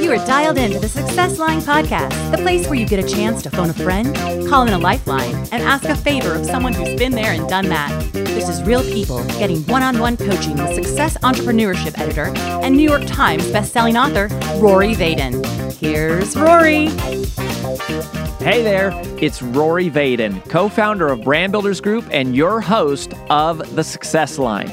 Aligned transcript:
You 0.00 0.12
are 0.12 0.26
dialed 0.26 0.56
into 0.56 0.78
the 0.78 0.88
Success 0.88 1.38
Line 1.38 1.60
Podcast, 1.60 2.30
the 2.30 2.38
place 2.38 2.66
where 2.66 2.78
you 2.78 2.86
get 2.86 3.04
a 3.04 3.06
chance 3.06 3.42
to 3.42 3.50
phone 3.50 3.68
a 3.68 3.74
friend, 3.74 4.16
call 4.48 4.66
in 4.66 4.72
a 4.72 4.78
lifeline, 4.78 5.34
and 5.52 5.62
ask 5.62 5.84
a 5.84 5.96
favor 5.96 6.34
of 6.34 6.46
someone 6.46 6.72
who's 6.72 6.98
been 6.98 7.12
there 7.12 7.32
and 7.32 7.46
done 7.46 7.68
that. 7.68 7.90
This 8.12 8.48
is 8.48 8.62
real 8.62 8.82
people 8.82 9.22
getting 9.38 9.62
one 9.66 9.82
on 9.82 9.98
one 9.98 10.16
coaching 10.16 10.56
with 10.56 10.74
success 10.74 11.18
entrepreneurship 11.18 11.98
editor 11.98 12.32
and 12.36 12.74
New 12.74 12.88
York 12.88 13.04
Times 13.06 13.44
bestselling 13.50 14.00
author 14.00 14.28
Rory 14.58 14.94
Vaden. 14.94 15.59
Here's 15.80 16.36
Rory. 16.36 16.88
Hey 18.38 18.62
there, 18.62 18.92
it's 19.18 19.40
Rory 19.40 19.88
Vaden, 19.88 20.46
co 20.50 20.68
founder 20.68 21.08
of 21.08 21.22
Brand 21.22 21.52
Builders 21.52 21.80
Group 21.80 22.04
and 22.10 22.36
your 22.36 22.60
host 22.60 23.14
of 23.30 23.74
The 23.74 23.82
Success 23.82 24.36
Line. 24.38 24.68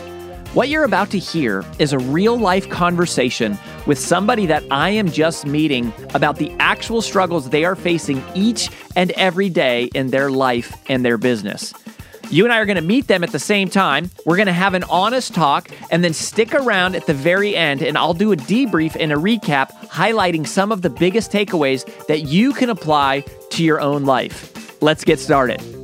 What 0.54 0.68
you're 0.68 0.84
about 0.84 1.10
to 1.12 1.18
hear 1.18 1.64
is 1.80 1.94
a 1.94 1.98
real 1.98 2.38
life 2.38 2.68
conversation 2.68 3.58
with 3.86 3.98
somebody 3.98 4.48
that 4.48 4.66
I 4.70 4.90
am 4.90 5.10
just 5.10 5.46
meeting 5.46 5.94
about 6.14 6.36
the 6.36 6.52
actual 6.60 7.02
struggles 7.02 7.52
they 7.52 7.64
are 7.64 7.78
facing 7.78 8.22
each 8.36 8.70
and 8.98 9.12
every 9.12 9.48
day 9.50 9.86
in 9.96 10.08
their 10.08 10.30
life 10.30 10.76
and 10.90 11.06
their 11.06 11.18
business. 11.18 11.74
You 12.30 12.44
and 12.44 12.52
I 12.52 12.60
are 12.60 12.66
going 12.66 12.76
to 12.76 12.82
meet 12.82 13.08
them 13.08 13.24
at 13.24 13.32
the 13.32 13.40
same 13.40 13.70
time. 13.70 14.12
We're 14.26 14.36
going 14.36 14.48
to 14.48 14.54
have 14.54 14.74
an 14.74 14.84
honest 14.86 15.34
talk 15.34 15.70
and 15.92 16.04
then 16.04 16.14
stick 16.14 16.54
around 16.54 16.96
at 16.96 17.06
the 17.06 17.14
very 17.14 17.56
end, 17.56 17.82
and 17.82 17.98
I'll 17.98 18.14
do 18.14 18.34
a 18.34 18.36
debrief 18.36 18.98
and 19.00 19.14
a 19.14 19.16
recap 19.16 19.72
highlighting 19.88 20.46
some 20.46 20.72
of 20.72 20.82
the 20.82 20.90
biggest 20.90 21.32
takeaways 21.32 21.86
that 22.08 22.24
you 22.24 22.54
can 22.54 22.70
apply 22.70 23.24
to 23.52 23.64
your 23.64 23.80
own 23.80 24.04
life. 24.04 24.82
Let's 24.82 25.04
get 25.04 25.20
started. 25.20 25.77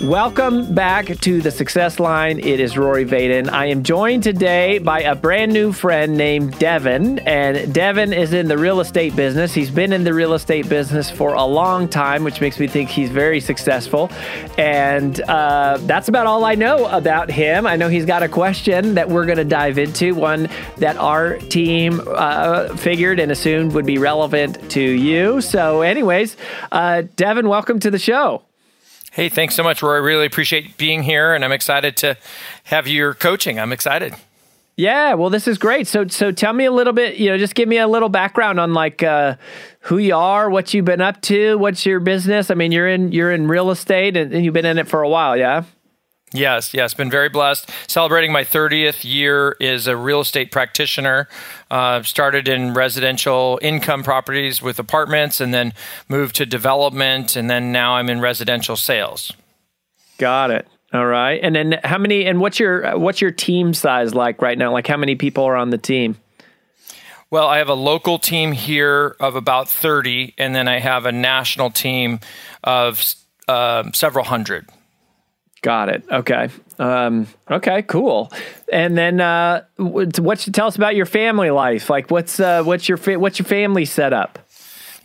Welcome 0.00 0.76
back 0.76 1.06
to 1.06 1.40
the 1.40 1.50
Success 1.50 1.98
Line. 1.98 2.38
It 2.38 2.60
is 2.60 2.78
Rory 2.78 3.04
Vaden. 3.04 3.50
I 3.50 3.66
am 3.66 3.82
joined 3.82 4.22
today 4.22 4.78
by 4.78 5.00
a 5.00 5.16
brand 5.16 5.52
new 5.52 5.72
friend 5.72 6.16
named 6.16 6.56
Devin, 6.60 7.18
and 7.20 7.74
Devin 7.74 8.12
is 8.12 8.32
in 8.32 8.46
the 8.46 8.56
real 8.56 8.78
estate 8.78 9.16
business. 9.16 9.52
He's 9.52 9.72
been 9.72 9.92
in 9.92 10.04
the 10.04 10.14
real 10.14 10.34
estate 10.34 10.68
business 10.68 11.10
for 11.10 11.34
a 11.34 11.44
long 11.44 11.88
time, 11.88 12.22
which 12.22 12.40
makes 12.40 12.60
me 12.60 12.68
think 12.68 12.90
he's 12.90 13.10
very 13.10 13.40
successful. 13.40 14.08
And 14.56 15.20
uh, 15.22 15.78
that's 15.80 16.06
about 16.06 16.28
all 16.28 16.44
I 16.44 16.54
know 16.54 16.86
about 16.86 17.28
him. 17.28 17.66
I 17.66 17.74
know 17.74 17.88
he's 17.88 18.06
got 18.06 18.22
a 18.22 18.28
question 18.28 18.94
that 18.94 19.08
we're 19.08 19.26
going 19.26 19.38
to 19.38 19.44
dive 19.44 19.78
into, 19.78 20.14
one 20.14 20.48
that 20.76 20.96
our 20.96 21.38
team 21.38 22.00
uh, 22.06 22.76
figured 22.76 23.18
and 23.18 23.32
assumed 23.32 23.72
would 23.72 23.86
be 23.86 23.98
relevant 23.98 24.70
to 24.70 24.80
you. 24.80 25.40
So, 25.40 25.82
anyways, 25.82 26.36
uh, 26.70 27.02
Devin, 27.16 27.48
welcome 27.48 27.80
to 27.80 27.90
the 27.90 27.98
show. 27.98 28.44
Hey, 29.18 29.28
thanks 29.28 29.56
so 29.56 29.64
much, 29.64 29.82
Roy. 29.82 29.98
Really 29.98 30.26
appreciate 30.26 30.76
being 30.76 31.02
here, 31.02 31.34
and 31.34 31.44
I'm 31.44 31.50
excited 31.50 31.96
to 31.96 32.16
have 32.62 32.86
your 32.86 33.14
coaching. 33.14 33.58
I'm 33.58 33.72
excited. 33.72 34.14
Yeah, 34.76 35.14
well, 35.14 35.28
this 35.28 35.48
is 35.48 35.58
great. 35.58 35.88
So, 35.88 36.06
so 36.06 36.30
tell 36.30 36.52
me 36.52 36.66
a 36.66 36.70
little 36.70 36.92
bit. 36.92 37.16
You 37.16 37.30
know, 37.30 37.36
just 37.36 37.56
give 37.56 37.68
me 37.68 37.78
a 37.78 37.88
little 37.88 38.10
background 38.10 38.60
on 38.60 38.74
like 38.74 39.02
uh, 39.02 39.34
who 39.80 39.98
you 39.98 40.14
are, 40.14 40.48
what 40.48 40.72
you've 40.72 40.84
been 40.84 41.00
up 41.00 41.20
to, 41.22 41.56
what's 41.58 41.84
your 41.84 41.98
business. 41.98 42.48
I 42.48 42.54
mean, 42.54 42.70
you're 42.70 42.86
in 42.86 43.10
you're 43.10 43.32
in 43.32 43.48
real 43.48 43.72
estate, 43.72 44.16
and, 44.16 44.32
and 44.32 44.44
you've 44.44 44.54
been 44.54 44.64
in 44.64 44.78
it 44.78 44.86
for 44.86 45.02
a 45.02 45.08
while, 45.08 45.36
yeah. 45.36 45.64
Yes, 46.32 46.74
yes, 46.74 46.92
been 46.92 47.10
very 47.10 47.30
blessed. 47.30 47.70
Celebrating 47.86 48.32
my 48.32 48.44
30th 48.44 49.02
year 49.02 49.56
as 49.60 49.86
a 49.86 49.96
real 49.96 50.20
estate 50.20 50.52
practitioner. 50.52 51.28
Uh, 51.70 52.02
started 52.02 52.48
in 52.48 52.74
residential 52.74 53.58
income 53.62 54.02
properties 54.02 54.60
with 54.60 54.78
apartments, 54.78 55.40
and 55.40 55.54
then 55.54 55.72
moved 56.08 56.36
to 56.36 56.46
development, 56.46 57.36
and 57.36 57.48
then 57.48 57.72
now 57.72 57.94
I'm 57.94 58.10
in 58.10 58.20
residential 58.20 58.76
sales. 58.76 59.32
Got 60.18 60.50
it. 60.50 60.68
All 60.92 61.06
right. 61.06 61.40
And 61.42 61.54
then 61.54 61.80
how 61.84 61.98
many? 61.98 62.26
And 62.26 62.40
what's 62.40 62.58
your 62.58 62.98
what's 62.98 63.20
your 63.20 63.30
team 63.30 63.74
size 63.74 64.14
like 64.14 64.40
right 64.42 64.56
now? 64.56 64.72
Like 64.72 64.86
how 64.86 64.96
many 64.96 65.14
people 65.14 65.44
are 65.44 65.56
on 65.56 65.70
the 65.70 65.78
team? 65.78 66.16
Well, 67.30 67.46
I 67.46 67.58
have 67.58 67.68
a 67.68 67.74
local 67.74 68.18
team 68.18 68.52
here 68.52 69.14
of 69.20 69.36
about 69.36 69.68
30, 69.68 70.34
and 70.38 70.54
then 70.54 70.66
I 70.66 70.78
have 70.78 71.04
a 71.04 71.12
national 71.12 71.70
team 71.70 72.20
of 72.64 73.14
uh, 73.46 73.92
several 73.92 74.24
hundred. 74.24 74.66
Got 75.62 75.88
it. 75.88 76.04
Okay. 76.10 76.48
Um, 76.78 77.26
okay. 77.50 77.82
Cool. 77.82 78.32
And 78.72 78.96
then, 78.96 79.20
uh, 79.20 79.64
what 79.76 80.46
you 80.46 80.52
tell 80.52 80.68
us 80.68 80.76
about 80.76 80.94
your 80.94 81.06
family 81.06 81.50
life? 81.50 81.90
Like, 81.90 82.10
what's 82.10 82.38
uh, 82.38 82.62
what's 82.62 82.88
your 82.88 82.98
fa- 82.98 83.18
what's 83.18 83.38
your 83.38 83.46
family 83.46 83.84
setup? 83.84 84.38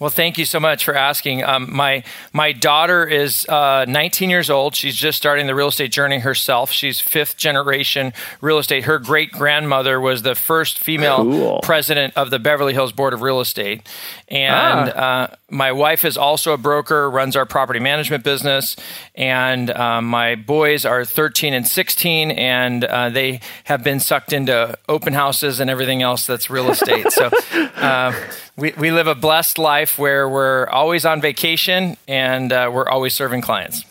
Well, 0.03 0.09
thank 0.09 0.37
you 0.37 0.43
so 0.43 0.59
much 0.59 0.83
for 0.83 0.93
asking. 0.95 1.45
Um, 1.45 1.73
my 1.73 2.03
my 2.33 2.51
daughter 2.51 3.05
is 3.07 3.47
uh, 3.47 3.85
19 3.87 4.29
years 4.29 4.49
old. 4.49 4.75
She's 4.75 4.95
just 4.95 5.17
starting 5.17 5.47
the 5.47 5.55
real 5.55 5.69
estate 5.69 5.93
journey 5.93 6.19
herself. 6.19 6.71
She's 6.71 6.99
fifth 6.99 7.37
generation 7.37 8.11
real 8.41 8.57
estate. 8.57 8.83
Her 8.83 8.99
great 8.99 9.31
grandmother 9.31 10.01
was 10.01 10.21
the 10.23 10.35
first 10.35 10.77
female 10.77 11.23
cool. 11.23 11.59
president 11.61 12.15
of 12.17 12.31
the 12.31 12.39
Beverly 12.39 12.73
Hills 12.73 12.91
Board 12.91 13.13
of 13.13 13.21
Real 13.21 13.39
Estate, 13.39 13.87
and 14.27 14.91
ah. 14.95 15.23
uh, 15.31 15.35
my 15.49 15.71
wife 15.71 16.05
is 16.05 16.17
also 16.17 16.53
a 16.53 16.57
broker, 16.57 17.09
runs 17.09 17.35
our 17.35 17.45
property 17.45 17.79
management 17.79 18.23
business, 18.23 18.75
and 19.15 19.69
um, 19.71 20.05
my 20.05 20.35
boys 20.35 20.85
are 20.85 21.05
13 21.05 21.53
and 21.53 21.67
16, 21.67 22.31
and 22.31 22.83
uh, 22.83 23.09
they 23.09 23.39
have 23.65 23.83
been 23.83 23.99
sucked 23.99 24.33
into 24.33 24.77
open 24.89 25.13
houses 25.13 25.59
and 25.59 25.69
everything 25.69 26.01
else 26.01 26.25
that's 26.25 26.49
real 26.49 26.71
estate. 26.71 27.11
so 27.11 27.29
uh, 27.75 28.13
we, 28.57 28.73
we 28.77 28.91
live 28.91 29.07
a 29.07 29.15
blessed 29.15 29.57
life 29.57 29.97
where 29.97 30.27
we're 30.27 30.67
always 30.67 31.05
on 31.05 31.21
vacation 31.21 31.97
and 32.07 32.51
uh, 32.51 32.69
we're 32.73 32.87
always 32.87 33.13
serving 33.13 33.41
clients. 33.41 33.83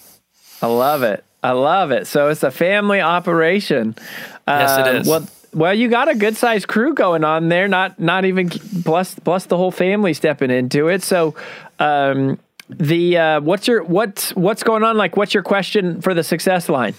I 0.61 0.67
love 0.67 1.03
it. 1.03 1.25
I 1.43 1.53
love 1.53 1.91
it. 1.91 2.07
So 2.07 2.29
it's 2.29 2.45
a 2.45 2.53
family 2.53 3.01
operation. 3.01 3.97
Yes, 4.47 4.79
it 4.79 4.95
is. 4.95 5.09
um. 5.09 5.11
Well, 5.11 5.29
well, 5.55 5.75
you 5.75 5.89
got 5.89 6.09
a 6.09 6.15
good 6.15 6.37
sized 6.37 6.69
crew 6.69 6.95
going 6.95 7.25
on 7.25 7.49
there. 7.49 7.69
Not 7.69 7.99
not 8.01 8.25
even 8.25 8.49
plus 8.49 9.15
plus 9.15 9.47
the 9.47 9.57
whole 9.57 9.71
family 9.71 10.15
stepping 10.15 10.51
into 10.51 10.89
it. 10.89 11.03
So, 11.03 11.35
um, 11.79 12.39
the 12.69 13.19
uh, 13.19 13.41
what's 13.41 13.69
your 13.69 13.83
what's 13.85 14.35
what's 14.35 14.63
going 14.63 14.83
on? 14.83 14.97
Like, 14.97 15.17
what's 15.17 15.35
your 15.35 15.43
question 15.43 16.01
for 16.01 16.15
the 16.15 16.25
success 16.25 16.69
line? 16.69 16.95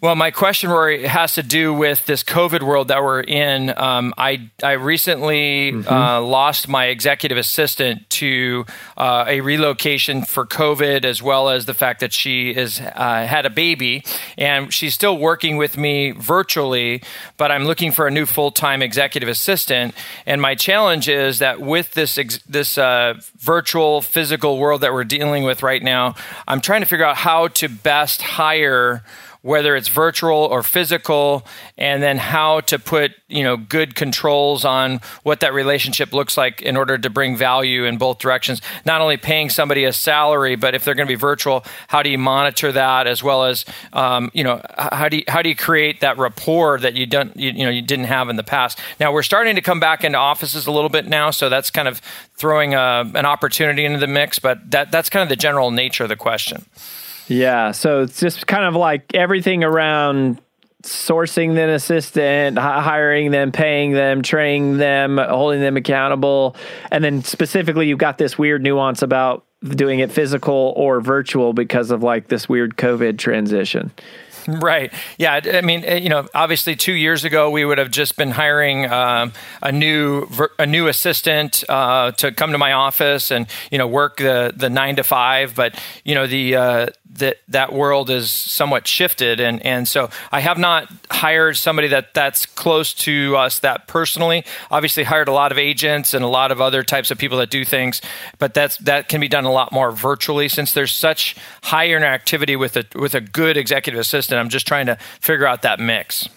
Well, 0.00 0.14
my 0.14 0.30
question, 0.30 0.70
Rory, 0.70 1.08
has 1.08 1.34
to 1.34 1.42
do 1.42 1.74
with 1.74 2.06
this 2.06 2.22
COVID 2.22 2.62
world 2.62 2.86
that 2.86 3.02
we're 3.02 3.20
in. 3.20 3.76
Um, 3.76 4.14
I 4.16 4.48
I 4.62 4.72
recently 4.72 5.72
mm-hmm. 5.72 5.92
uh, 5.92 6.20
lost 6.20 6.68
my 6.68 6.84
executive 6.84 7.36
assistant 7.36 8.08
to 8.10 8.64
uh, 8.96 9.24
a 9.26 9.40
relocation 9.40 10.22
for 10.22 10.46
COVID, 10.46 11.04
as 11.04 11.20
well 11.20 11.48
as 11.48 11.64
the 11.64 11.74
fact 11.74 11.98
that 11.98 12.12
she 12.12 12.54
has 12.54 12.80
uh, 12.80 13.26
had 13.26 13.44
a 13.44 13.50
baby, 13.50 14.04
and 14.36 14.72
she's 14.72 14.94
still 14.94 15.18
working 15.18 15.56
with 15.56 15.76
me 15.76 16.12
virtually. 16.12 17.02
But 17.36 17.50
I'm 17.50 17.64
looking 17.64 17.90
for 17.90 18.06
a 18.06 18.10
new 18.12 18.24
full 18.24 18.52
time 18.52 18.82
executive 18.82 19.28
assistant, 19.28 19.96
and 20.26 20.40
my 20.40 20.54
challenge 20.54 21.08
is 21.08 21.40
that 21.40 21.60
with 21.60 21.94
this 21.94 22.18
ex- 22.18 22.38
this 22.48 22.78
uh, 22.78 23.14
virtual 23.38 24.00
physical 24.02 24.58
world 24.58 24.82
that 24.82 24.92
we're 24.92 25.02
dealing 25.02 25.42
with 25.42 25.64
right 25.64 25.82
now, 25.82 26.14
I'm 26.46 26.60
trying 26.60 26.82
to 26.82 26.86
figure 26.86 27.04
out 27.04 27.16
how 27.16 27.48
to 27.48 27.68
best 27.68 28.22
hire 28.22 29.02
whether 29.48 29.74
it's 29.74 29.88
virtual 29.88 30.36
or 30.36 30.62
physical, 30.62 31.42
and 31.78 32.02
then 32.02 32.18
how 32.18 32.60
to 32.60 32.78
put 32.78 33.12
you 33.28 33.42
know 33.42 33.56
good 33.56 33.94
controls 33.94 34.62
on 34.62 35.00
what 35.22 35.40
that 35.40 35.54
relationship 35.54 36.12
looks 36.12 36.36
like 36.36 36.60
in 36.60 36.76
order 36.76 36.98
to 36.98 37.08
bring 37.08 37.34
value 37.34 37.84
in 37.84 37.96
both 37.96 38.18
directions. 38.18 38.60
Not 38.84 39.00
only 39.00 39.16
paying 39.16 39.48
somebody 39.48 39.84
a 39.84 39.92
salary, 39.94 40.54
but 40.54 40.74
if 40.74 40.84
they're 40.84 40.94
going 40.94 41.06
to 41.06 41.10
be 41.10 41.18
virtual, 41.18 41.64
how 41.88 42.02
do 42.02 42.10
you 42.10 42.18
monitor 42.18 42.72
that 42.72 43.06
as 43.06 43.22
well 43.22 43.44
as 43.44 43.64
um, 43.94 44.30
you 44.34 44.44
know 44.44 44.60
how 44.76 45.08
do 45.08 45.16
you, 45.16 45.24
how 45.28 45.40
do 45.40 45.48
you 45.48 45.56
create 45.56 46.00
that 46.00 46.18
rapport 46.18 46.78
that 46.80 46.94
you 46.94 47.06
don't 47.06 47.34
you, 47.34 47.50
you 47.50 47.64
know 47.64 47.70
you 47.70 47.80
didn't 47.80 48.04
have 48.04 48.28
in 48.28 48.36
the 48.36 48.44
past? 48.44 48.78
Now 49.00 49.12
we're 49.12 49.22
starting 49.22 49.54
to 49.56 49.62
come 49.62 49.80
back 49.80 50.04
into 50.04 50.18
offices 50.18 50.66
a 50.66 50.70
little 50.70 50.90
bit 50.90 51.06
now, 51.06 51.30
so 51.30 51.48
that's 51.48 51.70
kind 51.70 51.88
of 51.88 52.02
throwing 52.36 52.74
a, 52.74 53.10
an 53.14 53.24
opportunity 53.24 53.86
into 53.86 53.98
the 53.98 54.06
mix. 54.06 54.38
But 54.38 54.70
that 54.72 54.92
that's 54.92 55.08
kind 55.08 55.22
of 55.22 55.30
the 55.30 55.36
general 55.36 55.70
nature 55.70 56.02
of 56.02 56.10
the 56.10 56.16
question. 56.16 56.66
Yeah. 57.28 57.72
So 57.72 58.02
it's 58.02 58.20
just 58.20 58.46
kind 58.46 58.64
of 58.64 58.74
like 58.74 59.14
everything 59.14 59.62
around 59.62 60.40
sourcing 60.82 61.50
an 61.50 61.70
assistant, 61.70 62.58
hiring 62.58 63.30
them, 63.30 63.52
paying 63.52 63.92
them, 63.92 64.22
training 64.22 64.78
them, 64.78 65.18
holding 65.18 65.60
them 65.60 65.76
accountable. 65.76 66.56
And 66.90 67.02
then 67.02 67.22
specifically, 67.22 67.88
you've 67.88 67.98
got 67.98 68.18
this 68.18 68.38
weird 68.38 68.62
nuance 68.62 69.02
about 69.02 69.44
doing 69.70 69.98
it 69.98 70.12
physical 70.12 70.72
or 70.76 71.00
virtual 71.00 71.52
because 71.52 71.90
of 71.90 72.02
like 72.02 72.28
this 72.28 72.48
weird 72.48 72.76
COVID 72.76 73.18
transition. 73.18 73.90
Right. 74.48 74.92
Yeah. 75.18 75.40
I 75.44 75.60
mean, 75.60 75.84
eh, 75.84 75.96
you 75.96 76.08
know, 76.08 76.26
obviously, 76.34 76.74
two 76.74 76.94
years 76.94 77.24
ago 77.24 77.50
we 77.50 77.66
would 77.66 77.76
have 77.76 77.90
just 77.90 78.16
been 78.16 78.30
hiring 78.30 78.90
um, 78.90 79.34
a 79.62 79.70
new 79.70 80.26
a 80.58 80.64
new 80.64 80.86
assistant 80.86 81.64
uh, 81.68 82.12
to 82.12 82.32
come 82.32 82.52
to 82.52 82.58
my 82.58 82.72
office 82.72 83.30
and 83.30 83.46
you 83.70 83.76
know 83.76 83.86
work 83.86 84.16
the 84.16 84.54
the 84.56 84.70
nine 84.70 84.96
to 84.96 85.04
five. 85.04 85.54
But 85.54 85.78
you 86.02 86.14
know 86.14 86.26
the 86.26 86.56
uh, 86.56 86.86
that 87.14 87.38
that 87.48 87.72
world 87.72 88.10
is 88.10 88.30
somewhat 88.30 88.86
shifted. 88.86 89.40
And 89.40 89.64
and 89.64 89.88
so 89.88 90.10
I 90.30 90.40
have 90.40 90.58
not 90.58 90.90
hired 91.10 91.56
somebody 91.56 91.88
that 91.88 92.14
that's 92.14 92.46
close 92.46 92.92
to 92.94 93.36
us 93.36 93.60
that 93.60 93.86
personally. 93.86 94.44
Obviously 94.70 95.04
hired 95.04 95.28
a 95.28 95.32
lot 95.32 95.52
of 95.52 95.58
agents 95.58 96.14
and 96.14 96.24
a 96.24 96.28
lot 96.28 96.52
of 96.52 96.60
other 96.60 96.82
types 96.82 97.10
of 97.10 97.18
people 97.18 97.38
that 97.38 97.50
do 97.50 97.64
things 97.64 98.00
but 98.38 98.54
that's 98.54 98.76
that 98.78 99.08
can 99.08 99.20
be 99.20 99.28
done 99.28 99.44
a 99.44 99.52
lot 99.52 99.72
more 99.72 99.90
virtually 99.90 100.48
since 100.48 100.72
there's 100.72 100.92
such 100.92 101.36
high 101.64 101.88
interactivity 101.88 102.58
with 102.58 102.76
a 102.76 102.84
with 102.94 103.14
a 103.14 103.20
good 103.20 103.56
executive 103.56 104.00
assistant. 104.00 104.38
I'm 104.38 104.48
just 104.48 104.66
trying 104.66 104.86
to 104.86 104.96
figure 105.20 105.46
out 105.46 105.62
that 105.62 105.80
mix 105.80 106.28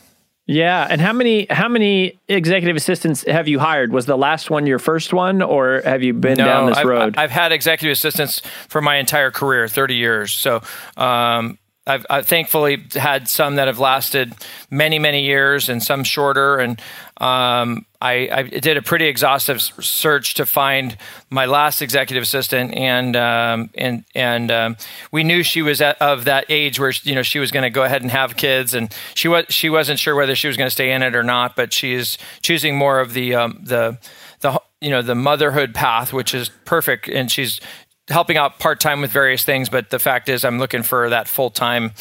yeah, 0.51 0.87
and 0.89 0.99
how 0.99 1.13
many 1.13 1.47
how 1.49 1.69
many 1.69 2.19
executive 2.27 2.75
assistants 2.75 3.23
have 3.25 3.47
you 3.47 3.59
hired? 3.59 3.93
Was 3.93 4.05
the 4.05 4.17
last 4.17 4.49
one 4.49 4.67
your 4.67 4.79
first 4.79 5.13
one, 5.13 5.41
or 5.41 5.81
have 5.85 6.03
you 6.03 6.13
been 6.13 6.37
no, 6.37 6.45
down 6.45 6.65
this 6.67 6.77
I've, 6.77 6.85
road? 6.85 7.15
I've 7.17 7.31
had 7.31 7.51
executive 7.51 7.93
assistants 7.93 8.41
for 8.67 8.81
my 8.81 8.97
entire 8.97 9.31
career, 9.31 9.67
thirty 9.67 9.95
years. 9.95 10.33
So 10.33 10.61
um, 10.97 11.57
I've, 11.87 12.05
I've, 12.09 12.27
thankfully 12.27 12.83
had 12.93 13.27
some 13.27 13.55
that 13.55 13.67
have 13.67 13.79
lasted 13.79 14.33
many, 14.69 14.99
many 14.99 15.25
years 15.25 15.69
and 15.69 15.81
some 15.81 16.03
shorter. 16.03 16.57
And 16.57 16.81
um, 17.17 17.85
I, 18.01 18.29
I, 18.31 18.43
did 18.43 18.77
a 18.77 18.81
pretty 18.81 19.05
exhaustive 19.05 19.61
search 19.61 20.33
to 20.35 20.45
find 20.45 20.97
my 21.29 21.45
last 21.45 21.81
executive 21.81 22.23
assistant, 22.23 22.73
and 22.73 23.15
um, 23.15 23.69
and 23.75 24.03
and 24.15 24.51
um, 24.51 24.77
we 25.11 25.23
knew 25.23 25.43
she 25.43 25.61
was 25.61 25.81
at, 25.81 26.01
of 26.01 26.25
that 26.25 26.45
age 26.49 26.79
where 26.79 26.91
you 27.03 27.13
know 27.13 27.21
she 27.21 27.37
was 27.37 27.51
going 27.51 27.63
to 27.63 27.69
go 27.69 27.83
ahead 27.83 28.01
and 28.01 28.09
have 28.09 28.35
kids, 28.35 28.73
and 28.73 28.93
she 29.13 29.27
was 29.27 29.45
she 29.49 29.69
wasn't 29.69 29.99
sure 29.99 30.15
whether 30.15 30.35
she 30.35 30.47
was 30.47 30.57
going 30.57 30.65
to 30.67 30.71
stay 30.71 30.91
in 30.91 31.03
it 31.03 31.15
or 31.15 31.23
not, 31.23 31.55
but 31.55 31.71
she 31.73 31.93
is 31.93 32.17
choosing 32.41 32.75
more 32.75 32.99
of 32.99 33.13
the 33.13 33.35
um, 33.35 33.59
the 33.63 33.99
the 34.39 34.59
you 34.81 34.89
know 34.89 35.03
the 35.03 35.15
motherhood 35.15 35.75
path, 35.75 36.11
which 36.11 36.33
is 36.33 36.49
perfect, 36.65 37.07
and 37.07 37.31
she's 37.31 37.61
helping 38.09 38.35
out 38.35 38.57
part 38.57 38.79
time 38.79 39.01
with 39.01 39.11
various 39.11 39.43
things. 39.43 39.69
But 39.69 39.91
the 39.91 39.99
fact 39.99 40.27
is, 40.27 40.43
I'm 40.43 40.57
looking 40.57 40.81
for 40.81 41.09
that 41.09 41.27
full 41.27 41.51
time, 41.51 41.91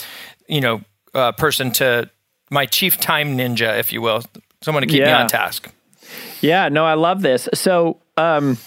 you 0.48 0.62
know, 0.62 0.80
uh, 1.14 1.32
person 1.32 1.70
to 1.72 2.10
my 2.50 2.64
chief 2.64 2.98
time 2.98 3.36
ninja, 3.36 3.78
if 3.78 3.92
you 3.92 4.00
will, 4.00 4.22
someone 4.62 4.82
to 4.82 4.88
keep 4.88 5.00
yeah. 5.00 5.06
me 5.06 5.12
on 5.12 5.28
task. 5.28 5.70
Yeah, 6.40 6.68
no, 6.68 6.84
I 6.84 6.94
love 6.94 7.22
this. 7.22 7.48
So, 7.54 7.98
um, 8.16 8.58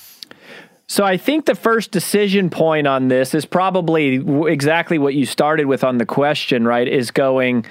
so 0.87 1.03
I 1.03 1.17
think 1.17 1.45
the 1.45 1.55
first 1.55 1.91
decision 1.91 2.49
point 2.49 2.87
on 2.87 3.07
this 3.07 3.33
is 3.33 3.45
probably 3.45 4.15
exactly 4.51 4.97
what 4.97 5.13
you 5.13 5.25
started 5.25 5.65
with 5.65 5.83
on 5.83 5.97
the 5.97 6.05
question, 6.05 6.65
right? 6.65 6.87
Is 6.87 7.11
going 7.11 7.65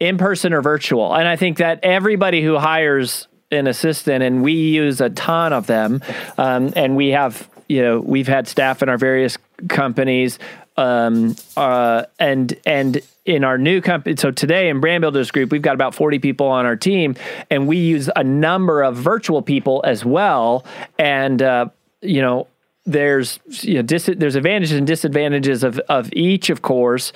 in 0.00 0.18
person 0.18 0.52
or 0.52 0.62
virtual. 0.62 1.14
And 1.14 1.28
I 1.28 1.36
think 1.36 1.58
that 1.58 1.80
everybody 1.82 2.42
who 2.42 2.58
hires 2.58 3.28
an 3.50 3.66
assistant, 3.66 4.22
and 4.22 4.42
we 4.42 4.52
use 4.52 5.00
a 5.00 5.10
ton 5.10 5.52
of 5.52 5.66
them, 5.66 6.02
um, 6.38 6.72
and 6.74 6.96
we 6.96 7.10
have, 7.10 7.48
you 7.68 7.82
know, 7.82 8.00
we've 8.00 8.26
had 8.26 8.48
staff 8.48 8.82
in 8.82 8.88
our 8.88 8.98
various 8.98 9.36
companies, 9.68 10.38
um, 10.76 11.36
uh, 11.56 12.04
and 12.18 12.54
and 12.66 13.00
in 13.24 13.42
our 13.42 13.56
new 13.56 13.80
company, 13.80 14.16
so 14.16 14.30
today 14.30 14.68
in 14.68 14.80
Brand 14.80 15.00
Builders 15.00 15.30
Group, 15.30 15.50
we've 15.50 15.62
got 15.62 15.74
about 15.74 15.94
40 15.94 16.18
people 16.18 16.46
on 16.46 16.66
our 16.66 16.76
team, 16.76 17.16
and 17.50 17.66
we 17.66 17.78
use 17.78 18.10
a 18.14 18.22
number 18.22 18.82
of 18.82 18.96
virtual 18.96 19.40
people 19.40 19.82
as 19.86 20.04
well. 20.04 20.64
And, 20.98 21.40
uh, 21.40 21.68
you 22.02 22.20
know, 22.20 22.48
there's 22.84 23.40
you 23.62 23.74
know, 23.74 23.82
dis- 23.82 24.10
there's 24.14 24.34
advantages 24.34 24.76
and 24.76 24.86
disadvantages 24.86 25.64
of, 25.64 25.78
of 25.88 26.12
each, 26.12 26.50
of 26.50 26.60
course. 26.60 27.14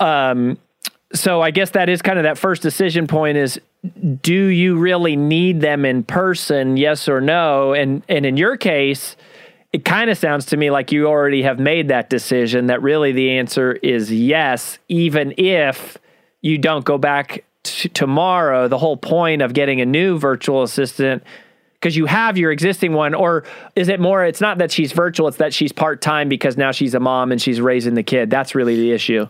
Um, 0.00 0.58
so 1.14 1.40
I 1.40 1.50
guess 1.50 1.70
that 1.70 1.88
is 1.88 2.02
kind 2.02 2.18
of 2.18 2.24
that 2.24 2.36
first 2.36 2.60
decision 2.60 3.06
point 3.06 3.38
is 3.38 3.60
do 4.20 4.46
you 4.46 4.76
really 4.76 5.16
need 5.16 5.60
them 5.60 5.84
in 5.84 6.02
person, 6.02 6.76
yes 6.76 7.08
or 7.08 7.20
no? 7.20 7.72
And 7.72 8.02
and 8.08 8.26
in 8.26 8.36
your 8.36 8.56
case, 8.56 9.16
it 9.76 9.84
kind 9.84 10.08
of 10.08 10.16
sounds 10.16 10.46
to 10.46 10.56
me 10.56 10.70
like 10.70 10.90
you 10.90 11.06
already 11.06 11.42
have 11.42 11.58
made 11.58 11.88
that 11.88 12.08
decision 12.08 12.68
that 12.68 12.80
really 12.80 13.12
the 13.12 13.32
answer 13.32 13.74
is 13.74 14.10
yes, 14.10 14.78
even 14.88 15.34
if 15.36 15.98
you 16.40 16.56
don't 16.56 16.86
go 16.86 16.96
back 16.96 17.44
t- 17.62 17.90
tomorrow. 17.90 18.68
The 18.68 18.78
whole 18.78 18.96
point 18.96 19.42
of 19.42 19.52
getting 19.52 19.82
a 19.82 19.84
new 19.84 20.18
virtual 20.18 20.62
assistant 20.62 21.24
because 21.74 21.94
you 21.94 22.06
have 22.06 22.38
your 22.38 22.52
existing 22.52 22.94
one 22.94 23.12
or 23.12 23.44
is 23.74 23.90
it 23.90 24.00
more 24.00 24.24
it's 24.24 24.40
not 24.40 24.56
that 24.56 24.72
she's 24.72 24.92
virtual 24.92 25.28
it's 25.28 25.36
that 25.36 25.52
she's 25.52 25.72
part-time 25.72 26.30
because 26.30 26.56
now 26.56 26.72
she's 26.72 26.94
a 26.94 27.00
mom 27.00 27.30
and 27.30 27.40
she's 27.40 27.60
raising 27.60 27.92
the 27.92 28.02
kid 28.02 28.30
that's 28.30 28.54
really 28.54 28.76
the 28.76 28.92
issue 28.92 29.28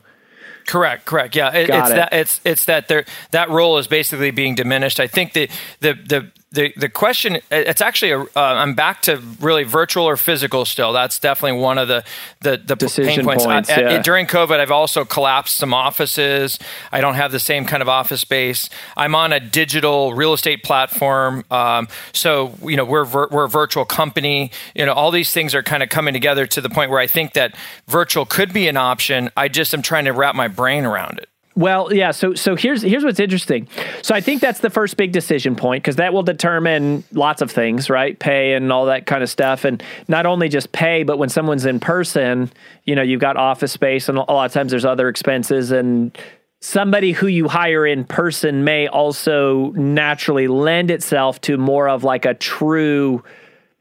Correct, 0.67 1.05
correct. 1.05 1.37
Yeah, 1.37 1.55
it, 1.55 1.71
it's 1.71 1.91
it. 1.91 1.95
that 1.95 2.13
it's 2.13 2.41
it's 2.45 2.65
that 2.65 2.89
there 2.89 3.05
that 3.31 3.51
role 3.51 3.79
is 3.79 3.87
basically 3.87 4.33
being 4.33 4.57
diminished. 4.57 4.99
I 4.99 5.07
think 5.07 5.33
the 5.33 5.49
the 5.79 5.95
the 5.95 6.33
the 6.57 6.73
the 6.77 6.89
question 6.89 7.39
it's 7.51 7.81
actually 7.81 8.11
a, 8.11 8.21
uh, 8.21 8.27
I'm 8.35 8.75
back 8.75 9.03
to 9.03 9.23
really 9.41 9.63
virtual 9.63 10.05
or 10.05 10.17
physical 10.17 10.65
still. 10.65 10.93
That's 10.93 11.19
definitely 11.21 11.61
one 11.61 11.79
of 11.79 11.87
the 11.87 12.03
the, 12.41 12.57
the 12.57 12.75
Decision 12.75 13.15
pain 13.15 13.25
points. 13.25 13.45
points 13.45 13.71
I, 13.71 13.81
yeah. 13.81 14.03
during 14.03 14.27
COVID, 14.27 14.59
I've 14.59 14.73
also 14.73 15.05
collapsed 15.05 15.57
some 15.57 15.73
offices. 15.73 16.59
I 16.91 17.01
don't 17.01 17.15
have 17.15 17.31
the 17.31 17.39
same 17.39 17.67
kind 17.67 17.83
of 17.83 17.89
office 17.89 18.23
space. 18.23 18.69
I'm 18.97 19.15
on 19.15 19.33
a 19.33 19.39
digital 19.39 20.15
real 20.15 20.33
estate 20.33 20.65
platform, 20.65 21.45
um, 21.51 21.89
so 22.13 22.55
you 22.65 22.77
know 22.77 22.85
we're 22.85 23.05
we're 23.05 23.45
a 23.45 23.49
virtual 23.49 23.85
company. 23.85 24.51
You 24.75 24.87
know 24.87 24.95
all 24.95 25.11
these 25.11 25.33
things 25.33 25.55
are 25.55 25.63
kind 25.63 25.83
of 25.83 25.91
coming 25.91 26.15
together 26.15 26.47
to 26.47 26.61
the 26.61 26.71
point 26.71 26.91
where 26.91 27.01
I 27.01 27.07
think 27.07 27.35
that 27.35 27.55
virtual 27.87 28.27
could 28.27 28.53
be 28.53 28.67
an 28.67 28.77
option. 28.77 29.31
I 29.37 29.49
just 29.49 29.75
am 29.75 29.83
trying 29.83 30.07
to 30.07 30.13
wrap 30.13 30.35
my 30.35 30.49
brain 30.49 30.85
around 30.85 31.19
it. 31.19 31.29
Well, 31.57 31.93
yeah. 31.93 32.11
So, 32.11 32.35
so 32.35 32.55
here's 32.55 32.83
here's 32.83 33.03
what's 33.03 33.19
interesting. 33.19 33.67
So, 34.03 34.15
I 34.15 34.21
think 34.21 34.43
that's 34.43 34.61
the 34.61 34.69
first 34.69 34.99
big 34.99 35.13
decision 35.13 35.57
point 35.57 35.83
because 35.83 35.97
that 35.97 36.13
will 36.13 36.23
determine 36.23 37.03
lots 37.13 37.41
of 37.41 37.51
things, 37.51 37.89
right? 37.89 38.19
Pay 38.19 38.53
and 38.53 38.71
all 38.71 38.87
that 38.87 39.07
kind 39.07 39.23
of 39.23 39.31
stuff, 39.31 39.65
and 39.65 39.83
not 40.07 40.27
only 40.27 40.51
just 40.51 40.71
pay, 40.73 41.03
but 41.03 41.19
when 41.19 41.31
someone's 41.31 41.65
in 41.65 41.81
person, 41.81 42.53
you 42.85 42.95
know, 42.95 43.01
you've 43.01 43.23
got 43.23 43.39
office 43.39 43.73
space, 43.73 44.11
and 44.11 44.19
a 44.19 44.21
lot 44.21 44.45
of 44.45 44.53
times 44.53 44.71
there's 44.71 44.85
other 44.85 45.09
expenses, 45.09 45.71
and 45.73 46.17
somebody 46.61 47.13
who 47.13 47.27
you 47.27 47.49
hire 47.49 47.87
in 47.87 48.05
person 48.05 48.63
may 48.65 48.87
also 48.87 49.71
naturally 49.71 50.49
lend 50.49 50.91
itself 50.91 51.41
to 51.41 51.57
more 51.57 51.89
of 51.89 52.05
like 52.05 52.27
a 52.27 52.35
true 52.35 53.25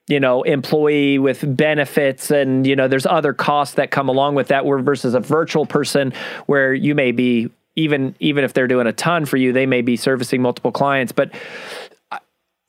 you 0.07 0.19
know 0.19 0.43
employee 0.43 1.17
with 1.17 1.43
benefits 1.57 2.29
and 2.29 2.67
you 2.67 2.75
know 2.75 2.87
there's 2.87 3.07
other 3.07 3.33
costs 3.33 3.75
that 3.75 3.89
come 3.89 4.07
along 4.07 4.35
with 4.35 4.49
that 4.49 4.63
versus 4.63 5.15
a 5.15 5.19
virtual 5.19 5.65
person 5.65 6.13
where 6.45 6.73
you 6.73 6.93
may 6.93 7.11
be 7.11 7.49
even 7.75 8.15
even 8.19 8.43
if 8.43 8.53
they're 8.53 8.67
doing 8.67 8.87
a 8.87 8.93
ton 8.93 9.25
for 9.25 9.37
you, 9.37 9.53
they 9.53 9.65
may 9.65 9.81
be 9.81 9.95
servicing 9.95 10.41
multiple 10.41 10.71
clients. 10.71 11.11
But 11.11 11.31
uh, 12.11 12.19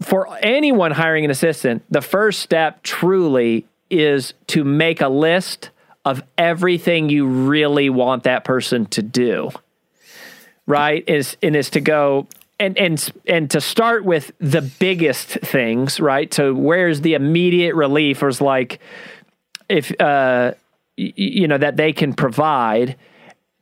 for 0.03 0.29
anyone 0.43 0.91
hiring 0.93 1.25
an 1.25 1.31
assistant, 1.31 1.85
the 1.91 2.03
first 2.03 2.41
step 2.41 2.83
truly 2.83 3.67
is 3.91 4.35
to 4.49 4.65
make 4.65 5.01
a 5.01 5.09
list 5.09 5.71
of 6.05 6.23
everything 6.39 7.09
you 7.09 7.27
really 7.27 7.91
want 7.91 8.25
that 8.25 8.45
person 8.45 8.87
to 8.87 9.03
do. 9.03 9.51
Right? 10.67 11.05
Is 11.09 11.37
and 11.43 11.55
is 11.55 11.71
to 11.71 11.81
go 11.81 12.27
and 12.59 12.77
and 12.77 13.13
and 13.27 13.51
to 13.51 13.61
start 13.61 14.05
with 14.05 14.33
the 14.39 14.63
biggest 14.63 15.29
things, 15.29 16.01
right? 16.01 16.33
So 16.33 16.55
where's 16.55 17.03
the 17.03 17.15
immediate 17.15 17.75
relief 17.75 18.23
or 18.23 18.29
is 18.29 18.41
like 18.41 18.81
if 19.69 19.99
uh 20.01 20.55
you 20.97 21.47
know 21.47 21.59
that 21.59 21.77
they 21.77 21.93
can 21.93 22.15
provide 22.15 22.97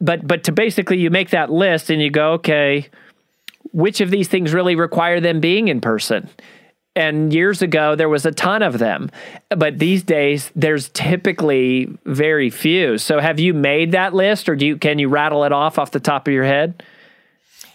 but 0.04 0.26
but 0.26 0.44
to 0.44 0.52
basically 0.52 0.98
you 0.98 1.10
make 1.10 1.30
that 1.30 1.50
list 1.50 1.90
and 1.90 2.00
you 2.02 2.10
go, 2.10 2.32
okay, 2.32 2.88
which 3.72 4.00
of 4.00 4.10
these 4.10 4.28
things 4.28 4.52
really 4.52 4.76
require 4.76 5.20
them 5.20 5.40
being 5.40 5.68
in 5.68 5.80
person? 5.80 6.28
And 6.96 7.32
years 7.32 7.60
ago, 7.60 7.96
there 7.96 8.08
was 8.08 8.24
a 8.24 8.30
ton 8.30 8.62
of 8.62 8.78
them. 8.78 9.10
But 9.48 9.80
these 9.80 10.04
days, 10.04 10.52
there's 10.54 10.90
typically 10.90 11.88
very 12.04 12.50
few. 12.50 12.98
So 12.98 13.18
have 13.18 13.40
you 13.40 13.52
made 13.52 13.92
that 13.92 14.14
list 14.14 14.48
or 14.48 14.54
do 14.54 14.64
you, 14.64 14.76
can 14.76 15.00
you 15.00 15.08
rattle 15.08 15.42
it 15.42 15.50
off 15.50 15.76
off 15.76 15.90
the 15.90 15.98
top 15.98 16.28
of 16.28 16.34
your 16.34 16.44
head? 16.44 16.84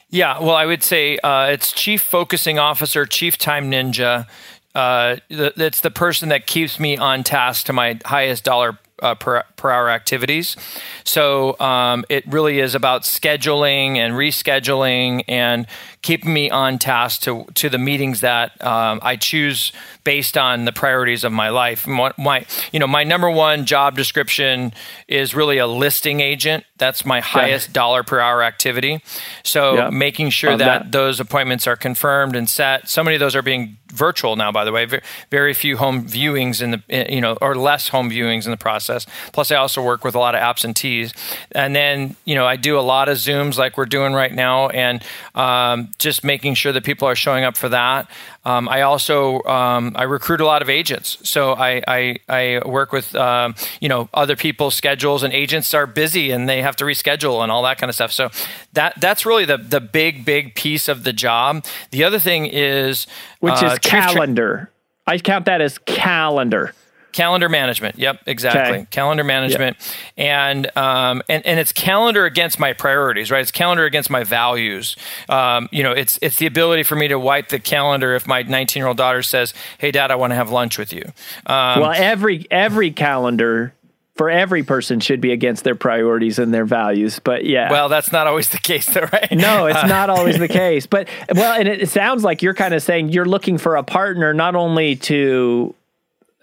Yeah, 0.10 0.40
well, 0.40 0.56
I 0.56 0.66
would 0.66 0.84
say 0.84 1.18
uh, 1.18 1.48
it's 1.48 1.74
chief 1.74 2.02
focusing 2.02 2.58
officer, 2.58 3.06
chief 3.06 3.38
time 3.38 3.70
ninja. 3.70 4.26
Uh, 4.74 5.18
it's 5.30 5.82
the 5.82 5.92
person 5.92 6.30
that 6.30 6.48
keeps 6.48 6.80
me 6.80 6.96
on 6.96 7.24
task 7.24 7.66
to 7.66 7.74
my 7.74 8.00
highest 8.06 8.46
dollar 8.46 8.80
uh, 9.02 9.16
per, 9.16 9.44
per 9.56 9.72
hour 9.72 9.90
activities. 9.90 10.56
So 11.04 11.60
um, 11.60 12.06
it 12.10 12.26
really 12.28 12.60
is 12.60 12.76
about 12.76 13.04
scheduling 13.04 13.98
and 13.98 14.14
rescheduling 14.14 15.24
and 15.28 15.68
keeping 16.02 16.34
me 16.34 16.50
on 16.50 16.80
task 16.80 17.22
to 17.22 17.46
to 17.56 17.70
the 17.70 17.78
meetings 17.78 18.22
that 18.22 18.52
um, 18.64 19.00
I 19.04 19.16
choose 19.16 19.72
based 20.04 20.38
on 20.38 20.66
the 20.66 20.72
priorities 20.72 21.24
of 21.24 21.32
my 21.32 21.50
life. 21.50 21.86
My, 21.86 22.12
my, 22.18 22.46
you 22.72 22.80
know 22.80 22.88
my 22.88 23.04
number 23.04 23.30
one 23.30 23.66
job 23.66 23.96
description 23.96 24.74
is 25.08 25.36
really 25.36 25.58
a 25.58 25.68
listing 25.68 26.20
agent 26.22 26.64
That's 26.78 27.06
my 27.06 27.20
highest 27.20 27.74
dollar 27.74 28.04
per 28.04 28.20
hour 28.20 28.42
activity. 28.42 29.04
So 29.44 29.76
Yeah. 29.76 29.90
making 29.90 30.30
sure 30.32 30.56
that, 30.58 30.84
that. 30.84 30.92
those 30.92 31.20
appointments 31.20 31.68
are 31.68 31.76
confirmed 31.76 32.36
and 32.36 32.50
set. 32.50 32.88
So 32.88 33.04
many 33.04 33.16
of 33.16 33.20
those 33.20 33.36
are 33.36 33.42
being 33.42 33.78
virtual 33.92 34.36
now, 34.38 34.52
by 34.52 34.64
the 34.64 34.72
way. 34.72 34.86
Ve- 34.86 35.02
Very 35.30 35.54
few 35.54 35.76
home 35.78 36.06
viewings 36.08 36.62
in 36.62 36.72
the 36.72 36.82
eh, 36.90 37.14
you 37.14 37.20
know 37.22 37.38
or 37.42 37.56
less 37.56 37.90
home 37.90 38.10
viewings 38.10 38.46
in 38.46 38.52
the 38.52 38.58
process. 38.58 39.06
Plus, 39.34 39.52
I 39.52 39.56
also 39.58 39.82
work 39.84 40.04
with 40.06 40.16
a 40.16 40.20
lot 40.20 40.34
of 40.36 40.42
absentees, 40.42 41.14
and 41.52 41.76
then 41.76 42.16
you 42.26 42.36
know 42.36 42.46
I 42.48 42.56
do 42.56 42.80
a 42.80 42.82
lot 42.82 43.10
of 43.10 43.18
zooms 43.18 43.58
like 43.58 43.78
we're 43.78 43.86
doing 43.86 44.14
right 44.14 44.34
now, 44.34 44.70
and 44.70 45.04
um, 45.36 45.89
just 45.98 46.24
making 46.24 46.54
sure 46.54 46.72
that 46.72 46.84
people 46.84 47.08
are 47.08 47.16
showing 47.16 47.44
up 47.44 47.58
for 47.58 47.70
that. 47.70 48.10
Um, 48.46 48.70
I 48.70 48.82
also 48.82 49.44
um, 49.44 49.94
I 49.96 50.04
recruit 50.04 50.42
a 50.42 50.46
lot 50.46 50.62
of 50.62 50.70
agents, 50.70 51.18
so 51.24 51.54
I 51.54 51.82
I, 51.88 52.16
I 52.30 52.68
work 52.68 52.92
with 52.92 53.16
um, 53.16 53.56
you 53.82 53.90
know 53.90 54.10
other 54.14 54.36
people's 54.36 54.76
schedules, 54.76 55.24
and 55.24 55.34
agents 55.34 55.74
are 55.74 55.88
busy 55.88 56.32
and 56.32 56.48
they 56.48 56.62
have 56.62 56.76
to 56.78 56.86
reschedule 56.86 57.42
and 57.44 57.52
all 57.52 57.64
that 57.64 57.78
kind 57.78 57.90
of 57.90 57.96
stuff. 57.96 58.12
So 58.12 58.30
that 58.74 59.00
that's 59.00 59.26
really 59.26 59.46
the 59.46 59.58
the 59.58 59.82
big 59.82 60.26
big 60.26 60.56
piece 60.56 60.88
of 60.88 61.04
the 61.04 61.14
job. 61.14 61.66
The 61.92 62.04
other 62.04 62.20
thing 62.20 62.46
is 62.46 63.08
which 63.40 63.62
uh, 63.64 63.68
is 63.68 63.80
chief 63.80 63.92
tra- 63.92 64.02
calendar. 64.02 64.72
I 65.08 65.18
count 65.18 65.46
that 65.46 65.62
as 65.62 65.78
calendar. 65.80 66.74
Calendar 67.12 67.50
management. 67.50 67.98
Yep, 67.98 68.24
exactly. 68.26 68.80
Okay. 68.80 68.88
Calendar 68.92 69.24
management, 69.24 69.78
and 70.18 70.76
um, 70.78 71.22
and 71.30 71.46
and 71.46 71.60
it's 71.60 71.72
calendar 71.72 72.26
against 72.26 72.60
my 72.60 72.74
priorities, 72.74 73.32
right? 73.32 73.42
It's 73.42 73.52
calendar 73.52 73.86
against 73.86 74.10
my 74.10 74.24
values. 74.24 74.96
Um, 75.28 75.70
you 75.72 75.84
know, 75.84 75.92
it's 75.92 76.20
it's 76.22 76.38
the 76.38 76.46
ability 76.46 76.84
for 76.84 76.96
me 76.96 77.08
to 77.08 77.20
wipe 77.20 77.50
the 77.50 77.60
calendar 77.60 78.16
if 78.16 78.28
my 78.28 78.42
19 78.44 78.82
year 78.82 78.88
old 78.88 78.98
daughter 78.98 79.22
says, 79.22 79.54
"Hey, 79.78 79.92
Dad, 79.92 80.12
I 80.12 80.16
want 80.16 80.32
to 80.32 80.36
have 80.36 80.52
lunch 80.52 80.78
with 80.78 80.94
you." 80.94 81.04
Um, 81.46 81.82
well, 81.82 81.94
every 81.96 82.48
every 82.52 82.92
calendar 82.92 83.74
for 84.20 84.30
every 84.30 84.64
person 84.64 85.00
should 85.00 85.22
be 85.22 85.32
against 85.32 85.64
their 85.64 85.76
priorities 85.76 86.40
and 86.40 86.54
their 86.54 86.66
values. 86.66 87.20
But 87.20 87.46
yeah. 87.46 87.72
well, 87.72 87.88
that's 87.88 88.12
not 88.12 88.28
always 88.28 88.50
the 88.50 88.58
case, 88.58 88.86
though, 88.88 89.08
right? 89.14 89.32
no, 89.32 89.68
it's 89.68 89.88
not 89.88 90.10
always 90.10 90.38
the 90.38 90.48
case. 90.50 90.86
But 90.86 91.08
well, 91.34 91.58
and 91.58 91.70
it, 91.70 91.84
it 91.84 91.90
sounds 91.90 92.22
like 92.22 92.42
you're 92.42 92.54
kind 92.54 92.74
of 92.74 92.84
saying 92.84 93.14
you're 93.14 93.24
looking 93.24 93.58
for 93.58 93.78
a 93.78 93.84
partner 93.84 94.34
not 94.34 94.56
only 94.56 94.98
to 94.98 95.74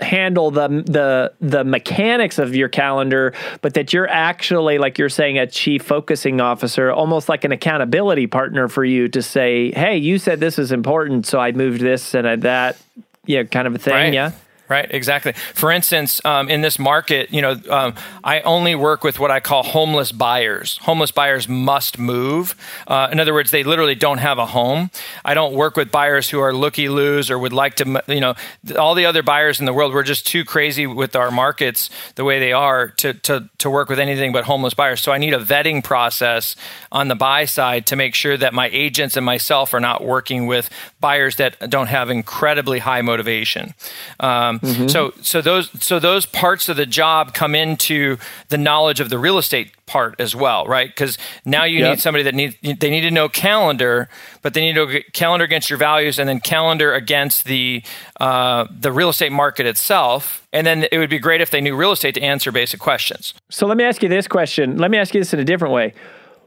handle 0.00 0.50
the 0.50 0.69
the 0.87 1.33
the 1.41 1.65
mechanics 1.65 2.38
of 2.38 2.55
your 2.55 2.69
calendar 2.69 3.33
but 3.62 3.73
that 3.75 3.95
you're 3.95 4.09
actually 4.09 4.76
like 4.76 4.99
you're 4.99 5.09
saying 5.09 5.38
a 5.38 5.47
chief 5.47 5.83
focusing 5.83 6.38
officer 6.38 6.91
almost 6.93 7.31
like 7.31 7.45
an 7.45 7.53
accountability 7.53 8.26
partner 8.26 8.69
for 8.69 8.85
you 8.85 9.09
to 9.09 9.23
say 9.23 9.71
hey 9.73 9.97
you 9.97 10.19
said 10.19 10.38
this 10.38 10.59
is 10.59 10.71
important 10.71 11.25
so 11.26 11.38
i 11.41 11.50
moved 11.53 11.81
this 11.81 12.12
and 12.12 12.29
I, 12.29 12.37
that 12.37 12.76
yeah 13.25 13.45
kind 13.45 13.67
of 13.67 13.75
a 13.75 13.79
thing 13.79 13.95
Right. 13.95 14.12
yeah 14.12 14.33
Right, 14.69 14.89
exactly. 14.91 15.33
For 15.55 15.71
instance, 15.71 16.21
um, 16.25 16.49
in 16.49 16.61
this 16.61 16.77
market, 16.77 17.31
you 17.33 17.41
know, 17.41 17.61
um, 17.71 17.95
I 18.25 18.41
only 18.41 18.75
work 18.75 19.05
with 19.05 19.21
what 19.21 19.31
I 19.31 19.39
call 19.39 19.63
homeless 19.63 20.11
buyers. 20.11 20.79
Homeless 20.83 21.13
buyers 21.13 21.49
must 21.49 22.01
move. 22.01 22.57
Uh, 22.89 23.09
in 23.13 23.21
other 23.21 23.33
words, 23.33 23.53
they 23.53 23.63
literally 23.63 23.95
don't 23.95 24.19
have 24.19 24.39
a 24.39 24.47
home. 24.47 24.91
I 25.25 25.35
don't 25.35 25.55
work 25.55 25.77
with 25.77 25.93
buyers 25.93 26.31
who 26.31 26.41
are 26.41 26.53
looky 26.53 26.89
loos 26.89 27.31
or 27.31 27.39
would 27.39 27.53
like 27.53 27.77
to, 27.77 28.03
you 28.09 28.19
know, 28.19 28.35
all 28.77 28.97
the 28.97 29.07
other 29.07 29.23
buyers 29.23 29.61
in 29.61 29.67
the 29.67 29.73
world. 29.73 29.95
We're 29.95 30.03
just 30.03 30.27
too 30.27 30.45
crazy 30.45 30.85
with 30.85 31.15
our 31.15 31.31
markets 31.31 31.89
the 32.17 32.25
way 32.25 32.41
they 32.41 32.53
are 32.53 32.89
to 32.89 33.15
to 33.15 33.49
to 33.59 33.71
work 33.71 33.89
with 33.89 34.01
anything 34.01 34.33
but 34.33 34.45
homeless 34.45 34.75
buyers. 34.75 35.01
So 35.01 35.13
I 35.13 35.19
need 35.19 35.33
a 35.33 35.39
vetting 35.39 35.85
process 35.85 36.57
on 36.91 37.07
the 37.07 37.15
buy 37.15 37.45
side 37.45 37.87
to 37.87 37.97
make 37.97 38.17
sure 38.17 38.37
that 38.37 38.53
my 38.53 38.69
agents 38.73 39.17
and 39.17 39.25
myself 39.25 39.75
are 39.75 39.81
not 39.81 40.03
working 40.03 40.49
with 40.49 40.71
buyers 40.99 41.37
that 41.37 41.71
don't 41.71 41.87
have 41.87 42.11
incredibly 42.11 42.81
high 42.81 43.03
motivation. 43.03 43.75
Um, 44.19 44.56
So 44.89 45.13
so 45.23 45.41
those 45.41 45.71
so 45.83 45.99
those 45.99 46.27
parts 46.27 46.69
of 46.69 46.77
the 46.77 46.87
job 46.87 47.35
come 47.35 47.55
into 47.55 48.19
the 48.49 48.59
knowledge 48.59 49.01
of 49.01 49.11
the 49.11 49.19
real 49.19 49.39
estate 49.39 49.73
part 49.87 50.17
as 50.21 50.35
well, 50.35 50.67
right? 50.67 50.89
Because 50.89 51.17
now 51.45 51.63
you 51.65 51.81
Yep. 51.81 51.91
need 51.91 52.01
somebody 52.01 52.25
that 52.25 52.35
need 52.35 52.57
they 52.81 52.91
need 52.91 53.03
to 53.03 53.11
know 53.11 53.29
calendar, 53.29 54.09
but 54.43 54.53
they 54.55 54.61
need 54.61 54.75
to 54.75 54.87
know 54.87 55.01
calendar 55.13 55.45
against 55.45 55.71
your 55.71 55.79
values, 55.79 56.19
and 56.19 56.29
then 56.29 56.41
calendar 56.41 56.93
against 56.95 57.45
the 57.45 57.83
uh, 58.21 58.67
the 58.71 58.91
real 58.93 59.09
estate 59.11 59.33
market 59.33 59.67
itself. 59.67 60.47
And 60.53 60.67
then 60.67 60.87
it 60.91 60.99
would 60.99 61.11
be 61.11 61.19
great 61.19 61.41
if 61.41 61.51
they 61.51 61.61
knew 61.61 61.77
real 61.77 61.93
estate 61.93 62.15
to 62.15 62.23
answer 62.23 62.51
basic 62.51 62.81
questions. 62.81 63.35
So 63.51 63.67
let 63.67 63.77
me 63.77 63.85
ask 63.85 64.03
you 64.03 64.09
this 64.09 64.27
question. 64.27 64.79
Let 64.79 64.91
me 64.91 64.99
ask 64.99 65.15
you 65.15 65.21
this 65.21 65.33
in 65.35 65.41
a 65.41 65.45
different 65.45 65.75
way. 65.75 65.93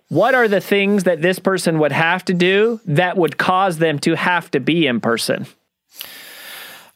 What 0.10 0.34
are 0.34 0.48
the 0.48 0.60
things 0.62 1.04
that 1.04 1.22
this 1.22 1.38
person 1.38 1.78
would 1.78 1.92
have 1.92 2.26
to 2.26 2.34
do 2.34 2.82
that 2.86 3.16
would 3.16 3.38
cause 3.38 3.78
them 3.78 4.00
to 4.00 4.16
have 4.16 4.50
to 4.52 4.60
be 4.60 4.88
in 4.88 5.00
person? 5.00 5.46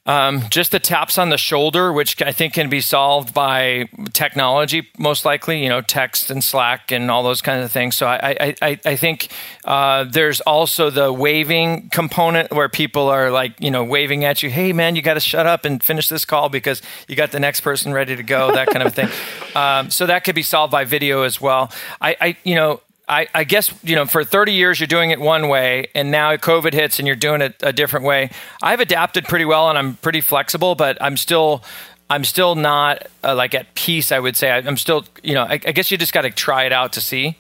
Um, 0.06 0.44
just 0.50 0.72
the 0.72 0.80
taps 0.80 1.18
on 1.18 1.30
the 1.30 1.38
shoulder, 1.38 1.94
which 1.94 2.22
I 2.22 2.34
think 2.34 2.54
can 2.54 2.70
be 2.70 2.82
solved 2.82 3.34
by 3.34 3.88
technology, 4.12 4.90
most 4.98 5.24
likely, 5.24 5.64
you 5.64 5.70
know, 5.70 5.80
text 5.80 6.30
and 6.30 6.44
Slack 6.44 6.92
and 6.92 7.10
all 7.10 7.24
those 7.24 7.42
kinds 7.42 7.64
of 7.64 7.72
things. 7.72 7.96
So 7.96 8.08
I, 8.08 8.56
I, 8.62 8.80
I, 8.84 8.96
think 8.98 9.30
uh, 9.64 10.04
there's 10.04 10.42
also 10.42 10.90
the 10.90 11.14
waving 11.14 11.88
component 11.88 12.52
where 12.52 12.68
people 12.68 13.08
are 13.08 13.32
like, 13.32 13.54
you 13.62 13.72
know, 13.72 13.86
waving 13.86 14.26
at 14.26 14.44
you, 14.44 14.50
hey, 14.50 14.74
man, 14.74 14.98
you 14.98 15.02
got 15.02 15.14
to 15.14 15.22
shut 15.22 15.48
up 15.48 15.64
and 15.64 15.82
finish 15.82 16.10
this 16.10 16.26
call 16.26 16.50
because 16.50 16.82
you 17.08 17.16
got 17.16 17.32
the 17.32 17.40
next 17.40 17.62
person 17.62 17.94
ready 17.94 18.18
to 18.18 18.24
go, 18.24 18.52
that 18.52 18.68
kind 18.68 18.86
of 18.86 18.94
thing. 18.94 19.10
Um, 19.54 19.92
so 19.92 20.08
that 20.08 20.24
could 20.24 20.34
be 20.34 20.42
solved 20.42 20.72
by 20.72 20.84
video 20.84 21.22
as 21.22 21.40
well. 21.40 21.72
I, 22.02 22.18
I 22.20 22.38
you 22.44 22.56
know, 22.56 22.82
I, 23.08 23.28
I 23.36 23.44
guess 23.44 23.74
you 23.84 23.96
know 23.96 24.06
for 24.06 24.24
30 24.24 24.54
years 24.54 24.80
you're 24.80 24.88
doing 24.88 25.12
it 25.12 25.20
one 25.20 25.50
way 25.50 25.88
and 25.94 26.10
now 26.10 26.36
covid 26.38 26.74
hits 26.74 27.00
and 27.00 27.08
you're 27.08 27.18
doing 27.18 27.42
it 27.42 27.56
a 27.62 27.74
different 27.74 28.06
way. 28.06 28.30
I've 28.62 28.80
adapted 28.80 29.26
pretty 29.26 29.46
well 29.46 29.70
and 29.70 29.78
i'm 29.78 29.96
pretty 29.98 30.22
flexible 30.22 30.76
but 30.76 30.98
i'm 31.02 31.18
still 31.18 31.64
i'm 32.10 32.24
still 32.24 32.56
not 32.56 33.08
uh, 33.24 33.36
like 33.36 33.54
at 33.56 33.74
peace 33.76 34.12
i 34.12 34.20
would 34.20 34.38
say. 34.38 34.52
I, 34.52 34.58
i'm 34.60 34.78
still 34.78 35.04
you 35.22 35.34
know 35.34 35.44
i, 35.44 35.54
I 35.54 35.72
guess 35.74 35.92
you 35.92 35.98
just 35.98 36.14
got 36.14 36.22
to 36.22 36.32
try 36.32 36.64
it 36.64 36.72
out 36.72 36.94
to 36.94 37.02
see. 37.02 37.38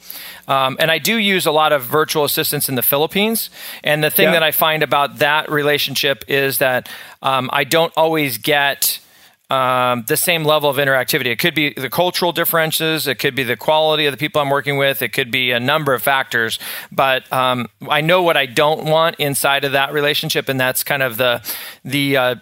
Um, 0.48 0.75
and 0.79 0.91
i 0.91 0.98
do 1.00 1.15
use 1.17 1.46
a 1.46 1.51
lot 1.51 1.72
of 1.72 1.84
virtual 1.84 2.25
assistants 2.25 2.67
in 2.67 2.75
the 2.75 2.82
philippines 2.82 3.50
and 3.86 4.03
the 4.03 4.10
thing 4.10 4.25
Yeah. 4.25 4.32
that 4.34 4.43
i 4.43 4.51
find 4.51 4.84
about 4.84 5.20
that 5.20 5.50
relationship 5.50 6.25
is 6.27 6.58
that 6.58 6.89
um, 7.22 7.50
i 7.53 7.63
don't 7.63 7.93
always 7.96 8.38
get 8.38 9.00
um, 9.50 10.05
the 10.07 10.17
same 10.17 10.43
level 10.43 10.69
of 10.69 10.77
interactivity. 10.77 11.27
It 11.27 11.39
could 11.39 11.53
be 11.53 11.73
the 11.73 11.89
cultural 11.89 12.31
differences. 12.31 13.07
It 13.07 13.19
could 13.19 13.35
be 13.35 13.43
the 13.43 13.57
quality 13.57 14.05
of 14.05 14.13
the 14.13 14.17
people 14.17 14.41
I'm 14.41 14.50
working 14.50 14.77
with. 14.77 15.01
It 15.01 15.09
could 15.09 15.31
be 15.31 15.51
a 15.51 15.59
number 15.59 15.93
of 15.93 16.01
factors. 16.01 16.59
But 16.91 17.31
um, 17.31 17.67
I 17.89 18.01
know 18.01 18.23
what 18.23 18.38
I 18.38 18.45
don't 18.45 18.85
want 18.85 19.17
inside 19.19 19.63
of 19.65 19.73
that 19.73 19.93
relationship, 19.93 20.50
and 20.50 20.59
that's 20.59 20.83
kind 20.83 21.03
of 21.03 21.17
the 21.17 21.41
the 21.83 22.17
uh, 22.17 22.35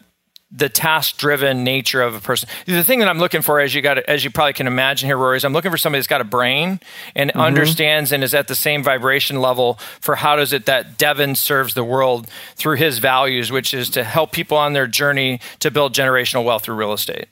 the 0.51 0.67
task 0.67 1.17
driven 1.17 1.63
nature 1.63 2.01
of 2.01 2.13
a 2.13 2.19
person. 2.19 2.49
The 2.65 2.83
thing 2.83 2.99
that 2.99 3.07
I'm 3.07 3.19
looking 3.19 3.41
for, 3.41 3.59
as 3.61 3.73
you 3.73 3.81
got, 3.81 3.97
as 3.99 4.23
you 4.23 4.31
probably 4.31 4.53
can 4.53 4.67
imagine 4.67 5.07
here, 5.07 5.17
Rory, 5.17 5.37
is 5.37 5.45
I'm 5.45 5.53
looking 5.53 5.71
for 5.71 5.77
somebody 5.77 5.99
that's 5.99 6.07
got 6.07 6.19
a 6.19 6.25
brain 6.25 6.81
and 7.15 7.31
understands 7.31 8.11
and 8.11 8.23
is 8.23 8.33
at 8.33 8.47
the 8.47 8.55
same 8.55 8.83
vibration 8.83 9.39
level 9.39 9.79
for 10.01 10.15
how 10.15 10.35
does 10.35 10.51
it 10.51 10.65
that 10.65 10.97
Devin 10.97 11.35
serves 11.35 11.73
the 11.73 11.85
world 11.85 12.27
through 12.55 12.75
his 12.75 12.99
values, 12.99 13.51
which 13.51 13.73
is 13.73 13.89
to 13.91 14.03
help 14.03 14.33
people 14.33 14.57
on 14.57 14.73
their 14.73 14.87
journey 14.87 15.39
to 15.59 15.71
build 15.71 15.93
generational 15.93 16.43
wealth 16.43 16.63
through 16.63 16.75
real 16.75 16.93
estate. 16.93 17.27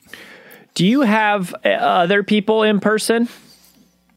Do 0.74 0.86
you 0.86 1.02
have 1.02 1.54
uh, 1.64 1.68
other 1.68 2.22
people 2.22 2.62
in 2.62 2.80
person? 2.80 3.28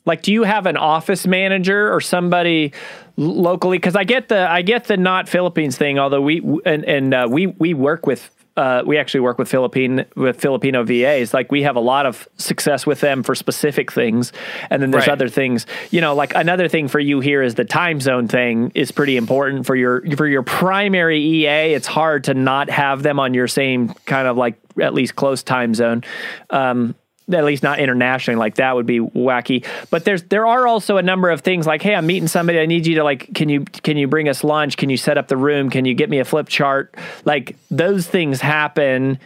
Like, 0.05 0.22
do 0.22 0.31
you 0.31 0.43
have 0.43 0.65
an 0.65 0.77
office 0.77 1.25
manager 1.25 1.93
or 1.93 2.00
somebody 2.00 2.74
locally? 3.17 3.77
Because 3.77 3.95
I 3.95 4.03
get 4.03 4.29
the 4.29 4.50
I 4.50 4.62
get 4.62 4.86
the 4.86 4.98
not 4.98 5.29
Philippines 5.29 5.77
thing. 5.77 5.98
Although 5.98 6.22
we 6.22 6.39
and 6.65 6.86
and 6.86 7.13
uh, 7.13 7.27
we 7.29 7.48
we 7.48 7.74
work 7.74 8.05
with 8.05 8.29
uh, 8.55 8.83
we 8.86 8.98
actually 8.98 9.22
work 9.22 9.38
with 9.39 9.50
Philippine 9.50 10.05
with 10.15 10.39
Filipino 10.39 10.83
VAs. 10.83 11.33
Like 11.33 11.51
we 11.51 11.63
have 11.63 11.75
a 11.75 11.79
lot 11.79 12.05
of 12.05 12.27
success 12.38 12.86
with 12.86 13.00
them 13.00 13.24
for 13.24 13.33
specific 13.36 13.91
things, 13.91 14.31
and 14.69 14.81
then 14.81 14.91
there's 14.91 15.07
Right. 15.07 15.13
other 15.13 15.27
things. 15.27 15.65
You 15.91 16.01
know, 16.01 16.13
like 16.13 16.36
another 16.36 16.67
thing 16.67 16.88
for 16.88 17.00
you 17.00 17.19
here 17.19 17.41
is 17.41 17.55
the 17.55 17.65
time 17.65 18.00
zone 18.00 18.27
thing 18.27 18.72
is 18.75 18.91
pretty 18.91 19.17
important 19.17 19.65
for 19.65 19.75
your 19.75 20.03
for 20.15 20.27
your 20.27 20.43
primary 20.43 21.19
EA. 21.19 21.74
It's 21.74 21.88
hard 21.88 22.25
to 22.25 22.33
not 22.33 22.69
have 22.69 23.01
them 23.03 23.19
on 23.19 23.33
your 23.33 23.48
same 23.48 23.89
kind 24.05 24.27
of 24.27 24.38
like 24.38 24.55
at 24.81 24.93
least 24.93 25.15
close 25.15 25.41
time 25.43 25.74
zone. 25.74 26.03
Um, 26.50 26.95
at 27.32 27.44
least 27.46 27.63
not 27.63 27.80
internationally 27.80 28.38
like 28.38 28.56
that 28.56 28.75
would 28.75 28.86
be 28.86 29.00
wacky. 29.00 29.65
But 29.89 30.06
there's 30.06 30.24
there 30.24 30.46
are 30.46 30.68
also 30.68 30.98
a 30.98 31.03
number 31.03 31.30
of 31.30 31.42
things 31.42 31.65
like 31.65 31.82
hey 31.82 31.96
i'm 31.96 32.06
meeting 32.06 32.27
somebody 32.27 32.60
i 32.60 32.65
need 32.65 32.86
you 32.86 32.96
to 32.96 33.03
like 33.03 33.34
can 33.34 33.50
you 33.50 33.62
can 33.62 33.98
you 33.98 34.08
bring 34.08 34.30
us 34.30 34.44
lunch? 34.44 34.77
Can 34.77 34.89
you 34.89 34.98
set 34.98 35.18
up 35.18 35.27
the 35.27 35.38
room? 35.38 35.70
Can 35.70 35.86
you 35.86 35.94
get 35.94 36.10
me 36.10 36.20
a 36.20 36.25
flip 36.25 36.48
chart? 36.50 36.96
Like 37.25 37.56
those 37.70 38.08
things 38.08 38.42
happen. 38.42 39.20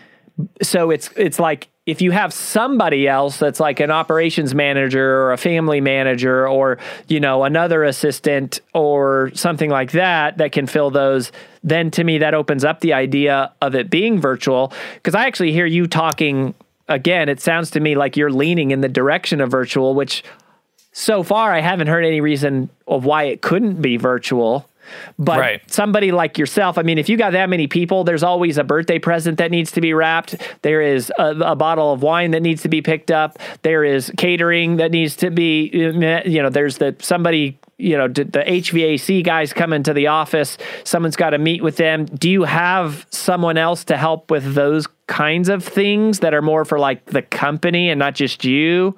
So 0.61 0.91
it's 0.91 1.09
it's 1.15 1.39
like 1.39 1.67
if 1.85 2.01
you 2.01 2.11
have 2.11 2.33
somebody 2.33 3.07
else 3.07 3.37
that's 3.39 3.59
like 3.59 3.79
an 3.79 3.89
operations 3.89 4.53
manager 4.53 5.21
or 5.21 5.33
a 5.33 5.37
family 5.37 5.81
manager 5.81 6.47
or 6.47 6.77
you 7.07 7.19
know 7.19 7.43
another 7.43 7.83
assistant 7.83 8.59
or 8.73 9.31
something 9.33 9.69
like 9.69 9.91
that 9.91 10.37
that 10.37 10.51
can 10.51 10.67
fill 10.67 10.91
those 10.91 11.31
then 11.63 11.89
to 11.91 12.03
me 12.03 12.19
that 12.19 12.33
opens 12.33 12.63
up 12.63 12.81
the 12.81 12.93
idea 12.93 13.51
of 13.61 13.73
it 13.73 13.89
being 13.89 14.21
virtual. 14.21 14.71
Because 14.95 15.15
i 15.15 15.25
actually 15.25 15.51
hear 15.51 15.65
you 15.65 15.87
talking 15.87 16.53
again 16.87 17.29
it 17.29 17.39
sounds 17.39 17.71
to 17.71 17.79
me 17.79 17.95
like 17.95 18.15
you're 18.17 18.31
leaning 18.31 18.71
in 18.71 18.81
the 18.81 18.89
direction 18.89 19.41
of 19.41 19.49
virtual 19.51 19.93
which 19.93 20.23
so 20.91 21.21
far 21.21 21.53
I 21.53 21.61
haven't 21.61 21.87
heard 21.87 22.03
any 22.03 22.21
reason 22.21 22.69
of 22.87 23.05
why 23.05 23.25
it 23.25 23.43
couldn't 23.43 23.81
be 23.83 23.97
virtual. 23.97 24.67
But 25.19 25.39
Right. 25.39 25.61
somebody 25.71 26.11
like 26.11 26.39
yourself, 26.39 26.77
I 26.77 26.81
mean, 26.81 26.97
if 26.97 27.07
you 27.07 27.17
got 27.17 27.33
that 27.33 27.49
many 27.49 27.67
people, 27.67 28.03
there's 28.03 28.23
always 28.23 28.57
a 28.57 28.63
birthday 28.63 28.97
present 28.97 29.37
that 29.37 29.51
needs 29.51 29.71
to 29.73 29.81
be 29.81 29.93
wrapped. 29.93 30.35
There 30.63 30.81
is 30.81 31.11
a, 31.19 31.35
a 31.41 31.55
bottle 31.55 31.93
of 31.93 32.01
wine 32.01 32.31
that 32.31 32.41
needs 32.41 32.63
to 32.63 32.69
be 32.69 32.81
picked 32.81 33.11
up. 33.11 33.37
There 33.61 33.83
is 33.83 34.11
catering 34.17 34.77
that 34.77 34.89
needs 34.89 35.15
to 35.17 35.29
be, 35.29 35.69
you 35.71 36.41
know, 36.41 36.49
there's 36.49 36.77
the 36.79 36.95
somebody, 36.99 37.59
you 37.77 37.95
know, 37.95 38.07
the 38.07 38.23
HVAC 38.23 39.23
guys 39.23 39.53
come 39.53 39.71
into 39.71 39.93
the 39.93 40.07
office. 40.07 40.57
Someone's 40.83 41.15
got 41.15 41.31
to 41.31 41.37
meet 41.37 41.61
with 41.61 41.77
them. 41.77 42.05
Do 42.05 42.29
you 42.29 42.43
have 42.43 43.05
someone 43.11 43.57
else 43.57 43.83
to 43.85 43.97
help 43.97 44.31
with 44.31 44.55
those 44.55 44.87
kinds 45.05 45.47
of 45.47 45.63
things 45.63 46.19
that 46.19 46.33
are 46.33 46.41
more 46.41 46.65
for 46.65 46.79
like 46.79 47.05
the 47.05 47.21
company 47.21 47.89
and 47.89 47.99
not 47.99 48.15
just 48.15 48.43
you? 48.43 48.97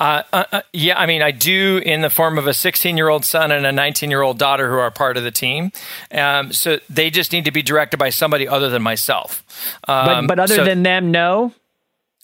Uh, 0.00 0.22
uh, 0.32 0.44
uh, 0.52 0.62
yeah, 0.72 0.98
I 0.98 1.04
mean, 1.04 1.20
I 1.20 1.30
do 1.30 1.80
in 1.84 2.00
the 2.00 2.08
form 2.08 2.38
of 2.38 2.46
a 2.46 2.54
16 2.54 2.96
year 2.96 3.08
old 3.08 3.24
son 3.24 3.52
and 3.52 3.66
a 3.66 3.72
19 3.72 4.10
year 4.10 4.22
old 4.22 4.38
daughter 4.38 4.70
who 4.70 4.78
are 4.78 4.90
part 4.90 5.18
of 5.18 5.24
the 5.24 5.30
team. 5.30 5.72
Um, 6.10 6.52
so 6.52 6.78
they 6.88 7.10
just 7.10 7.32
need 7.32 7.44
to 7.44 7.50
be 7.50 7.62
directed 7.62 7.98
by 7.98 8.08
somebody 8.08 8.48
other 8.48 8.70
than 8.70 8.82
myself. 8.82 9.44
But, 9.86 10.08
Um, 10.08 10.26
but 10.26 10.38
other 10.38 10.56
so 10.56 10.64
than 10.64 10.82
them, 10.82 11.10
no. 11.10 11.52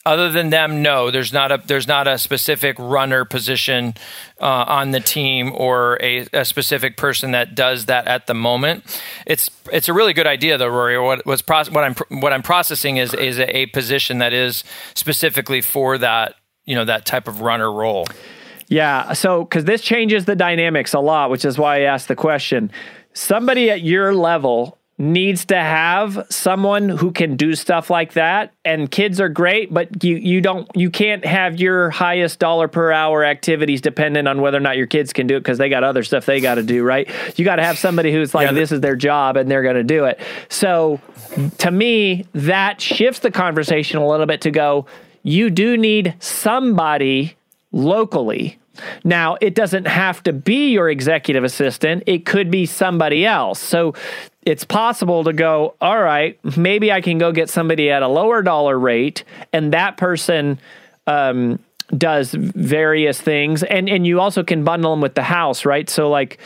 Other 0.07 0.31
than 0.31 0.49
them, 0.51 0.81
no, 0.81 1.11
there's 1.11 1.33
not 1.33 1.51
a 1.51 1.61
there's 1.65 1.87
not 1.87 2.07
a 2.07 2.17
specific 2.17 2.77
runner 2.79 3.25
position 3.25 3.93
uh, 4.39 4.63
on 4.67 4.91
the 4.91 5.01
team 5.01 5.51
or 5.53 5.97
a, 6.01 6.25
a 6.31 6.45
specific 6.45 6.95
person 6.95 7.31
that 7.31 7.55
does 7.55 7.87
that 7.87 8.07
at 8.07 8.25
the 8.25 8.33
moment. 8.33 9.01
It's 9.25 9.51
it's 9.71 9.89
a 9.89 9.93
really 9.93 10.13
good 10.13 10.25
idea 10.25 10.57
though, 10.57 10.69
Rory. 10.69 10.97
What 10.97 11.25
what's 11.25 11.41
proce- 11.41 11.71
what 11.71 11.83
I'm 11.83 11.95
what 12.21 12.31
I'm 12.31 12.41
processing 12.41 12.97
is 12.97 13.13
is 13.13 13.37
a, 13.37 13.57
a 13.57 13.65
position 13.67 14.19
that 14.19 14.31
is 14.31 14.63
specifically 14.95 15.59
for 15.61 15.97
that 15.97 16.35
you 16.63 16.75
know 16.75 16.85
that 16.85 17.05
type 17.05 17.27
of 17.27 17.41
runner 17.41 17.71
role. 17.71 18.07
Yeah. 18.69 19.13
So, 19.13 19.43
because 19.43 19.65
this 19.65 19.81
changes 19.81 20.25
the 20.25 20.35
dynamics 20.35 20.93
a 20.93 20.99
lot, 20.99 21.29
which 21.29 21.45
is 21.45 21.57
why 21.57 21.77
I 21.77 21.81
asked 21.81 22.07
the 22.07 22.15
question. 22.15 22.71
Somebody 23.13 23.69
at 23.69 23.81
your 23.81 24.13
level 24.13 24.77
needs 24.99 25.45
to 25.45 25.55
have 25.55 26.25
someone 26.29 26.89
who 26.89 27.11
can 27.11 27.35
do 27.35 27.53
stuff 27.53 27.89
like 27.89 28.13
that 28.13 28.51
and 28.65 28.89
kids 28.89 29.21
are 29.21 29.29
great 29.29 29.71
but 29.71 30.03
you 30.03 30.15
you 30.15 30.41
don't 30.41 30.67
you 30.75 30.89
can't 30.89 31.23
have 31.23 31.59
your 31.59 31.91
highest 31.91 32.39
dollar 32.39 32.67
per 32.67 32.91
hour 32.91 33.23
activities 33.23 33.79
dependent 33.79 34.27
on 34.27 34.41
whether 34.41 34.57
or 34.57 34.61
not 34.61 34.75
your 34.75 34.87
kids 34.87 35.13
can 35.13 35.27
do 35.27 35.35
it 35.35 35.41
because 35.41 35.59
they 35.59 35.69
got 35.69 35.83
other 35.83 36.03
stuff 36.03 36.25
they 36.25 36.41
got 36.41 36.55
to 36.55 36.63
do 36.63 36.83
right 36.83 37.07
you 37.37 37.45
got 37.45 37.57
to 37.57 37.63
have 37.63 37.77
somebody 37.77 38.11
who's 38.11 38.33
like 38.33 38.47
Yeah, 38.47 38.53
this 38.53 38.71
is 38.71 38.81
their 38.81 38.95
job 38.95 39.37
and 39.37 39.51
they're 39.51 39.61
going 39.61 39.75
to 39.75 39.83
do 39.83 40.05
it 40.05 40.19
so 40.49 40.99
to 41.59 41.69
me 41.69 42.25
that 42.33 42.81
shifts 42.81 43.19
the 43.19 43.29
conversation 43.29 43.99
a 43.99 44.07
little 44.07 44.25
bit 44.25 44.41
to 44.41 44.49
go 44.49 44.87
you 45.27 45.49
do 45.49 45.75
need 45.75 46.15
somebody 46.19 47.35
locally. 47.73 48.59
Now, 49.03 49.37
it 49.41 49.55
doesn't 49.55 49.87
have 49.87 50.23
to 50.23 50.33
be 50.33 50.69
your 50.69 50.89
executive 50.89 51.43
assistant, 51.43 52.03
it 52.05 52.25
could 52.25 52.49
be 52.49 52.65
somebody 52.65 53.25
else. 53.25 53.59
So 53.59 53.93
it's 54.47 54.63
possible 54.63 55.25
to 55.25 55.33
go, 55.33 55.75
all 55.81 56.01
right, 56.01 56.39
maybe 56.55 56.89
I 56.89 57.01
can 57.01 57.17
go 57.17 57.33
get 57.33 57.49
somebody 57.49 57.91
at 57.91 58.01
a 58.01 58.07
lower 58.07 58.41
dollar 58.41 58.79
rate, 58.79 59.25
and 59.51 59.73
that 59.73 59.97
person 59.97 60.57
um, 61.05 61.59
does 61.97 62.31
various 62.31 63.19
things. 63.19 63.63
And, 63.63 63.89
and 63.89 64.07
you 64.07 64.21
also 64.21 64.43
can 64.43 64.63
bundle 64.63 64.91
them 64.91 65.01
with 65.01 65.15
the 65.15 65.23
house, 65.23 65.65
right? 65.65 65.89
So, 65.89 66.09
like, 66.09 66.39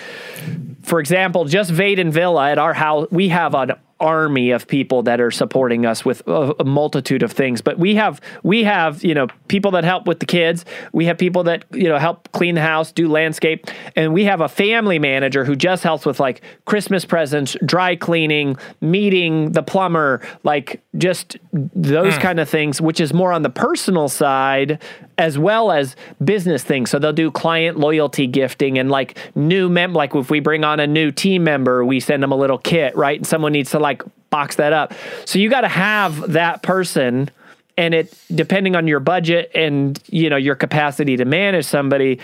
for 0.82 1.00
example, 1.00 1.46
just 1.46 1.70
Vaden 1.70 2.12
Villa 2.12 2.50
at 2.50 2.58
our 2.58 2.74
house, 2.74 3.08
we 3.12 3.30
have 3.30 3.54
an 3.54 3.74
army 4.02 4.52
of 4.52 4.68
people 4.68 5.04
that 5.04 5.22
are 5.22 5.32
supporting 5.32 5.86
us 5.86 6.04
with 6.04 6.28
a, 6.28 6.56
a 6.60 6.64
multitude 6.66 7.24
of 7.24 7.32
things. 7.32 7.62
But 7.62 7.78
we 7.78 7.96
have 7.96 8.20
we 8.44 8.64
have 8.64 9.04
you 9.04 9.14
know 9.14 9.28
people 9.48 9.72
that 9.72 9.84
help 9.84 10.08
with 10.08 10.20
the 10.20 10.26
kids. 10.26 10.66
We 10.92 11.06
have 11.06 11.18
people 11.18 11.44
that 11.44 11.66
you 11.72 11.88
know 11.88 11.98
help 11.98 12.30
clean 12.32 12.56
the 12.56 12.62
house, 12.62 12.92
do 12.92 13.08
landscape, 13.08 13.68
and 13.96 14.14
we 14.14 14.26
have 14.26 14.42
a 14.42 14.50
family 14.50 15.00
manager 15.00 15.46
who 15.46 15.56
just 15.56 15.84
helps 15.84 16.06
with 16.06 16.20
like 16.20 16.42
Christmas 16.66 17.06
presents, 17.06 17.56
dry 17.66 17.96
cleaning, 17.96 18.58
meeting 18.82 19.52
the 19.52 19.64
plumber, 19.64 20.22
like 20.44 20.82
just 20.98 21.38
those 21.54 22.16
mm. 22.16 22.22
kind 22.22 22.40
of 22.40 22.50
things, 22.50 22.82
which 22.82 23.00
is 23.00 23.14
more 23.14 23.32
on 23.32 23.44
the 23.44 23.50
personal 23.50 24.10
side 24.10 24.82
as 25.18 25.38
well 25.38 25.72
as 25.72 25.96
business 26.24 26.64
things. 26.64 26.90
So 26.90 27.00
they'll 27.00 27.14
do 27.14 27.32
client 27.32 27.78
loyalty 27.78 28.28
gifting 28.28 28.78
and 28.78 28.90
like 28.90 29.18
new 29.36 29.70
mem 29.70 29.94
like 29.94 30.16
if 30.16 30.30
we 30.30 30.40
bring 30.40 30.64
on 30.64 30.80
a 30.80 30.88
new 30.88 31.12
team 31.12 31.44
member, 31.44 31.86
we 31.86 32.00
send 32.00 32.24
them 32.24 32.32
a 32.32 32.36
little 32.36 32.58
kit, 32.58 32.96
right? 32.96 33.20
And 33.20 33.28
someone 33.28 33.52
needs 33.52 33.72
to 33.72 33.80
like 33.80 34.04
box 34.30 34.56
that 34.56 34.74
up. 34.74 34.94
So 35.26 35.40
you 35.40 35.50
got 35.50 35.62
to 35.62 35.68
have 35.68 36.34
that 36.34 36.64
person 36.64 37.30
and 37.78 37.94
it 37.94 38.14
depending 38.34 38.76
on 38.76 38.88
your 38.88 39.00
budget 39.00 39.52
and 39.56 40.02
you 40.08 40.30
know 40.30 40.38
your 40.38 40.56
capacity 40.56 41.18
to 41.18 41.26
manage 41.26 41.66
somebody, 41.66 42.20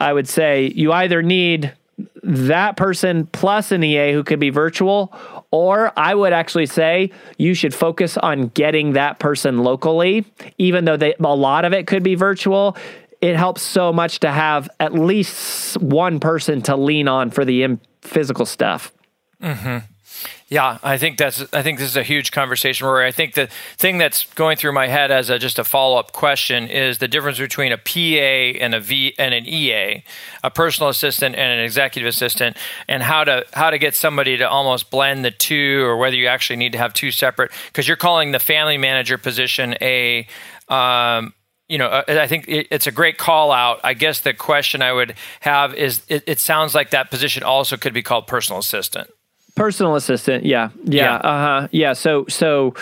I 0.00 0.12
would 0.12 0.28
say 0.28 0.72
you 0.74 0.92
either 0.92 1.22
need 1.22 1.72
that 2.22 2.76
person 2.76 3.26
plus 3.26 3.72
an 3.72 3.82
EA 3.82 4.12
who 4.12 4.22
could 4.22 4.38
be 4.38 4.50
virtual, 4.50 5.12
or 5.50 5.92
I 5.98 6.14
would 6.14 6.32
actually 6.32 6.66
say 6.66 7.10
you 7.38 7.54
should 7.54 7.74
focus 7.74 8.16
on 8.16 8.48
getting 8.48 8.92
that 8.92 9.18
person 9.18 9.58
locally, 9.58 10.24
even 10.58 10.84
though 10.84 10.96
they, 10.96 11.14
a 11.18 11.34
lot 11.34 11.64
of 11.64 11.72
it 11.72 11.86
could 11.86 12.02
be 12.02 12.14
virtual. 12.14 12.76
It 13.20 13.36
helps 13.36 13.62
so 13.62 13.92
much 13.92 14.20
to 14.20 14.30
have 14.30 14.68
at 14.78 14.94
least 14.94 15.76
one 15.78 16.20
person 16.20 16.62
to 16.62 16.76
lean 16.76 17.08
on 17.08 17.30
for 17.30 17.44
the 17.44 17.78
physical 18.02 18.46
stuff. 18.46 18.92
Mm-hmm. 19.42 19.78
Yeah, 20.48 20.78
I 20.82 20.96
think 20.96 21.18
that's. 21.18 21.44
I 21.52 21.62
think 21.62 21.78
this 21.78 21.90
is 21.90 21.96
a 21.96 22.02
huge 22.02 22.32
conversation. 22.32 22.86
Where 22.86 23.04
I 23.04 23.12
think 23.12 23.34
the 23.34 23.48
thing 23.76 23.98
that's 23.98 24.24
going 24.32 24.56
through 24.56 24.72
my 24.72 24.86
head 24.86 25.10
as 25.10 25.28
a, 25.28 25.38
just 25.38 25.58
a 25.58 25.64
follow 25.64 25.98
up 25.98 26.12
question 26.12 26.68
is 26.68 26.98
the 26.98 27.08
difference 27.08 27.38
between 27.38 27.70
a 27.70 27.76
PA 27.76 28.58
and 28.58 28.74
a 28.74 28.80
V 28.80 29.14
and 29.18 29.34
an 29.34 29.46
EA, 29.46 30.02
a 30.42 30.50
personal 30.50 30.88
assistant 30.88 31.36
and 31.36 31.58
an 31.58 31.64
executive 31.64 32.08
assistant, 32.08 32.56
and 32.88 33.02
how 33.02 33.24
to 33.24 33.44
how 33.52 33.68
to 33.68 33.78
get 33.78 33.94
somebody 33.94 34.38
to 34.38 34.48
almost 34.48 34.90
blend 34.90 35.22
the 35.22 35.30
two, 35.30 35.82
or 35.84 35.98
whether 35.98 36.16
you 36.16 36.28
actually 36.28 36.56
need 36.56 36.72
to 36.72 36.78
have 36.78 36.94
two 36.94 37.10
separate. 37.10 37.52
Because 37.66 37.86
you're 37.86 37.98
calling 37.98 38.32
the 38.32 38.38
family 38.38 38.78
manager 38.78 39.18
position 39.18 39.74
a. 39.82 40.26
Um, 40.68 41.34
you 41.68 41.76
know, 41.76 41.86
uh, 41.86 42.04
I 42.08 42.26
think 42.26 42.48
it, 42.48 42.68
it's 42.70 42.86
a 42.86 42.90
great 42.90 43.18
call 43.18 43.52
out. 43.52 43.80
I 43.84 43.92
guess 43.92 44.20
the 44.20 44.32
question 44.32 44.80
I 44.80 44.92
would 44.92 45.14
have 45.40 45.74
is 45.74 46.00
it, 46.08 46.24
it 46.26 46.38
sounds 46.38 46.74
like 46.74 46.90
that 46.90 47.10
position 47.10 47.42
also 47.42 47.76
could 47.76 47.92
be 47.92 48.02
called 48.02 48.26
personal 48.26 48.58
assistant. 48.60 49.10
Personal 49.58 49.96
assistant, 49.96 50.44
yeah, 50.44 50.70
yeah, 50.84 51.04
Yeah. 51.04 51.14
uh 51.16 51.60
huh, 51.60 51.68
yeah. 51.72 51.92
So, 51.92 52.24
so, 52.28 52.74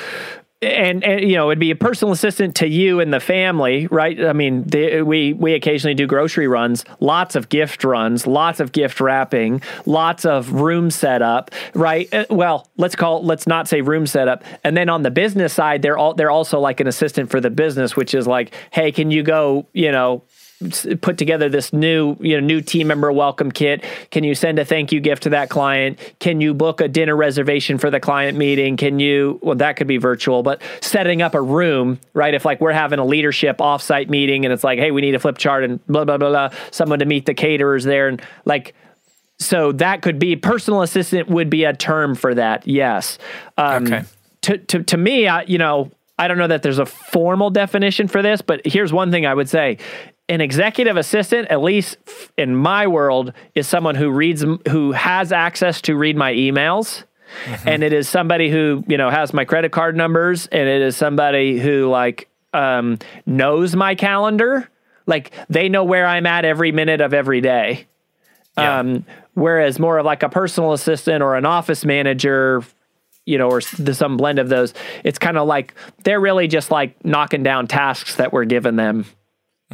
and, 0.63 1.05
and 1.05 1.21
you 1.29 1.37
know, 1.37 1.51
it'd 1.51 1.59
be 1.59 1.71
a 1.71 1.77
personal 1.77 2.13
assistant 2.13 2.55
to 2.57 2.67
you 2.69 2.99
and 3.01 3.13
the 3.13 3.21
family, 3.21 3.87
right? 3.89 4.25
I 4.25 4.33
mean, 4.33 4.65
the, 4.65 5.03
we 5.03 5.33
we 5.35 5.53
occasionally 5.55 5.95
do 5.95 6.07
grocery 6.07 6.49
runs, 6.49 6.85
lots 6.99 7.37
of 7.37 7.49
gift 7.51 7.85
runs, 7.85 8.27
lots 8.27 8.59
of 8.59 8.73
gift 8.73 9.01
wrapping, 9.01 9.61
lots 9.85 10.25
of 10.25 10.53
room 10.53 10.91
setup, 10.91 11.51
right? 11.75 12.13
Uh, 12.13 12.25
Well, 12.31 12.69
let's 12.79 12.97
call 12.97 13.23
let's 13.25 13.47
not 13.47 13.69
say 13.69 13.81
room 13.83 14.07
setup, 14.07 14.45
and 14.65 14.77
then 14.77 14.89
on 14.89 15.03
the 15.03 15.11
business 15.11 15.53
side, 15.53 15.83
they're 15.83 15.99
all 15.99 16.15
they're 16.15 16.31
also 16.31 16.59
like 16.59 16.81
an 16.81 16.87
assistant 16.87 17.31
for 17.31 17.41
the 17.41 17.51
business, 17.51 17.95
which 17.95 18.15
is 18.15 18.27
like, 18.27 18.55
hey, 18.71 18.93
can 18.93 19.11
you 19.11 19.23
go, 19.23 19.67
you 19.75 19.93
know, 19.93 20.23
put 21.03 21.19
together 21.19 21.49
this 21.49 21.73
new 21.73 22.17
you 22.21 22.41
know 22.41 22.47
new 22.47 22.61
team 22.61 22.87
member 22.87 23.13
welcome 23.13 23.53
kit. 23.53 23.85
Can 24.11 24.25
you 24.25 24.35
send 24.35 24.59
a 24.59 24.65
thank 24.65 24.91
you 24.93 25.01
gift 25.01 25.25
to 25.25 25.31
that 25.31 25.51
client? 25.51 25.99
Can 26.19 26.41
you 26.41 26.55
book 26.55 26.81
a 26.81 26.89
dinner 26.89 27.15
reservation 27.15 27.79
for 27.79 27.91
the 27.91 28.01
client 28.01 28.39
meeting? 28.39 28.77
Can 28.77 28.99
you 28.99 29.39
well 29.43 29.57
that 29.57 29.77
could 29.77 29.87
be 29.87 29.99
virtual 29.99 30.43
but 30.43 30.63
setting 30.81 31.21
up 31.23 31.35
a 31.35 31.43
room 31.43 32.01
right? 32.15 32.33
If 32.35 32.45
like 32.45 32.61
we're 32.61 32.73
having 32.73 32.99
a 32.99 33.05
leadership 33.05 33.59
offsite 33.59 34.09
meeting 34.09 34.45
and 34.45 34.53
it's 34.53 34.65
like 34.65 34.79
hey 34.79 34.91
we 34.91 35.01
need 35.03 35.15
a 35.15 35.19
flip 35.19 35.39
chart 35.39 35.65
and 35.65 35.85
blah 35.87 36.05
blah 36.05 36.17
blah 36.17 36.31
blah 36.31 36.51
someone 36.71 36.99
to 37.01 37.05
meet 37.07 37.27
the 37.27 37.35
caterers 37.35 37.85
there 37.85 38.09
and 38.09 38.23
like 38.45 38.75
so 39.39 39.73
that 39.73 40.01
could 40.01 40.19
be 40.19 40.37
personal 40.37 40.81
assistant 40.81 41.29
would 41.29 41.51
be 41.51 41.65
a 41.65 41.75
term 41.75 42.15
for 42.15 42.35
that 42.35 42.67
yes. 42.67 43.19
Um, 43.59 43.87
Okay. 43.87 44.05
to, 44.43 44.59
to, 44.59 44.83
to 44.85 44.97
me, 44.97 45.29
I, 45.29 45.43
you 45.43 45.59
know, 45.59 45.91
I 46.19 46.29
don't 46.29 46.39
know 46.39 46.47
that 46.47 46.63
there's 46.63 46.79
a 46.79 46.87
formal 46.87 47.51
definition 47.51 48.09
for 48.09 48.23
this, 48.23 48.41
but 48.41 48.63
here's 48.65 48.93
one 48.95 49.11
thing 49.11 49.27
I 49.27 49.35
would 49.35 49.51
say. 49.51 49.77
An 50.29 50.41
executive 50.41 50.97
assistant, 50.97 51.49
at 51.51 51.63
least 51.63 51.99
in 52.37 52.57
my 52.57 52.87
world, 52.87 53.33
is 53.55 53.69
someone 53.69 53.95
who 53.95 54.11
reads, 54.11 54.45
who 54.69 54.93
has 54.93 55.31
access 55.31 55.81
to 55.83 55.95
read 55.97 56.17
my 56.17 56.33
emails. 56.33 57.05
And 57.65 57.83
it 57.83 57.93
is 57.93 58.09
somebody 58.09 58.51
who, 58.51 58.85
you 58.89 58.97
know, 58.97 59.11
has 59.11 59.33
my 59.33 59.45
credit 59.45 59.73
card 59.73 59.97
numbers 59.97 60.47
and 60.47 60.69
it 60.69 60.83
is 60.83 60.97
somebody 60.97 61.59
who 61.59 61.89
like 61.89 62.29
um, 62.53 62.99
knows 63.27 63.77
my 63.77 63.95
calendar. 63.95 64.69
Like 65.07 65.33
they 65.49 65.69
know 65.69 65.85
where 65.85 66.07
I'm 66.07 66.27
at 66.27 66.45
every 66.45 66.73
minute 66.73 67.01
of 67.01 67.15
every 67.15 67.41
day. 67.41 67.87
Yeah. 68.57 68.81
Um, 68.81 69.05
whereas 69.35 69.79
more 69.79 69.99
of 69.99 70.07
like 70.07 70.23
a 70.23 70.29
personal 70.29 70.73
assistant 70.73 71.23
or 71.23 71.37
an 71.37 71.45
office 71.45 71.85
manager, 71.85 72.63
you 73.27 73.39
know, 73.39 73.51
or 73.51 73.61
some 73.61 74.17
blend 74.17 74.39
of 74.39 74.49
those, 74.49 74.73
it's 75.05 75.19
kind 75.19 75.37
of 75.37 75.47
like 75.47 75.75
they're 76.05 76.21
really 76.21 76.49
just 76.49 76.71
like 76.71 77.05
knocking 77.05 77.43
down 77.43 77.67
tasks 77.67 78.17
that 78.17 78.33
we're 78.33 78.45
giving 78.45 78.77
them 78.77 79.05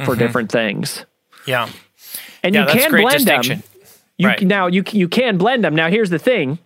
for 0.05 0.15
different 0.15 0.51
things. 0.51 1.05
yeah. 1.45 1.69
And 2.43 2.53
Yeah, 2.53 2.65
you 2.67 2.79
can 2.79 2.91
blend 2.91 3.25
them. 3.25 3.63
You 4.17 4.27
Right. 4.27 4.41
now 4.41 4.67
you 4.67 4.83
you 4.91 5.07
can 5.07 5.37
blend 5.37 5.63
them. 5.63 5.75
Now 5.75 5.89
here's 5.89 6.09
the 6.09 6.19
thing. 6.19 6.59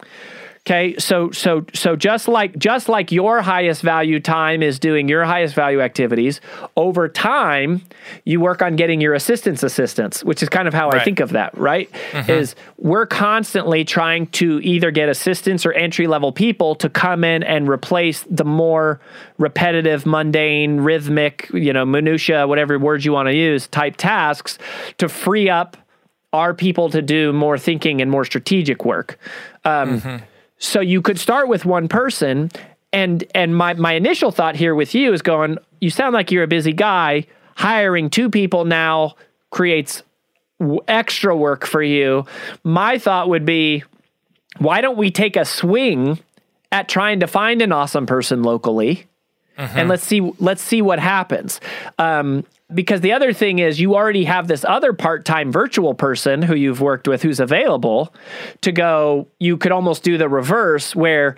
Okay, 0.68 0.98
so 0.98 1.32
so 1.32 1.66
so 1.74 1.96
just 1.96 2.28
like 2.28 2.58
just 2.58 2.90
like 2.90 3.10
your 3.10 3.42
highest 3.42 3.82
value 3.82 4.20
time 4.20 4.62
is 4.62 4.80
doing 4.80 5.08
your 5.08 5.24
highest 5.24 5.56
value 5.56 5.80
activities, 5.80 6.42
over 6.76 7.08
time 7.08 7.84
you 8.26 8.42
work 8.42 8.62
on 8.62 8.76
getting 8.76 9.00
your 9.00 9.14
assistant's 9.14 9.64
assistants, 9.64 10.26
which 10.26 10.44
is 10.44 10.50
kind 10.50 10.68
of 10.68 10.74
how 10.74 10.90
Right. 10.90 11.00
I 11.00 11.06
think 11.06 11.22
of 11.22 11.30
that, 11.30 11.58
right? 11.58 11.90
Mm-hmm. 12.12 12.30
Is 12.30 12.54
we're 12.76 13.06
constantly 13.06 13.86
trying 13.86 14.28
to 14.28 14.60
either 14.62 14.92
get 14.92 15.08
assistants 15.08 15.66
or 15.66 15.72
entry 15.72 16.06
level 16.06 16.34
people 16.34 16.76
to 16.76 16.90
come 16.90 17.24
in 17.24 17.44
and 17.44 17.70
replace 17.70 18.26
the 18.30 18.44
more 18.44 19.00
repetitive, 19.38 20.06
mundane, 20.06 20.82
rhythmic, 20.82 21.50
you 21.54 21.72
know, 21.72 21.86
minutia, 21.86 22.46
whatever 22.46 22.78
words 22.78 23.06
you 23.06 23.14
want 23.14 23.30
to 23.30 23.34
use, 23.34 23.68
type 23.68 23.96
tasks 23.96 24.58
to 24.98 25.08
free 25.08 25.50
up 25.50 25.78
our 26.34 26.54
people 26.54 26.90
to 26.90 27.02
do 27.02 27.32
more 27.32 27.58
thinking 27.58 28.02
and 28.02 28.12
more 28.12 28.26
strategic 28.26 28.84
work. 28.84 29.18
Um, 29.64 30.22
So 30.60 30.80
you 30.80 31.02
could 31.02 31.20
start 31.20 31.48
with 31.48 31.66
one 31.66 31.88
person, 31.88 32.52
and 32.92 33.24
and 33.36 33.56
my 33.56 33.74
my 33.76 33.94
initial 33.94 34.32
thought 34.32 34.56
here 34.56 34.76
with 34.76 34.96
you 34.96 35.14
is 35.14 35.22
going. 35.22 35.58
You 35.80 35.90
sound 35.90 36.14
like 36.14 36.32
you're 36.32 36.44
a 36.44 36.48
busy 36.48 36.74
guy. 36.74 37.26
Hiring 37.56 38.10
two 38.10 38.30
people 38.30 38.66
now 38.66 39.16
creates 39.50 40.04
w- 40.60 40.82
extra 40.88 41.36
work 41.36 41.66
for 41.66 41.82
you. 41.82 42.26
My 42.64 42.98
thought 42.98 43.30
would 43.30 43.46
be, 43.46 43.84
why 44.58 44.82
don't 44.82 44.98
we 44.98 45.12
take 45.12 45.36
a 45.36 45.46
swing 45.46 46.20
at 46.72 46.88
trying 46.90 47.20
to 47.22 47.28
find 47.28 47.62
an 47.62 47.72
awesome 47.72 48.06
person 48.06 48.44
locally? 48.44 49.06
and 49.58 49.90
let's 49.90 50.04
see 50.04 50.22
let's 50.40 50.62
see 50.62 50.82
what 50.84 51.00
happens. 51.00 51.60
Um, 51.98 52.46
because 52.74 53.02
the 53.02 53.14
other 53.14 53.32
thing 53.32 53.60
is 53.60 53.80
you 53.80 53.96
already 53.96 54.26
have 54.26 54.48
this 54.48 54.66
other 54.66 54.94
part-time 54.94 55.52
virtual 55.52 55.94
person 55.94 56.42
who 56.42 56.56
you've 56.56 56.82
worked 56.82 57.08
with 57.08 57.22
who's 57.22 57.40
available 57.40 58.14
to 58.62 58.72
go. 58.72 59.28
You 59.40 59.58
could 59.58 59.72
almost 59.72 60.04
do 60.04 60.18
the 60.18 60.28
reverse 60.28 60.96
where 60.96 61.38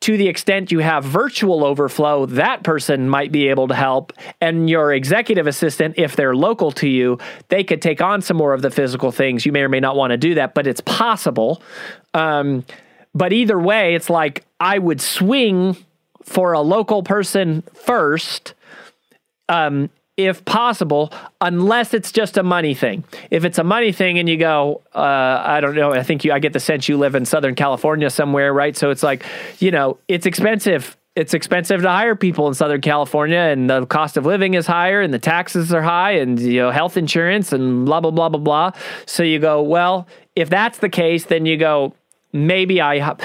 to 0.00 0.16
the 0.16 0.28
extent 0.28 0.70
you 0.70 0.78
have 0.78 1.04
virtual 1.04 1.64
overflow 1.64 2.24
that 2.26 2.62
person 2.62 3.08
might 3.08 3.32
be 3.32 3.48
able 3.48 3.66
to 3.68 3.74
help. 3.74 4.12
And 4.40 4.70
your 4.70 4.92
executive 4.92 5.46
assistant 5.46 5.96
if 5.98 6.14
they're 6.14 6.36
local 6.36 6.70
to 6.72 6.88
you 6.88 7.18
they 7.48 7.64
could 7.64 7.82
take 7.82 8.00
on 8.00 8.22
some 8.22 8.36
more 8.36 8.54
of 8.54 8.62
the 8.62 8.70
physical 8.70 9.10
things. 9.10 9.44
You 9.44 9.52
may 9.52 9.62
or 9.62 9.68
may 9.68 9.80
not 9.80 9.96
want 9.96 10.12
to 10.12 10.16
do 10.16 10.34
that 10.34 10.54
but 10.54 10.66
it's 10.66 10.80
possible. 10.80 11.62
Um, 12.14 12.64
but 13.12 13.32
either 13.32 13.58
way 13.58 13.96
it's 13.96 14.08
like 14.08 14.44
i 14.60 14.78
would 14.78 15.00
swing 15.00 15.76
for 16.22 16.52
a 16.52 16.60
local 16.60 17.02
person 17.02 17.62
first, 17.74 18.54
um, 19.48 19.90
if 20.26 20.44
possible, 20.44 21.12
unless 21.40 21.94
it's 21.94 22.12
just 22.12 22.36
a 22.36 22.42
money 22.42 22.74
thing. 22.74 23.04
If 23.30 23.44
it's 23.44 23.58
a 23.58 23.64
money 23.64 23.92
thing 23.92 24.18
and 24.18 24.28
you 24.28 24.36
go, 24.36 24.82
uh, 24.94 25.42
I 25.44 25.60
don't 25.60 25.74
know, 25.74 25.92
I 25.92 26.02
think 26.02 26.24
you, 26.24 26.32
I 26.32 26.38
get 26.38 26.52
the 26.52 26.60
sense 26.60 26.88
you 26.88 26.96
live 26.96 27.14
in 27.14 27.24
Southern 27.24 27.54
California 27.54 28.10
somewhere, 28.10 28.52
right? 28.52 28.76
So 28.76 28.90
it's 28.90 29.02
like, 29.02 29.24
you 29.58 29.70
know, 29.70 29.98
it's 30.08 30.26
expensive. 30.26 30.96
It's 31.16 31.34
expensive 31.34 31.82
to 31.82 31.90
hire 31.90 32.14
people 32.14 32.46
in 32.46 32.54
Southern 32.54 32.80
California, 32.80 33.38
and 33.38 33.68
the 33.68 33.84
cost 33.84 34.16
of 34.16 34.24
living 34.24 34.54
is 34.54 34.64
higher, 34.64 35.00
and 35.00 35.12
the 35.12 35.18
taxes 35.18 35.72
are 35.72 35.82
high, 35.82 36.12
and 36.12 36.38
you 36.38 36.60
know 36.60 36.70
health 36.70 36.96
insurance, 36.96 37.52
and 37.52 37.84
blah 37.84 38.00
blah 38.00 38.12
blah 38.12 38.28
blah 38.28 38.38
blah. 38.38 38.70
So 39.06 39.24
you 39.24 39.40
go, 39.40 39.60
well, 39.60 40.06
if 40.36 40.48
that's 40.48 40.78
the 40.78 40.88
case, 40.88 41.24
then 41.24 41.46
you 41.46 41.56
go, 41.56 41.94
maybe 42.32 42.80
I. 42.80 43.16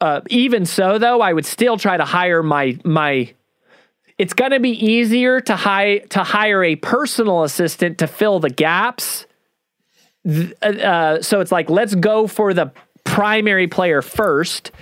Uh, 0.00 0.20
even 0.28 0.66
so, 0.66 0.98
though, 0.98 1.20
I 1.20 1.32
would 1.32 1.46
still 1.46 1.76
try 1.76 1.96
to 1.96 2.04
hire 2.04 2.42
my 2.42 2.78
my. 2.84 3.32
It's 4.20 4.34
going 4.34 4.50
to 4.50 4.60
be 4.60 4.72
easier 4.72 5.40
to 5.40 5.56
hire 5.56 6.00
to 6.10 6.22
hire 6.22 6.62
a 6.62 6.76
personal 6.76 7.42
assistant 7.42 7.96
to 8.00 8.06
fill 8.06 8.38
the 8.38 8.50
gaps. 8.50 9.24
Uh, 10.60 11.22
so 11.22 11.40
it's 11.40 11.50
like 11.50 11.70
let's 11.70 11.94
go 11.94 12.26
for 12.26 12.52
the 12.52 12.70
primary 13.04 13.66
player 13.66 14.02
first, 14.02 14.72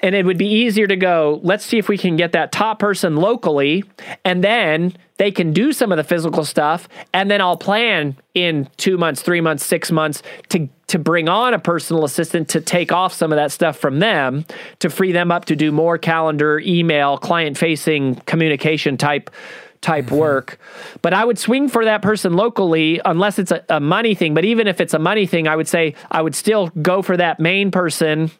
and 0.00 0.16
it 0.16 0.26
would 0.26 0.36
be 0.36 0.48
easier 0.48 0.88
to 0.88 0.96
go. 0.96 1.38
Let's 1.44 1.64
see 1.64 1.78
if 1.78 1.88
we 1.88 1.96
can 1.96 2.16
get 2.16 2.32
that 2.32 2.50
top 2.50 2.80
person 2.80 3.14
locally, 3.14 3.84
and 4.24 4.42
then 4.42 4.96
they 5.22 5.30
can 5.30 5.52
do 5.52 5.72
some 5.72 5.92
of 5.92 5.98
the 5.98 6.02
physical 6.02 6.44
stuff, 6.44 6.88
and 7.14 7.30
then 7.30 7.40
I'll 7.40 7.56
plan 7.56 8.16
in 8.34 8.68
two 8.76 8.98
months, 8.98 9.22
three 9.22 9.40
months, 9.40 9.64
six 9.64 9.92
months 9.92 10.20
to 10.48 10.68
to 10.88 10.98
bring 10.98 11.28
on 11.28 11.54
a 11.54 11.60
personal 11.60 12.04
assistant 12.04 12.48
to 12.48 12.60
take 12.60 12.90
off 12.90 13.14
some 13.14 13.30
of 13.30 13.36
that 13.36 13.52
stuff 13.52 13.76
from 13.78 14.00
them 14.00 14.44
to 14.80 14.90
free 14.90 15.12
them 15.12 15.30
up 15.30 15.44
to 15.44 15.54
do 15.54 15.70
more 15.70 15.96
calendar, 15.96 16.58
email, 16.58 17.18
client 17.18 17.56
facing 17.56 18.16
communication 18.26 18.96
type 18.96 19.30
type 19.80 20.06
mm-hmm. 20.06 20.16
work. 20.16 20.58
But 21.02 21.14
I 21.14 21.24
would 21.24 21.38
swing 21.38 21.68
for 21.68 21.84
that 21.84 22.02
person 22.02 22.32
locally 22.32 23.00
unless 23.04 23.38
it's 23.38 23.52
a, 23.52 23.64
a 23.68 23.78
money 23.78 24.16
thing. 24.16 24.34
But 24.34 24.44
even 24.44 24.66
if 24.66 24.80
it's 24.80 24.92
a 24.92 24.98
money 24.98 25.26
thing, 25.26 25.46
I 25.46 25.54
would 25.54 25.68
say 25.68 25.94
I 26.10 26.20
would 26.20 26.34
still 26.34 26.66
go 26.82 27.00
for 27.00 27.16
that 27.16 27.38
main 27.38 27.70
person, 27.70 28.32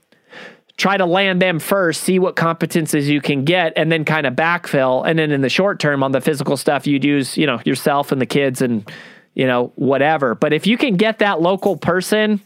try 0.83 0.97
to 0.97 1.07
land 1.07 1.41
them 1.41 1.61
first, 1.61 2.03
see 2.03 2.19
what 2.19 2.35
competences 2.35 3.05
you 3.05 3.21
can 3.21 3.45
get, 3.45 3.73
and 3.77 3.93
then 3.93 4.05
kind 4.05 4.27
of 4.27 4.35
backfill. 4.35 5.07
And 5.07 5.17
then 5.17 5.31
in 5.31 5.41
the 5.41 5.49
short 5.49 5.79
term 5.79 6.03
on 6.03 6.11
the 6.11 6.21
physical 6.21 6.57
stuff, 6.57 6.89
you'd 6.89 7.05
use, 7.05 7.39
you 7.39 7.47
know, 7.47 7.61
yourself 7.65 8.11
and 8.11 8.21
the 8.21 8.27
kids 8.27 8.61
and 8.61 8.91
you 9.35 9.47
know, 9.47 9.73
whatever. 9.77 10.35
But 10.35 10.53
if 10.53 10.67
you 10.67 10.77
can 10.77 10.97
get 10.97 11.21
that 11.21 11.41
local 11.41 11.77
person, 11.79 12.41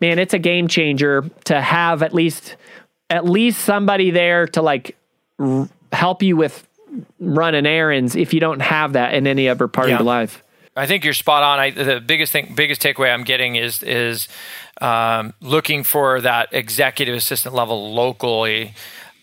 man, 0.00 0.20
it's 0.20 0.34
a 0.34 0.38
game 0.38 0.68
changer 0.68 1.24
to 1.46 1.60
have 1.60 2.02
at 2.02 2.12
least 2.14 2.56
at 3.10 3.24
least 3.24 3.60
somebody 3.64 4.10
there 4.12 4.46
to 4.48 4.60
like 4.62 4.96
r- 5.40 5.66
help 5.92 6.22
you 6.22 6.36
with 6.36 6.64
running 7.18 7.66
errands 7.66 8.14
if 8.14 8.32
you 8.34 8.38
don't 8.40 8.60
have 8.60 8.92
that 8.92 9.14
in 9.14 9.26
any 9.26 9.48
other 9.48 9.66
part 9.66 9.88
Yeah. 9.88 9.94
of 9.94 10.00
your 10.00 10.06
life. 10.06 10.44
I 10.78 10.86
think 10.86 11.04
you're 11.04 11.14
spot 11.14 11.42
on. 11.42 11.58
I, 11.58 11.70
the 11.70 12.00
biggest 12.00 12.32
thing, 12.32 12.52
biggest 12.54 12.80
takeaway 12.80 13.12
I'm 13.12 13.24
getting 13.24 13.56
is 13.56 13.82
is 13.82 14.28
um, 14.80 15.34
looking 15.40 15.82
for 15.82 16.20
that 16.20 16.48
executive 16.52 17.16
assistant 17.16 17.54
level 17.54 17.92
locally. 17.92 18.74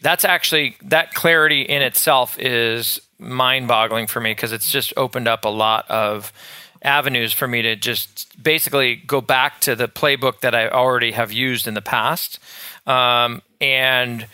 That's 0.02 0.26
actually 0.26 0.76
that 0.84 1.14
clarity 1.14 1.62
in 1.62 1.82
itself 1.82 2.38
is 2.38 3.00
mind-boggling 3.18 4.08
for 4.08 4.20
me 4.20 4.32
because 4.32 4.52
it's 4.52 4.70
just 4.70 4.94
opened 4.98 5.28
up 5.28 5.46
a 5.46 5.50
lot 5.50 5.90
of 5.90 6.34
avenues 6.82 7.34
for 7.34 7.48
me 7.48 7.62
to 7.62 7.76
just 7.76 8.42
basically 8.44 8.98
go 8.98 9.22
back 9.22 9.62
to 9.62 9.76
the 9.76 9.88
playbook 9.88 10.42
that 10.42 10.54
I 10.54 10.68
already 10.68 11.14
have 11.14 11.32
used 11.32 11.68
in 11.68 11.74
the 11.74 11.82
past, 11.82 12.38
um, 12.86 13.42
and 13.62 14.28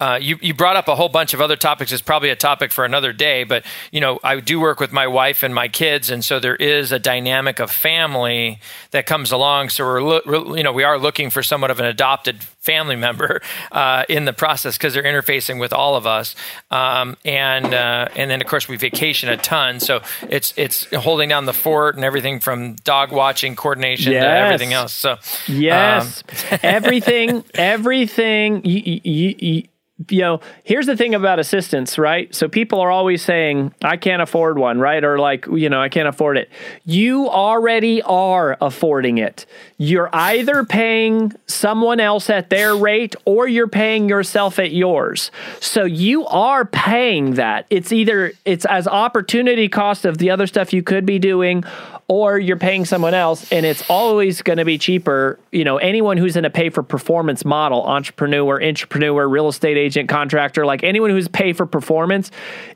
uh, 0.00 0.18
you 0.20 0.36
you 0.42 0.52
brought 0.52 0.76
up 0.76 0.88
a 0.88 0.96
whole 0.96 1.08
bunch 1.08 1.34
of 1.34 1.40
other 1.40 1.56
topics. 1.56 1.92
It's 1.92 2.02
probably 2.02 2.30
a 2.30 2.36
topic 2.36 2.72
for 2.72 2.84
another 2.84 3.12
day, 3.12 3.44
but 3.44 3.64
you 3.92 4.00
know 4.00 4.18
I 4.24 4.40
do 4.40 4.58
work 4.58 4.80
with 4.80 4.92
my 4.92 5.06
wife 5.06 5.42
and 5.42 5.54
my 5.54 5.68
kids, 5.68 6.10
and 6.10 6.24
so 6.24 6.40
there 6.40 6.56
is 6.56 6.90
a 6.90 6.98
dynamic 6.98 7.60
of 7.60 7.70
family 7.70 8.58
that 8.90 9.06
comes 9.06 9.30
along. 9.30 9.68
So 9.68 9.84
we're 9.84 10.02
lo- 10.02 10.54
you 10.56 10.64
know 10.64 10.72
we 10.72 10.82
are 10.82 10.98
looking 10.98 11.30
for 11.30 11.44
somewhat 11.44 11.70
of 11.70 11.78
an 11.78 11.86
adopted 11.86 12.42
family 12.42 12.96
member 12.96 13.40
uh, 13.72 14.04
in 14.08 14.24
the 14.24 14.32
process 14.32 14.76
because 14.76 14.94
they're 14.94 15.04
interfacing 15.04 15.60
with 15.60 15.72
all 15.72 15.94
of 15.94 16.06
us, 16.06 16.34
um, 16.72 17.16
and 17.24 17.72
uh, 17.72 18.08
and 18.16 18.28
then 18.28 18.40
of 18.40 18.48
course 18.48 18.68
we 18.68 18.76
vacation 18.76 19.28
a 19.28 19.36
ton. 19.36 19.78
So 19.78 20.02
it's 20.28 20.52
it's 20.56 20.92
holding 20.94 21.28
down 21.28 21.46
the 21.46 21.52
fort 21.52 21.94
and 21.94 22.04
everything 22.04 22.40
from 22.40 22.74
dog 22.76 23.12
watching 23.12 23.54
coordination 23.54 24.12
to 24.12 24.18
everything 24.18 24.72
else. 24.72 24.92
So 24.92 25.18
Yes, 25.46 26.24
everything, 26.62 27.44
everything. 27.54 28.64
You, 28.64 29.00
you, 29.04 29.34
you, 29.38 29.62
you 30.08 30.20
know, 30.22 30.40
here's 30.64 30.86
the 30.86 30.96
thing 30.96 31.14
about 31.14 31.38
assistants, 31.38 31.98
right? 31.98 32.34
So 32.34 32.48
people 32.48 32.80
are 32.80 32.90
always 32.90 33.22
saying, 33.22 33.72
"I 33.82 33.96
can't 33.96 34.20
afford 34.20 34.58
one," 34.58 34.80
right? 34.80 35.04
Or 35.04 35.20
like, 35.20 35.46
you 35.46 35.68
know, 35.68 35.80
I 35.80 35.88
can't 35.88 36.08
afford 36.08 36.36
it. 36.36 36.50
You 36.84 37.28
already 37.28 38.02
are 38.02 38.56
affording 38.60 39.18
it. 39.18 39.46
You're 39.78 40.10
either 40.12 40.64
paying 40.64 41.32
someone 41.46 42.00
else 42.00 42.28
at 42.28 42.50
their 42.50 42.74
rate, 42.74 43.14
or 43.24 43.46
you're 43.46 43.68
paying 43.68 44.08
yourself 44.08 44.58
at 44.58 44.72
yours. 44.72 45.30
So 45.60 45.84
you 45.84 46.26
are 46.26 46.64
paying 46.64 47.34
that. 47.34 47.66
It's 47.70 47.92
either 47.92 48.32
it's 48.44 48.64
as 48.64 48.88
opportunity 48.88 49.68
cost 49.68 50.04
of 50.04 50.18
the 50.18 50.28
other 50.28 50.48
stuff 50.48 50.72
you 50.72 50.82
could 50.82 51.06
be 51.06 51.20
doing, 51.20 51.62
or 52.08 52.38
you're 52.38 52.58
paying 52.58 52.84
someone 52.84 53.14
else 53.14 53.50
and 53.50 53.64
it's 53.64 53.88
always 53.88 54.42
going 54.42 54.58
to 54.58 54.64
be 54.64 54.78
cheaper 54.78 55.38
you 55.52 55.64
know 55.64 55.78
anyone 55.78 56.16
who's 56.16 56.36
in 56.36 56.44
a 56.44 56.50
pay 56.50 56.68
for 56.68 56.82
performance 56.82 57.44
model 57.44 57.84
entrepreneur 57.84 58.62
entrepreneur 58.62 59.26
real 59.28 59.48
estate 59.48 59.76
agent 59.76 60.08
contractor 60.08 60.66
like 60.66 60.82
anyone 60.82 61.10
who's 61.10 61.28
pay 61.28 61.52
for 61.52 61.66
performance 61.66 62.30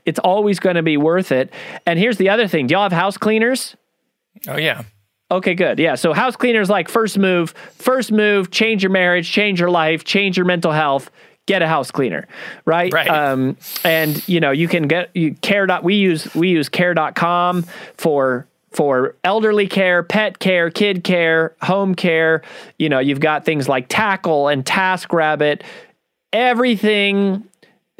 it's 0.05 0.19
always 0.19 0.59
going 0.59 0.75
to 0.75 0.83
be 0.83 0.97
worth 0.97 1.31
it 1.31 1.51
and 1.85 1.99
here's 1.99 2.17
the 2.17 2.29
other 2.29 2.47
thing 2.47 2.67
do 2.67 2.73
y'all 2.73 2.83
have 2.83 2.91
house 2.91 3.17
cleaners 3.17 3.75
oh 4.47 4.57
yeah. 4.57 4.83
Okay, 5.31 5.53
good. 5.53 5.77
Yeah. 5.77 5.95
So 5.95 6.13
house 6.13 6.35
cleaners 6.35 6.69
like 6.69 6.89
first 6.89 7.17
move, 7.17 7.51
first 7.75 8.11
move, 8.11 8.49
change 8.49 8.81
your 8.81 8.91
marriage, 8.91 9.29
change 9.29 9.59
your 9.59 9.69
life, 9.69 10.03
change 10.03 10.37
your 10.37 10.45
mental 10.45 10.71
health. 10.71 11.11
Get 11.45 11.61
a 11.61 11.67
house 11.67 11.89
cleaner, 11.89 12.27
right? 12.65 12.93
Right. 12.93 13.09
Um, 13.09 13.57
and 13.83 14.27
you 14.27 14.39
know 14.39 14.51
you 14.51 14.67
can 14.67 14.87
get 14.87 15.09
you 15.15 15.33
care 15.35 15.65
dot 15.65 15.83
we 15.83 15.95
use 15.95 16.33
we 16.35 16.49
use 16.49 16.69
care.com 16.69 17.63
for 17.97 18.47
for 18.71 19.15
elderly 19.23 19.67
care, 19.67 20.03
pet 20.03 20.39
care, 20.39 20.69
kid 20.69 21.03
care, 21.03 21.55
home 21.61 21.95
care. 21.95 22.41
You 22.77 22.89
know 22.89 22.99
you've 22.99 23.19
got 23.19 23.45
things 23.45 23.67
like 23.67 23.89
Takl 23.89 24.51
and 24.51 24.65
TaskRabbit, 24.65 25.61
everything, 26.33 27.43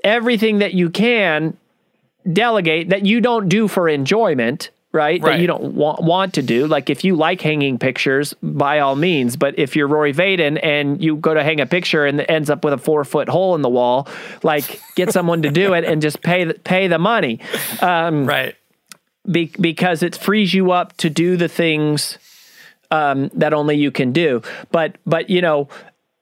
everything 0.03 0.59
that 0.59 0.73
you 0.73 0.89
can 0.89 1.57
delegate 2.31 2.89
that 2.89 3.05
you 3.05 3.21
don't 3.21 3.49
do 3.49 3.67
for 3.67 3.87
enjoyment 3.87 4.69
right? 4.91 5.21
Right. 5.21 5.33
That 5.33 5.41
you 5.41 5.47
don't 5.47 5.75
want, 5.75 6.03
want 6.03 6.33
to 6.35 6.41
do. 6.41 6.67
Like 6.67 6.89
if 6.89 7.03
you 7.03 7.15
like 7.15 7.41
hanging 7.41 7.77
pictures, 7.77 8.33
by 8.41 8.79
all 8.79 8.95
means. 8.95 9.35
But 9.35 9.57
if 9.59 9.75
you're 9.75 9.87
Rory 9.87 10.13
Vaden 10.13 10.59
and 10.63 11.01
you 11.03 11.15
go 11.17 11.33
to 11.33 11.43
hang 11.43 11.59
a 11.59 11.65
picture 11.65 12.05
and 12.05 12.21
it 12.21 12.25
ends 12.29 12.49
up 12.49 12.63
with 12.63 12.73
a 12.73 12.77
four 12.77 13.03
foot 13.05 13.29
hole 13.29 13.55
in 13.55 13.61
the 13.61 13.69
wall, 13.69 14.07
like 14.43 14.81
get 14.95 15.11
someone 15.11 15.43
to 15.43 15.51
do 15.51 15.73
it 15.73 15.83
and 15.83 16.01
just 16.01 16.21
pay 16.21 16.45
the, 16.45 16.53
pay 16.55 16.87
the 16.87 16.99
money, 16.99 17.39
um, 17.81 18.25
Right. 18.25 18.55
Be, 19.29 19.51
because 19.59 20.03
it 20.03 20.15
frees 20.15 20.53
you 20.53 20.71
up 20.71 20.95
to 20.97 21.09
do 21.09 21.37
the 21.37 21.47
things 21.47 22.17
um, 22.91 23.29
that 23.33 23.53
only 23.53 23.77
you 23.77 23.91
can 23.91 24.11
do. 24.11 24.41
But 24.71 24.97
but 25.05 25.29
you 25.29 25.41
know, 25.41 25.69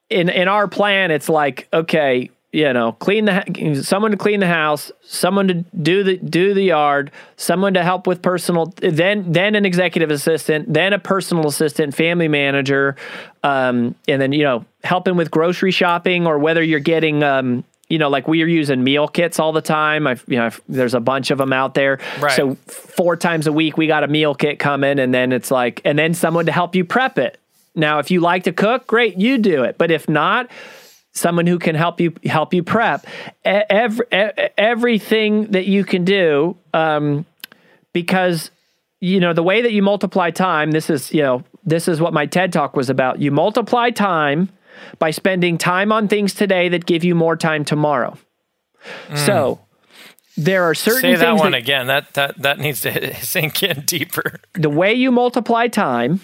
in 0.10 0.30
in 0.30 0.48
our 0.48 0.68
plan, 0.68 1.12
it's 1.12 1.30
like 1.30 1.68
okay. 1.74 2.30
You 2.54 2.72
know, 2.72 2.94
clean 2.94 3.26
the 3.26 3.82
someone 3.84 4.12
to 4.12 4.18
clean 4.18 4.40
the 4.40 4.48
house, 4.48 4.90
someone 5.04 5.50
to 5.50 5.54
do 5.54 6.02
the 6.04 6.18
do 6.18 6.54
the 6.54 6.64
yard, 6.64 7.12
someone 7.36 7.74
to 7.74 7.84
help 7.84 8.08
with 8.08 8.22
personal, 8.22 8.74
then 8.78 9.32
then 9.32 9.54
an 9.54 9.66
executive 9.66 10.10
assistant, 10.10 10.74
then 10.74 10.94
a 10.94 10.98
personal 10.98 11.48
assistant, 11.48 11.94
family 11.94 12.30
manager, 12.30 12.96
um, 13.44 13.96
and 14.08 14.22
then 14.22 14.32
you 14.32 14.44
know 14.44 14.66
helping 14.84 15.18
with 15.18 15.30
grocery 15.30 15.72
shopping 15.72 16.26
or 16.26 16.40
whether 16.40 16.64
you're 16.64 16.80
getting 16.80 17.22
um, 17.22 17.66
you 17.90 17.98
know, 17.98 18.10
like 18.10 18.28
we 18.28 18.44
are 18.44 18.48
using 18.48 18.84
meal 18.84 19.08
kits 19.08 19.40
all 19.40 19.54
the 19.54 19.62
time. 19.62 20.08
I've, 20.08 20.24
you 20.28 20.38
know, 20.38 20.48
I've, 20.48 20.62
there's 20.68 20.94
a 20.94 21.00
bunch 21.00 21.32
of 21.32 21.38
them 21.38 21.54
out 21.54 21.74
there. 21.74 22.00
Right. 22.20 22.36
So 22.36 22.56
four 22.66 23.16
times 23.16 23.48
a 23.48 23.52
week, 23.52 23.78
we 23.78 23.88
got 23.88 24.04
a 24.04 24.08
meal 24.08 24.36
kit 24.36 24.60
coming, 24.60 25.00
and 25.00 25.14
then 25.14 25.32
it's 25.32 25.52
like, 25.52 25.82
and 25.86 25.98
then 25.98 26.14
someone 26.14 26.46
to 26.48 26.52
help 26.52 26.76
you 26.76 26.84
prep 26.84 27.18
it. 27.18 27.40
Now, 27.76 28.00
if 28.00 28.12
you 28.12 28.20
like 28.20 28.44
to 28.44 28.52
cook, 28.52 28.88
great, 28.88 29.18
you 29.18 29.38
do 29.38 29.64
it. 29.64 29.78
But 29.78 29.92
if 29.92 30.10
not, 30.10 30.50
someone 31.14 31.48
who 31.48 31.60
can 31.60 31.76
help 31.76 32.02
you 32.02 32.14
help 32.26 32.54
you 32.54 32.64
prep 32.64 33.06
every, 33.46 34.06
everything 34.12 35.52
that 35.52 35.66
you 35.66 35.86
can 35.86 36.04
do, 36.04 36.58
um, 36.74 37.26
because 37.94 38.52
you 39.00 39.20
know 39.20 39.34
the 39.34 39.44
way 39.44 39.62
that 39.62 39.72
you 39.72 39.82
multiply 39.82 40.32
time. 40.32 40.72
This 40.72 40.90
is 40.90 41.14
you 41.14 41.22
know 41.22 41.44
this 41.64 41.88
is 41.88 42.02
what 42.02 42.14
my 42.14 42.26
TED 42.26 42.52
talk 42.52 42.76
was 42.76 42.90
about. 42.90 43.20
You 43.20 43.32
multiply 43.32 43.92
time 43.92 44.50
by 45.00 45.12
spending 45.12 45.58
time 45.58 45.92
on 45.92 46.08
things 46.08 46.34
today 46.34 46.70
that 46.70 46.86
give 46.86 47.04
you 47.04 47.16
more 47.16 47.36
time 47.36 47.66
tomorrow. 47.66 48.18
Mm. 49.08 49.26
So 49.26 49.60
there 50.38 50.64
are 50.64 50.76
certain 50.76 51.02
Say 51.02 51.16
that 51.16 51.36
one 51.36 51.52
that, 51.52 51.58
again. 51.58 51.88
That 51.88 52.14
that 52.14 52.42
that 52.42 52.60
needs 52.60 52.82
to 52.82 53.16
sink 53.22 53.64
in 53.64 53.82
deeper. 53.82 54.40
the 54.54 54.70
way 54.70 54.94
you 54.94 55.12
multiply 55.12 55.68
time 55.68 56.22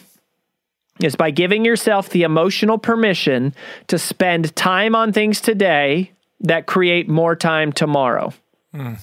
is 1.01 1.15
by 1.15 1.31
giving 1.31 1.65
yourself 1.65 2.09
the 2.09 2.23
emotional 2.23 2.77
permission 2.77 3.53
to 3.87 3.97
spend 3.97 4.55
time 4.55 4.95
on 4.95 5.11
things 5.11 5.41
today 5.41 6.11
that 6.41 6.67
create 6.67 7.09
more 7.09 7.35
time 7.35 7.71
tomorrow. 7.71 8.33
Hmm. 8.71 8.93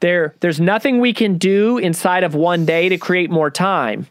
There, 0.00 0.34
there's 0.40 0.60
nothing 0.60 1.00
we 1.00 1.12
can 1.12 1.38
do 1.38 1.78
inside 1.78 2.22
of 2.22 2.34
one 2.34 2.66
day 2.66 2.88
to 2.88 2.98
create 2.98 3.30
more 3.30 3.50
time, 3.50 4.06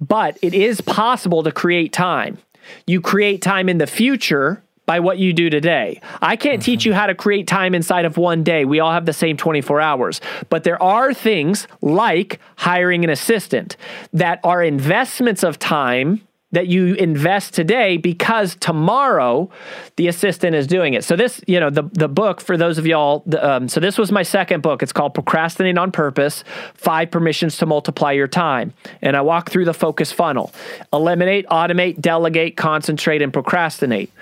but 0.00 0.38
it 0.42 0.54
is 0.54 0.80
possible 0.80 1.42
to 1.42 1.52
create 1.52 1.92
time. 1.92 2.38
You 2.86 3.00
create 3.00 3.42
time 3.42 3.68
in 3.68 3.78
the 3.78 3.86
future 3.86 4.62
by 4.86 5.00
what 5.00 5.18
you 5.18 5.32
do 5.32 5.48
today. 5.48 6.00
I 6.20 6.36
can't 6.36 6.60
mm-hmm. 6.60 6.64
teach 6.64 6.84
you 6.84 6.92
how 6.92 7.06
to 7.06 7.14
create 7.14 7.46
time 7.46 7.74
inside 7.74 8.04
of 8.04 8.16
one 8.16 8.42
day. 8.42 8.64
We 8.64 8.80
all 8.80 8.92
have 8.92 9.06
the 9.06 9.12
same 9.12 9.36
24 9.36 9.80
hours. 9.80 10.20
But 10.48 10.64
there 10.64 10.82
are 10.82 11.14
things 11.14 11.68
like 11.80 12.40
hiring 12.56 13.04
an 13.04 13.10
assistant 13.10 13.76
that 14.12 14.40
are 14.42 14.62
investments 14.62 15.42
of 15.42 15.58
time 15.58 16.26
that 16.52 16.68
you 16.68 16.94
invest 16.94 17.54
today 17.54 17.96
because 17.96 18.56
tomorrow 18.56 19.50
the 19.96 20.06
assistant 20.06 20.54
is 20.54 20.66
doing 20.66 20.94
it. 20.94 21.02
So 21.02 21.16
this, 21.16 21.42
you 21.46 21.58
know, 21.58 21.70
the 21.70 21.82
the 21.92 22.08
book 22.08 22.40
for 22.40 22.56
those 22.56 22.78
of 22.78 22.86
y'all. 22.86 23.22
The, 23.26 23.44
um, 23.44 23.68
so 23.68 23.80
this 23.80 23.98
was 23.98 24.12
my 24.12 24.22
second 24.22 24.62
book. 24.62 24.82
It's 24.82 24.92
called 24.92 25.14
Procrastinate 25.14 25.78
on 25.78 25.90
Purpose: 25.92 26.44
Five 26.74 27.10
Permissions 27.10 27.56
to 27.58 27.66
Multiply 27.66 28.12
Your 28.12 28.28
Time. 28.28 28.72
And 29.00 29.16
I 29.16 29.22
walk 29.22 29.50
through 29.50 29.64
the 29.64 29.74
focus 29.74 30.12
funnel: 30.12 30.52
eliminate, 30.92 31.46
automate, 31.48 32.00
delegate, 32.00 32.56
concentrate, 32.56 33.22
and 33.22 33.32
procrastinate. 33.32 34.12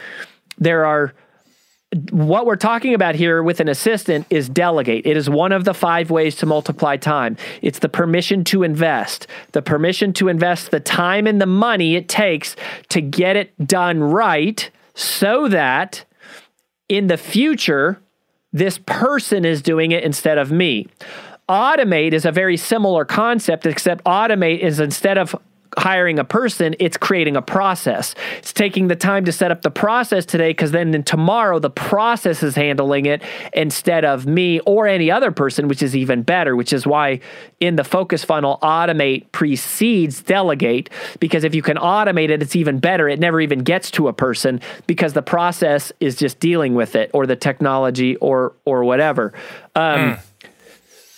There 0.59 0.87
are 0.87 1.14
what 2.11 2.46
we're 2.46 2.57
talking 2.57 2.94
about 2.94 3.16
here 3.16 3.42
with 3.42 3.59
an 3.59 3.68
assistant 3.68 4.26
is 4.31 4.48
delegate. 4.48 5.07
It 5.07 5.16
is 5.16 5.29
one 5.29 5.50
of 5.50 5.64
the 5.64 5.74
five 5.74 6.11
ways 6.11 6.37
to 6.37 6.46
multiply 6.46 6.96
time. 6.96 7.37
It's 7.62 7.81
the 7.81 7.88
permission 7.88 8.44
to 8.44 8.62
invest, 8.62 9.26
the 9.53 9.62
permission 9.62 10.12
to 10.14 10.29
invest 10.29 10.70
the 10.70 10.79
time 10.79 11.26
and 11.26 11.40
the 11.40 11.46
money 11.46 11.96
it 11.96 12.09
takes 12.09 12.55
to 12.90 13.00
get 13.00 13.37
it 13.37 13.53
done 13.66 14.00
right 14.00 14.70
so 14.94 15.48
that 15.48 16.05
in 16.88 17.09
the 17.09 17.16
future, 17.16 18.00
this 18.53 18.79
person 18.79 19.44
is 19.44 19.61
doing 19.61 19.90
it 19.90 20.05
instead 20.05 20.38
of 20.38 20.53
me. 20.53 20.87
Automate 21.48 22.12
is 22.12 22.24
a 22.24 22.31
very 22.31 22.57
similar 22.57 23.05
concept, 23.05 23.66
except 23.66 24.05
automate 24.05 24.61
is 24.61 24.79
instead 24.79 25.18
of 25.18 25.35
hiring 25.78 26.18
a 26.18 26.24
person, 26.24 26.74
it's 26.78 26.96
creating 26.96 27.37
a 27.37 27.42
process. 27.42 28.14
It's 28.38 28.52
taking 28.52 28.88
the 28.88 28.96
time 28.96 29.24
to 29.24 29.33
set 29.33 29.50
up 29.50 29.62
the 29.62 29.70
process 29.70 30.24
today 30.26 30.50
because 30.50 30.72
then, 30.72 30.90
tomorrow 31.04 31.59
the 31.59 31.70
process 31.70 32.42
is 32.42 32.54
handling 32.54 33.06
it 33.06 33.22
instead 33.52 34.04
of 34.04 34.26
me 34.26 34.61
or 34.61 34.87
any 34.87 35.11
other 35.11 35.30
person, 35.30 35.68
which 35.68 35.83
is 35.83 35.96
even 35.96 36.22
better, 36.22 36.56
which 36.56 36.72
is 36.72 36.87
why 36.87 37.20
in 37.61 37.76
the 37.76 37.85
focus 37.85 38.24
funnel, 38.24 38.59
automate 38.62 39.30
precedes 39.33 40.22
delegate 40.22 40.90
because 41.20 41.44
if 41.44 41.54
you 41.54 41.62
can 41.62 41.76
automate 41.76 42.30
it, 42.30 42.42
it's 42.42 42.56
even 42.56 42.78
better. 42.78 43.09
It 43.09 43.20
never 43.20 43.40
even 43.40 43.61
gets 43.61 43.90
to 43.92 44.09
a 44.09 44.12
person 44.12 44.61
because 44.87 45.12
the 45.12 45.22
process 45.22 45.92
is 46.00 46.16
just 46.16 46.40
dealing 46.40 46.74
with 46.74 46.96
it 46.96 47.11
or 47.14 47.26
the 47.26 47.37
technology 47.37 48.16
or 48.16 48.54
or 48.64 48.85
whatever. 48.85 49.33
Um, 49.74 50.18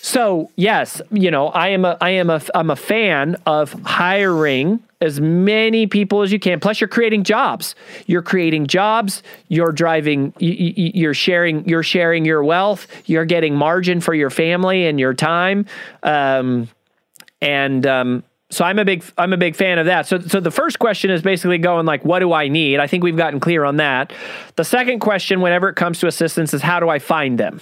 so 0.05 0.51
yes, 0.57 1.01
you 1.13 1.31
know, 1.31 1.47
I 1.51 1.69
am 1.69 1.85
a 1.85 1.97
I 2.01 2.11
am 2.11 2.29
a 2.29 2.43
I'm 2.57 2.71
a 2.71 2.77
fan 2.77 3.37
of 3.47 3.73
hiring 3.85 4.83
as 5.01 5.21
many 5.21 5.87
people 5.87 6.23
as 6.23 6.33
you 6.33 6.41
can. 6.41 6.59
Plus, 6.59 6.81
you're 6.81 6.89
creating 6.89 7.23
jobs. 7.23 7.77
You're 8.07 8.23
creating 8.23 8.67
jobs. 8.67 9.23
You're 9.47 9.71
driving. 9.71 10.35
You, 10.41 10.51
you, 10.51 10.91
you're 10.93 11.15
sharing. 11.15 11.69
You're 11.69 11.85
sharing 11.85 12.25
your 12.25 12.43
wealth. 12.43 12.89
You're 13.07 13.25
getting 13.25 13.55
margin 13.55 14.01
for 14.01 14.13
your 14.13 14.29
family 14.31 14.87
and 14.87 14.99
your 14.99 15.15
time. 15.15 15.67
Um, 16.03 16.69
and 17.41 17.87
um, 17.87 18.25
so 18.51 18.65
I'm 18.65 18.81
a 18.81 18.85
big 18.85 19.05
I'm 19.17 19.33
a 19.33 19.37
big 19.37 19.55
fan 19.55 19.79
of 19.79 19.87
that. 19.87 20.09
So 20.09 20.19
so 20.19 20.41
the 20.41 20.51
first 20.51 20.81
question 20.81 21.13
is 21.13 21.23
basically 21.23 21.59
going 21.59 21.87
like, 21.87 22.05
what 22.05 22.19
do 22.19 22.33
I 22.33 22.49
need? 22.49 22.81
I 22.81 22.89
think 22.89 23.05
we've 23.05 23.17
gotten 23.17 23.39
clear 23.39 23.63
on 23.63 23.77
that. 23.77 24.13
The 24.57 24.65
second 24.65 24.99
question, 24.99 25.41
whenever 25.41 25.69
it 25.69 25.77
comes 25.77 26.01
to 26.01 26.09
assistance, 26.09 26.53
is 26.53 26.61
how 26.61 26.81
do 26.81 26.89
I 26.89 26.99
find 26.99 27.39
them? 27.39 27.61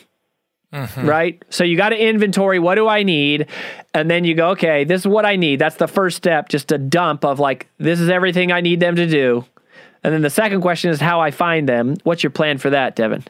Right? 0.72 1.42
So 1.50 1.64
you 1.64 1.76
got 1.76 1.90
to 1.90 1.96
inventory 1.96 2.58
what 2.58 2.76
do 2.76 2.88
I 2.88 3.02
need? 3.02 3.46
And 3.94 4.10
then 4.10 4.24
you 4.24 4.34
go, 4.34 4.50
okay, 4.50 4.84
this 4.84 5.02
is 5.02 5.06
what 5.06 5.26
I 5.26 5.36
need. 5.36 5.58
That's 5.58 5.76
the 5.76 5.88
first 5.88 6.16
step, 6.16 6.48
just 6.48 6.70
a 6.72 6.78
dump 6.78 7.24
of 7.24 7.38
like, 7.38 7.68
this 7.78 8.00
is 8.00 8.08
everything 8.08 8.52
I 8.52 8.60
need 8.60 8.80
them 8.80 8.96
to 8.96 9.06
do. 9.06 9.44
And 10.02 10.14
then 10.14 10.22
the 10.22 10.30
second 10.30 10.60
question 10.62 10.90
is 10.90 11.00
how 11.00 11.20
I 11.20 11.30
find 11.30 11.68
them. 11.68 11.96
What's 12.04 12.22
your 12.22 12.30
plan 12.30 12.58
for 12.58 12.70
that, 12.70 12.96
Devin? 12.96 13.24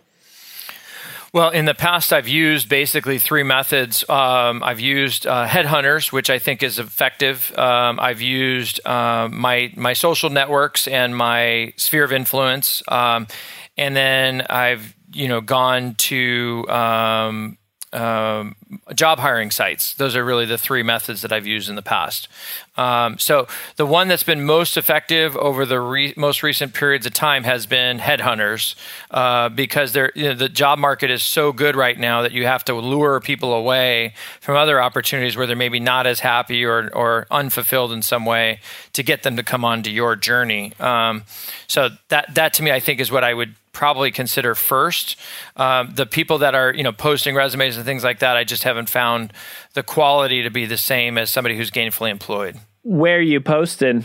Well, 1.32 1.50
in 1.50 1.64
the 1.64 1.74
past, 1.74 2.12
I've 2.12 2.26
used 2.26 2.68
basically 2.68 3.18
three 3.18 3.44
methods. 3.44 4.08
Um, 4.08 4.64
I've 4.64 4.80
used 4.80 5.28
uh, 5.28 5.46
headhunters, 5.46 6.10
which 6.10 6.28
I 6.28 6.40
think 6.40 6.64
is 6.64 6.80
effective. 6.80 7.56
Um, 7.56 8.00
I've 8.00 8.20
used 8.20 8.84
uh, 8.84 9.28
my 9.30 9.72
my 9.76 9.92
social 9.92 10.28
networks 10.28 10.88
and 10.88 11.16
my 11.16 11.72
sphere 11.76 12.02
of 12.02 12.12
influence, 12.12 12.82
um, 12.88 13.28
and 13.76 13.94
then 13.94 14.42
I've 14.50 14.96
you 15.12 15.28
know 15.28 15.40
gone 15.40 15.94
to 15.96 16.66
um, 16.68 17.58
um, 17.92 18.54
job 18.94 19.18
hiring 19.18 19.50
sites. 19.50 19.94
Those 19.94 20.14
are 20.14 20.24
really 20.24 20.46
the 20.46 20.58
three 20.58 20.82
methods 20.82 21.22
that 21.22 21.32
I've 21.32 21.46
used 21.46 21.68
in 21.68 21.74
the 21.74 21.82
past. 21.82 22.28
Um, 22.76 23.18
so 23.18 23.48
the 23.76 23.84
one 23.84 24.06
that's 24.06 24.22
been 24.22 24.44
most 24.44 24.76
effective 24.76 25.36
over 25.36 25.66
the 25.66 25.80
re- 25.80 26.14
most 26.16 26.44
recent 26.44 26.72
periods 26.72 27.04
of 27.04 27.12
time 27.12 27.42
has 27.44 27.66
been 27.66 27.98
headhunters, 27.98 28.76
uh, 29.10 29.48
because 29.48 29.96
you 29.96 30.10
know, 30.16 30.34
the 30.34 30.48
job 30.48 30.78
market 30.78 31.10
is 31.10 31.22
so 31.22 31.52
good 31.52 31.74
right 31.74 31.98
now 31.98 32.22
that 32.22 32.32
you 32.32 32.46
have 32.46 32.64
to 32.66 32.74
lure 32.74 33.18
people 33.18 33.52
away 33.52 34.14
from 34.40 34.56
other 34.56 34.80
opportunities 34.80 35.36
where 35.36 35.48
they're 35.48 35.56
maybe 35.56 35.80
not 35.80 36.06
as 36.06 36.20
happy 36.20 36.64
or, 36.64 36.90
or 36.94 37.26
unfulfilled 37.30 37.90
in 37.90 38.02
some 38.02 38.24
way 38.24 38.60
to 38.92 39.02
get 39.02 39.24
them 39.24 39.36
to 39.36 39.42
come 39.42 39.64
onto 39.64 39.90
your 39.90 40.14
journey. 40.14 40.72
Um, 40.78 41.24
so 41.66 41.90
that 42.08 42.34
that 42.36 42.54
to 42.54 42.62
me, 42.62 42.70
I 42.70 42.78
think, 42.78 43.00
is 43.00 43.10
what 43.10 43.24
I 43.24 43.34
would 43.34 43.56
probably 43.72 44.10
consider 44.10 44.54
first. 44.54 45.16
Um, 45.56 45.92
the 45.94 46.06
people 46.06 46.38
that 46.38 46.54
are 46.54 46.72
you 46.74 46.82
know 46.82 46.92
posting 46.92 47.34
resumes 47.34 47.76
and 47.76 47.84
things 47.84 48.04
like 48.04 48.18
that, 48.20 48.36
I 48.36 48.44
just 48.44 48.62
haven't 48.64 48.88
found 48.88 49.32
the 49.74 49.82
quality 49.82 50.42
to 50.42 50.50
be 50.50 50.66
the 50.66 50.76
same 50.78 51.18
as 51.18 51.30
somebody 51.30 51.56
who's 51.56 51.70
gainfully 51.70 52.10
employed. 52.10 52.58
Where 52.82 53.20
you 53.20 53.40
posted? 53.40 54.04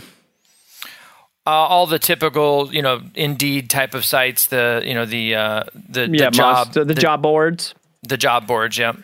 Uh, 1.46 1.50
all 1.50 1.86
the 1.86 1.98
typical, 2.00 2.74
you 2.74 2.82
know, 2.82 3.00
Indeed 3.14 3.70
type 3.70 3.94
of 3.94 4.04
sites, 4.04 4.48
the 4.48 4.82
you 4.84 4.94
know 4.94 5.06
the 5.06 5.34
uh, 5.36 5.64
the, 5.74 6.08
Yeah, 6.10 6.26
the 6.26 6.30
job 6.30 6.66
most, 6.66 6.72
the, 6.74 6.84
the 6.84 6.94
job 6.94 7.22
boards. 7.22 7.74
the 8.02 8.16
job 8.16 8.46
boards, 8.48 8.76
yeah. 8.76 8.94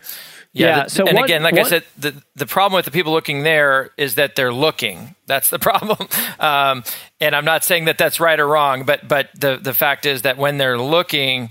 Yeah, 0.52 0.84
the- 0.84 0.90
so 0.90 1.06
and 1.06 1.16
what- 1.16 1.24
again, 1.24 1.42
like 1.42 1.54
I 1.58 1.62
said, 1.62 1.84
the 1.98 2.14
the 2.34 2.46
problem 2.46 2.76
with 2.76 2.84
the 2.84 2.90
people 2.90 3.12
looking 3.12 3.42
there 3.42 3.90
is 3.96 4.16
that 4.16 4.34
they're 4.36 4.52
looking. 4.52 5.14
That's 5.26 5.48
the 5.48 5.58
problem. 5.68 6.08
Um, 6.38 6.84
and 7.20 7.34
I'm 7.34 7.44
not 7.44 7.64
saying 7.64 7.86
that 7.86 7.98
that's 7.98 8.20
right 8.20 8.38
or 8.38 8.46
wrong, 8.46 8.84
but 8.84 9.06
but 9.08 9.30
the 9.34 9.56
the 9.56 9.72
fact 9.74 10.04
is 10.06 10.22
that 10.22 10.36
when 10.36 10.58
they're 10.58 10.78
looking, 10.78 11.50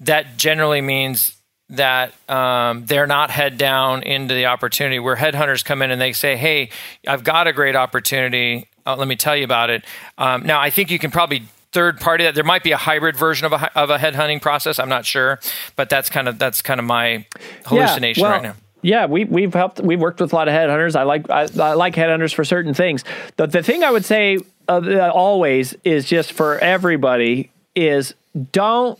that 0.00 0.36
generally 0.36 0.80
means 0.80 1.36
that 1.70 2.12
um, 2.28 2.84
they're 2.84 3.06
not 3.06 3.30
head 3.30 3.56
down 3.56 4.02
into 4.02 4.34
the 4.34 4.44
opportunity 4.46 4.98
where 4.98 5.16
headhunters 5.16 5.64
come 5.64 5.80
in 5.80 5.90
and 5.90 5.98
they 5.98 6.12
say 6.12 6.36
hey 6.36 6.68
i've 7.08 7.24
got 7.24 7.46
a 7.46 7.52
great 7.52 7.74
opportunity 7.74 8.68
uh, 8.84 8.94
let 8.94 9.08
me 9.08 9.16
tell 9.16 9.34
you 9.34 9.44
about 9.44 9.70
it 9.70 9.82
um, 10.18 10.42
now 10.44 10.60
i 10.60 10.68
think 10.68 10.90
you 10.90 10.98
can 10.98 11.10
probably 11.10 11.44
third 11.72 12.00
party 12.00 12.24
that 12.24 12.34
there 12.34 12.44
might 12.44 12.62
be 12.62 12.72
a 12.72 12.76
hybrid 12.76 13.16
version 13.16 13.46
of 13.46 13.52
a, 13.52 13.78
of 13.78 13.90
a 13.90 13.98
headhunting 13.98 14.40
process 14.40 14.78
i'm 14.78 14.88
not 14.88 15.04
sure 15.06 15.40
but 15.76 15.88
that's 15.88 16.10
kind 16.10 16.28
of 16.28 16.38
that's 16.38 16.62
kind 16.62 16.78
of 16.78 16.86
my 16.86 17.24
hallucination 17.66 18.20
yeah, 18.20 18.28
well, 18.28 18.32
right 18.32 18.42
now 18.42 18.54
yeah, 18.82 19.06
we 19.06 19.24
we've 19.24 19.54
helped. 19.54 19.80
We've 19.80 20.00
worked 20.00 20.20
with 20.20 20.32
a 20.32 20.36
lot 20.36 20.48
of 20.48 20.54
headhunters. 20.54 20.96
I 20.96 21.04
like 21.04 21.30
I, 21.30 21.42
I 21.42 21.74
like 21.74 21.94
headhunters 21.94 22.34
for 22.34 22.44
certain 22.44 22.74
things. 22.74 23.04
The 23.36 23.46
the 23.46 23.62
thing 23.62 23.84
I 23.84 23.92
would 23.92 24.04
say 24.04 24.38
uh, 24.68 25.10
always 25.14 25.74
is 25.84 26.04
just 26.04 26.32
for 26.32 26.58
everybody 26.58 27.52
is 27.76 28.14
don't 28.50 28.98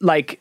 like 0.00 0.40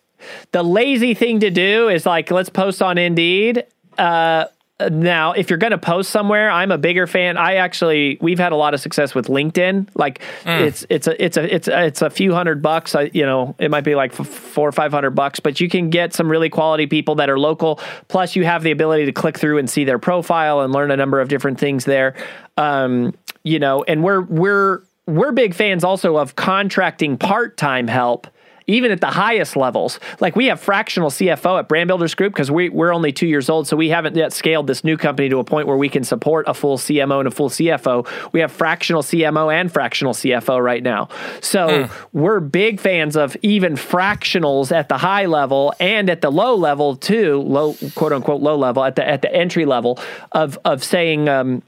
the 0.51 0.61
lazy 0.61 1.13
thing 1.13 1.39
to 1.39 1.49
do 1.49 1.87
is 1.87 2.05
like 2.05 2.31
let's 2.31 2.49
post 2.49 2.81
on 2.81 2.97
Indeed. 2.97 3.65
Uh, 3.97 4.45
now, 4.91 5.33
if 5.33 5.49
you're 5.49 5.57
going 5.57 5.71
to 5.71 5.77
post 5.77 6.09
somewhere, 6.09 6.49
I'm 6.49 6.71
a 6.71 6.77
bigger 6.77 7.07
fan. 7.07 7.37
I 7.37 7.55
actually 7.55 8.17
we've 8.21 8.39
had 8.39 8.51
a 8.51 8.55
lot 8.55 8.73
of 8.73 8.79
success 8.79 9.13
with 9.13 9.27
LinkedIn. 9.27 9.89
Like 9.95 10.19
mm. 10.43 10.61
it's 10.61 10.85
it's 10.89 11.07
a 11.07 11.23
it's 11.23 11.37
a 11.37 11.55
it's 11.55 11.67
a, 11.67 11.85
it's 11.85 12.01
a 12.01 12.09
few 12.09 12.33
hundred 12.33 12.61
bucks. 12.61 12.95
I, 12.95 13.11
you 13.13 13.25
know, 13.25 13.55
it 13.59 13.71
might 13.71 13.83
be 13.83 13.95
like 13.95 14.13
four 14.13 14.67
or 14.67 14.71
five 14.71 14.91
hundred 14.91 15.11
bucks, 15.11 15.39
but 15.39 15.59
you 15.59 15.69
can 15.69 15.89
get 15.89 16.13
some 16.13 16.29
really 16.29 16.49
quality 16.49 16.87
people 16.87 17.15
that 17.15 17.29
are 17.29 17.39
local. 17.39 17.79
Plus, 18.07 18.35
you 18.35 18.45
have 18.45 18.63
the 18.63 18.71
ability 18.71 19.05
to 19.05 19.11
click 19.11 19.37
through 19.37 19.57
and 19.57 19.69
see 19.69 19.83
their 19.83 19.99
profile 19.99 20.61
and 20.61 20.73
learn 20.73 20.91
a 20.91 20.97
number 20.97 21.19
of 21.19 21.27
different 21.27 21.59
things 21.59 21.85
there. 21.85 22.15
Um, 22.57 23.13
you 23.43 23.59
know, 23.59 23.83
and 23.83 24.03
we're 24.03 24.21
we're 24.21 24.83
we're 25.05 25.31
big 25.31 25.53
fans 25.53 25.83
also 25.83 26.17
of 26.17 26.35
contracting 26.35 27.17
part 27.17 27.57
time 27.57 27.87
help 27.87 28.27
even 28.67 28.91
at 28.91 29.01
the 29.01 29.07
highest 29.07 29.55
levels. 29.55 29.99
Like 30.19 30.35
we 30.35 30.47
have 30.47 30.59
fractional 30.59 31.09
CFO 31.09 31.59
at 31.59 31.67
Brand 31.67 31.87
Builders 31.87 32.15
Group 32.15 32.33
because 32.33 32.51
we, 32.51 32.69
we're 32.69 32.93
only 32.93 33.11
two 33.11 33.27
years 33.27 33.49
old, 33.49 33.67
so 33.67 33.75
we 33.75 33.89
haven't 33.89 34.15
yet 34.15 34.33
scaled 34.33 34.67
this 34.67 34.83
new 34.83 34.97
company 34.97 35.29
to 35.29 35.39
a 35.39 35.43
point 35.43 35.67
where 35.67 35.77
we 35.77 35.89
can 35.89 36.03
support 36.03 36.47
a 36.47 36.53
full 36.53 36.77
CMO 36.77 37.19
and 37.19 37.27
a 37.27 37.31
full 37.31 37.49
CFO. 37.49 38.07
We 38.31 38.39
have 38.39 38.51
fractional 38.51 39.03
CMO 39.03 39.53
and 39.53 39.71
fractional 39.71 40.13
CFO 40.13 40.63
right 40.63 40.83
now. 40.83 41.09
So 41.41 41.67
mm. 41.67 41.91
we're 42.13 42.39
big 42.39 42.79
fans 42.79 43.15
of 43.15 43.35
even 43.41 43.73
fractionals 43.75 44.71
at 44.71 44.89
the 44.89 44.97
high 44.97 45.25
level 45.25 45.73
and 45.79 46.09
at 46.09 46.21
the 46.21 46.31
low 46.31 46.55
level 46.55 46.95
too, 46.95 47.41
low 47.41 47.75
quote 47.95 48.13
unquote 48.13 48.41
low 48.41 48.57
level 48.57 48.83
at 48.83 48.95
the 48.95 49.07
at 49.07 49.21
the 49.21 49.33
entry 49.33 49.65
level 49.65 49.99
of 50.31 50.57
of 50.65 50.83
saying 50.83 51.29
um, 51.29 51.61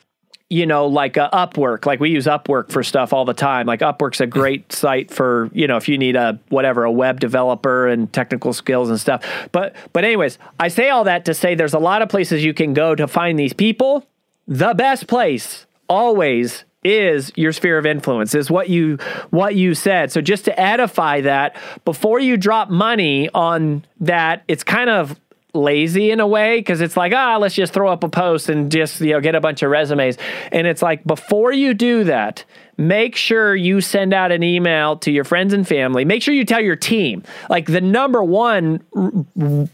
you 0.49 0.65
know, 0.65 0.85
like 0.85 1.17
uh, 1.17 1.29
Upwork. 1.31 1.85
Like 1.85 1.99
we 1.99 2.09
use 2.09 2.25
Upwork 2.25 2.71
for 2.71 2.83
stuff 2.83 3.13
all 3.13 3.25
the 3.25 3.33
time. 3.33 3.65
Like 3.65 3.79
Upwork's 3.79 4.21
a 4.21 4.27
great 4.27 4.71
site 4.71 5.11
for 5.11 5.49
you 5.53 5.67
know 5.67 5.77
if 5.77 5.87
you 5.87 5.97
need 5.97 6.15
a 6.15 6.39
whatever 6.49 6.83
a 6.83 6.91
web 6.91 7.19
developer 7.19 7.87
and 7.87 8.11
technical 8.11 8.53
skills 8.53 8.89
and 8.89 8.99
stuff. 8.99 9.23
But 9.51 9.75
but 9.93 10.03
anyways, 10.03 10.37
I 10.59 10.67
say 10.67 10.89
all 10.89 11.05
that 11.05 11.25
to 11.25 11.33
say 11.33 11.55
there's 11.55 11.73
a 11.73 11.79
lot 11.79 12.01
of 12.01 12.09
places 12.09 12.43
you 12.43 12.53
can 12.53 12.73
go 12.73 12.95
to 12.95 13.07
find 13.07 13.39
these 13.39 13.53
people. 13.53 14.05
The 14.47 14.73
best 14.75 15.07
place 15.07 15.65
always 15.89 16.65
is 16.83 17.31
your 17.35 17.51
sphere 17.51 17.79
of 17.79 17.85
influence 17.85 18.35
is 18.35 18.51
what 18.51 18.69
you 18.69 18.97
what 19.31 19.55
you 19.55 19.73
said 19.73 20.11
so 20.11 20.21
just 20.21 20.45
to 20.45 20.59
edify 20.59 21.19
that 21.19 21.55
before 21.83 22.19
you 22.19 22.37
drop 22.37 22.69
money 22.69 23.27
on 23.33 23.83
that 23.99 24.43
it's 24.47 24.63
kind 24.63 24.87
of 24.87 25.19
lazy 25.55 26.11
in 26.11 26.19
a 26.19 26.27
way 26.27 26.59
because 26.59 26.81
it's 26.81 26.97
like 26.97 27.13
ah 27.13 27.37
let's 27.37 27.55
just 27.55 27.73
throw 27.73 27.89
up 27.89 28.03
a 28.03 28.09
post 28.09 28.49
and 28.49 28.71
just 28.71 29.01
you 29.01 29.13
know 29.13 29.21
get 29.21 29.35
a 29.35 29.41
bunch 29.41 29.63
of 29.63 29.71
resumes. 29.71 30.17
And 30.51 30.67
it's 30.67 30.81
like 30.81 31.03
before 31.05 31.51
you 31.51 31.73
do 31.73 32.03
that 32.05 32.43
make 32.77 33.15
sure 33.15 33.55
you 33.55 33.81
send 33.81 34.13
out 34.13 34.31
an 34.31 34.43
email 34.43 34.97
to 34.97 35.11
your 35.11 35.23
friends 35.23 35.53
and 35.53 35.67
family. 35.67 36.05
Make 36.05 36.21
sure 36.21 36.33
you 36.33 36.45
tell 36.45 36.61
your 36.61 36.75
team. 36.75 37.23
Like 37.49 37.67
the 37.67 37.81
number 37.81 38.23
one 38.23 38.83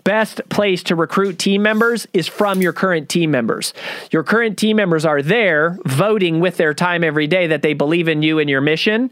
best 0.03 0.41
place 0.49 0.83
to 0.83 0.95
recruit 0.95 1.39
team 1.39 1.61
members 1.61 2.07
is 2.13 2.27
from 2.27 2.61
your 2.61 2.73
current 2.73 3.09
team 3.09 3.31
members. 3.31 3.73
Your 4.11 4.23
current 4.23 4.57
team 4.57 4.77
members 4.77 5.05
are 5.05 5.21
there 5.21 5.77
voting 5.85 6.39
with 6.39 6.57
their 6.57 6.73
time 6.73 7.03
every 7.03 7.27
day 7.27 7.47
that 7.47 7.61
they 7.61 7.73
believe 7.73 8.07
in 8.07 8.21
you 8.21 8.39
and 8.39 8.49
your 8.49 8.61
mission 8.61 9.11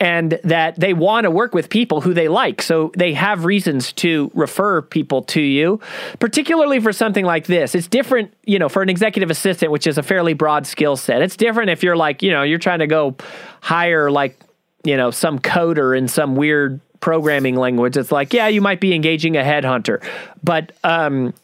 and 0.00 0.38
that 0.44 0.78
they 0.78 0.94
want 0.94 1.24
to 1.24 1.30
work 1.30 1.54
with 1.54 1.68
people 1.70 2.00
who 2.00 2.14
they 2.14 2.28
like. 2.28 2.62
So 2.62 2.92
they 2.96 3.14
have 3.14 3.44
reasons 3.44 3.92
to 3.94 4.30
refer 4.34 4.82
people 4.82 5.22
to 5.22 5.40
you, 5.40 5.80
particularly 6.20 6.80
for 6.80 6.92
something 6.92 7.24
like 7.24 7.46
this. 7.46 7.74
It's 7.74 7.88
different, 7.88 8.32
you 8.44 8.58
know, 8.58 8.68
for 8.68 8.82
an 8.82 8.88
executive 8.88 9.30
assistant, 9.30 9.72
which 9.72 9.86
is 9.86 9.98
a 9.98 10.02
fairly 10.02 10.34
broad 10.34 10.66
skill 10.66 10.96
set. 10.96 11.22
It's 11.22 11.36
different 11.36 11.70
if 11.70 11.82
you're 11.82 11.96
like, 11.96 12.22
you 12.22 12.30
know, 12.30 12.42
you're 12.42 12.58
trying 12.58 12.78
to 12.78 12.86
go 12.86 13.16
hire 13.60 14.10
like, 14.10 14.38
you 14.84 14.96
know, 14.96 15.10
some 15.10 15.38
coder 15.38 15.96
in 15.96 16.08
some 16.08 16.36
weird 16.36 16.80
programming 17.00 17.56
language. 17.56 17.96
It's 17.96 18.12
like, 18.12 18.32
yeah, 18.32 18.48
you 18.48 18.60
might 18.60 18.80
be 18.80 18.94
engaging 18.94 19.36
a 19.36 19.42
headhunter. 19.42 20.02
But 20.42 20.72
um, 20.84 21.34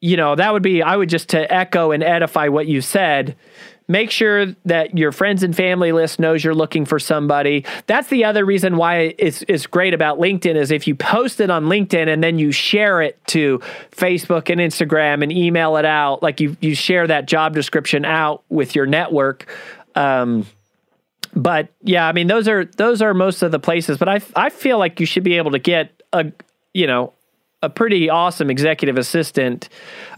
you 0.00 0.16
know, 0.16 0.34
that 0.34 0.52
would 0.52 0.62
be 0.62 0.82
I 0.82 0.96
would 0.96 1.08
just 1.08 1.30
to 1.30 1.52
echo 1.52 1.90
and 1.90 2.02
edify 2.02 2.48
what 2.48 2.66
you 2.66 2.80
said 2.80 3.36
make 3.88 4.10
sure 4.10 4.46
that 4.64 4.96
your 4.96 5.12
friends 5.12 5.42
and 5.42 5.54
family 5.54 5.92
list 5.92 6.18
knows 6.18 6.42
you're 6.42 6.54
looking 6.54 6.84
for 6.84 6.98
somebody. 6.98 7.64
That's 7.86 8.08
the 8.08 8.24
other 8.24 8.44
reason 8.44 8.76
why 8.76 9.14
it's, 9.18 9.44
it's 9.48 9.66
great 9.66 9.92
about 9.92 10.18
LinkedIn 10.18 10.56
is 10.56 10.70
if 10.70 10.86
you 10.86 10.94
post 10.94 11.40
it 11.40 11.50
on 11.50 11.66
LinkedIn 11.66 12.08
and 12.08 12.22
then 12.22 12.38
you 12.38 12.52
share 12.52 13.02
it 13.02 13.18
to 13.28 13.60
Facebook 13.90 14.50
and 14.50 14.60
Instagram 14.60 15.22
and 15.22 15.30
email 15.30 15.76
it 15.76 15.84
out, 15.84 16.22
like 16.22 16.40
you 16.40 16.56
you 16.60 16.74
share 16.74 17.06
that 17.06 17.26
job 17.26 17.54
description 17.54 18.04
out 18.04 18.42
with 18.48 18.74
your 18.74 18.86
network. 18.86 19.46
Um, 19.94 20.46
but 21.34 21.68
yeah, 21.82 22.06
I 22.06 22.12
mean 22.12 22.26
those 22.26 22.48
are 22.48 22.64
those 22.64 23.02
are 23.02 23.14
most 23.14 23.42
of 23.42 23.50
the 23.50 23.58
places. 23.58 23.98
But 23.98 24.08
I 24.08 24.20
I 24.36 24.50
feel 24.50 24.78
like 24.78 25.00
you 25.00 25.06
should 25.06 25.24
be 25.24 25.36
able 25.36 25.52
to 25.52 25.58
get 25.58 26.02
a 26.12 26.32
you 26.72 26.86
know 26.86 27.12
a 27.62 27.70
pretty 27.70 28.10
awesome 28.10 28.50
executive 28.50 28.98
assistant. 28.98 29.68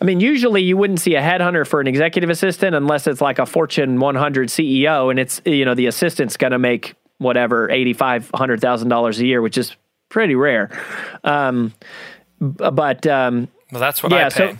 I 0.00 0.04
mean, 0.04 0.20
usually 0.20 0.62
you 0.62 0.76
wouldn't 0.76 1.00
see 1.00 1.14
a 1.14 1.22
headhunter 1.22 1.66
for 1.66 1.80
an 1.80 1.86
executive 1.86 2.28
assistant 2.28 2.74
unless 2.74 3.06
it's 3.06 3.20
like 3.20 3.38
a 3.38 3.46
Fortune 3.46 4.00
100 4.00 4.48
CEO, 4.48 5.10
and 5.10 5.18
it's 5.18 5.40
you 5.44 5.64
know 5.64 5.74
the 5.74 5.86
assistant's 5.86 6.36
going 6.36 6.52
to 6.52 6.58
make 6.58 6.94
whatever 7.18 7.70
eighty 7.70 7.92
five 7.92 8.30
hundred 8.34 8.60
thousand 8.60 8.88
dollars 8.88 9.18
a 9.20 9.26
year, 9.26 9.40
which 9.40 9.56
is 9.56 9.74
pretty 10.08 10.34
rare. 10.34 10.70
Um, 11.24 11.72
but 12.40 13.06
um, 13.06 13.48
well, 13.72 13.80
that's 13.80 14.02
what 14.02 14.12
yeah, 14.12 14.26
I 14.26 14.30
pay. 14.30 14.52
So, 14.52 14.58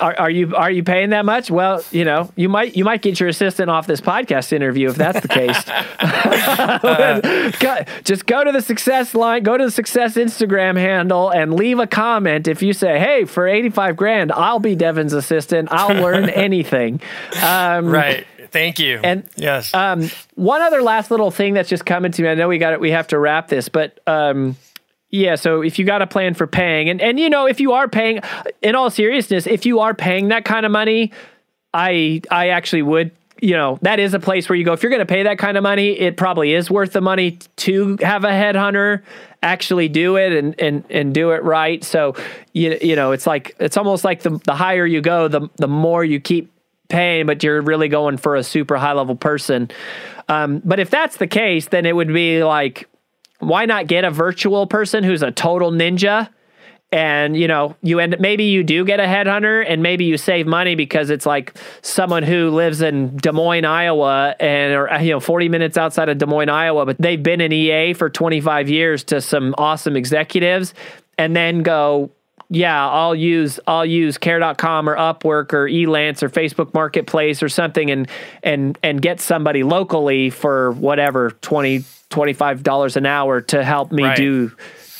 are, 0.00 0.18
are, 0.18 0.30
you 0.30 0.54
are 0.54 0.70
you 0.70 0.82
paying 0.82 1.10
that 1.10 1.24
much? 1.24 1.50
Well, 1.50 1.82
you 1.90 2.04
know, 2.04 2.30
you 2.36 2.48
might 2.48 2.76
you 2.76 2.84
might 2.84 3.00
get 3.00 3.18
your 3.18 3.28
assistant 3.28 3.70
off 3.70 3.86
this 3.86 4.00
podcast 4.00 4.52
interview 4.52 4.90
if 4.90 4.96
that's 4.96 5.20
the 5.20 5.28
case. 5.28 5.64
just 8.04 8.26
go 8.26 8.44
to 8.44 8.52
the 8.52 8.60
success 8.60 9.14
line, 9.14 9.42
go 9.42 9.56
to 9.56 9.64
the 9.64 9.70
success 9.70 10.16
Instagram 10.16 10.76
handle, 10.76 11.30
and 11.30 11.54
leave 11.54 11.78
a 11.78 11.86
comment. 11.86 12.48
If 12.48 12.62
you 12.62 12.72
say, 12.72 12.98
"Hey, 12.98 13.24
for 13.24 13.48
eighty 13.48 13.70
five 13.70 13.96
grand, 13.96 14.32
I'll 14.32 14.60
be 14.60 14.76
Devin's 14.76 15.14
assistant. 15.14 15.68
I'll 15.70 16.00
learn 16.00 16.28
anything." 16.28 17.00
Um, 17.42 17.86
right. 17.86 18.26
Thank 18.50 18.78
you. 18.78 19.00
And 19.02 19.26
yes, 19.36 19.72
um, 19.72 20.10
one 20.34 20.60
other 20.60 20.82
last 20.82 21.10
little 21.10 21.30
thing 21.30 21.54
that's 21.54 21.68
just 21.68 21.86
coming 21.86 22.12
to 22.12 22.22
me. 22.22 22.28
I 22.28 22.34
know 22.34 22.48
we 22.48 22.58
got 22.58 22.72
it. 22.72 22.80
We 22.80 22.90
have 22.90 23.08
to 23.08 23.18
wrap 23.18 23.48
this, 23.48 23.68
but. 23.68 23.98
Um, 24.06 24.56
yeah, 25.10 25.34
so 25.34 25.60
if 25.60 25.78
you 25.78 25.84
got 25.84 26.02
a 26.02 26.06
plan 26.06 26.34
for 26.34 26.46
paying, 26.46 26.88
and 26.88 27.00
and 27.00 27.18
you 27.18 27.28
know 27.28 27.46
if 27.46 27.60
you 27.60 27.72
are 27.72 27.88
paying, 27.88 28.20
in 28.62 28.74
all 28.74 28.90
seriousness, 28.90 29.46
if 29.46 29.66
you 29.66 29.80
are 29.80 29.94
paying 29.94 30.28
that 30.28 30.44
kind 30.44 30.64
of 30.64 30.72
money, 30.72 31.12
I 31.74 32.22
I 32.30 32.48
actually 32.50 32.82
would 32.82 33.10
you 33.40 33.54
know 33.54 33.78
that 33.82 33.98
is 33.98 34.14
a 34.14 34.20
place 34.20 34.48
where 34.48 34.56
you 34.56 34.64
go 34.64 34.72
if 34.72 34.82
you're 34.82 34.90
going 34.90 35.00
to 35.00 35.06
pay 35.06 35.22
that 35.22 35.38
kind 35.38 35.56
of 35.56 35.62
money 35.62 35.98
it 35.98 36.18
probably 36.18 36.52
is 36.52 36.70
worth 36.70 36.92
the 36.92 37.00
money 37.00 37.38
to 37.56 37.96
have 38.02 38.22
a 38.22 38.28
headhunter 38.28 39.00
actually 39.42 39.88
do 39.88 40.16
it 40.16 40.32
and 40.32 40.60
and 40.60 40.84
and 40.90 41.14
do 41.14 41.30
it 41.30 41.42
right. 41.42 41.82
So 41.82 42.14
you 42.52 42.78
you 42.80 42.96
know 42.96 43.12
it's 43.12 43.26
like 43.26 43.56
it's 43.58 43.76
almost 43.76 44.04
like 44.04 44.22
the 44.22 44.38
the 44.44 44.54
higher 44.54 44.86
you 44.86 45.00
go 45.00 45.28
the 45.28 45.48
the 45.56 45.68
more 45.68 46.04
you 46.04 46.20
keep 46.20 46.52
paying 46.88 47.26
but 47.26 47.42
you're 47.42 47.62
really 47.62 47.88
going 47.88 48.16
for 48.16 48.36
a 48.36 48.42
super 48.42 48.76
high 48.76 48.92
level 48.92 49.16
person. 49.16 49.70
Um, 50.28 50.62
but 50.64 50.78
if 50.78 50.90
that's 50.90 51.16
the 51.16 51.26
case 51.26 51.68
then 51.68 51.86
it 51.86 51.96
would 51.96 52.12
be 52.12 52.44
like 52.44 52.88
why 53.40 53.66
not 53.66 53.86
get 53.86 54.04
a 54.04 54.10
virtual 54.10 54.66
person 54.66 55.02
who's 55.04 55.22
a 55.22 55.30
total 55.30 55.70
ninja? 55.70 56.28
And 56.92 57.36
you 57.36 57.46
know, 57.46 57.76
you 57.82 58.00
end 58.00 58.16
maybe 58.18 58.44
you 58.44 58.64
do 58.64 58.84
get 58.84 58.98
a 58.98 59.04
headhunter, 59.04 59.64
and 59.66 59.80
maybe 59.80 60.04
you 60.04 60.16
save 60.16 60.46
money 60.48 60.74
because 60.74 61.08
it's 61.08 61.24
like 61.24 61.54
someone 61.82 62.24
who 62.24 62.50
lives 62.50 62.82
in 62.82 63.16
Des 63.16 63.30
Moines, 63.30 63.64
Iowa, 63.64 64.34
and 64.40 64.74
or 64.74 64.90
you 65.00 65.10
know, 65.10 65.20
forty 65.20 65.48
minutes 65.48 65.76
outside 65.76 66.08
of 66.08 66.18
Des 66.18 66.26
Moines, 66.26 66.48
Iowa, 66.48 66.84
but 66.86 66.96
they've 66.98 67.22
been 67.22 67.40
in 67.40 67.52
EA 67.52 67.92
for 67.92 68.10
twenty 68.10 68.40
five 68.40 68.68
years 68.68 69.04
to 69.04 69.20
some 69.20 69.54
awesome 69.56 69.96
executives, 69.96 70.74
and 71.16 71.36
then 71.36 71.62
go, 71.62 72.10
yeah, 72.50 72.88
I'll 72.88 73.14
use 73.14 73.60
I'll 73.66 73.86
use 73.86 74.18
care.com 74.18 74.88
or 74.88 74.96
Upwork 74.96 75.52
or 75.52 75.68
Elance 75.68 76.22
or 76.22 76.28
Facebook 76.28 76.74
Marketplace 76.74 77.42
or 77.42 77.48
something 77.48 77.90
and 77.90 78.08
and 78.42 78.76
and 78.82 79.00
get 79.00 79.20
somebody 79.20 79.62
locally 79.62 80.30
for 80.30 80.72
whatever 80.72 81.30
20 81.30 81.84
$25 82.10 82.96
an 82.96 83.06
hour 83.06 83.40
to 83.40 83.62
help 83.62 83.92
me 83.92 84.02
right. 84.02 84.16
do 84.16 84.50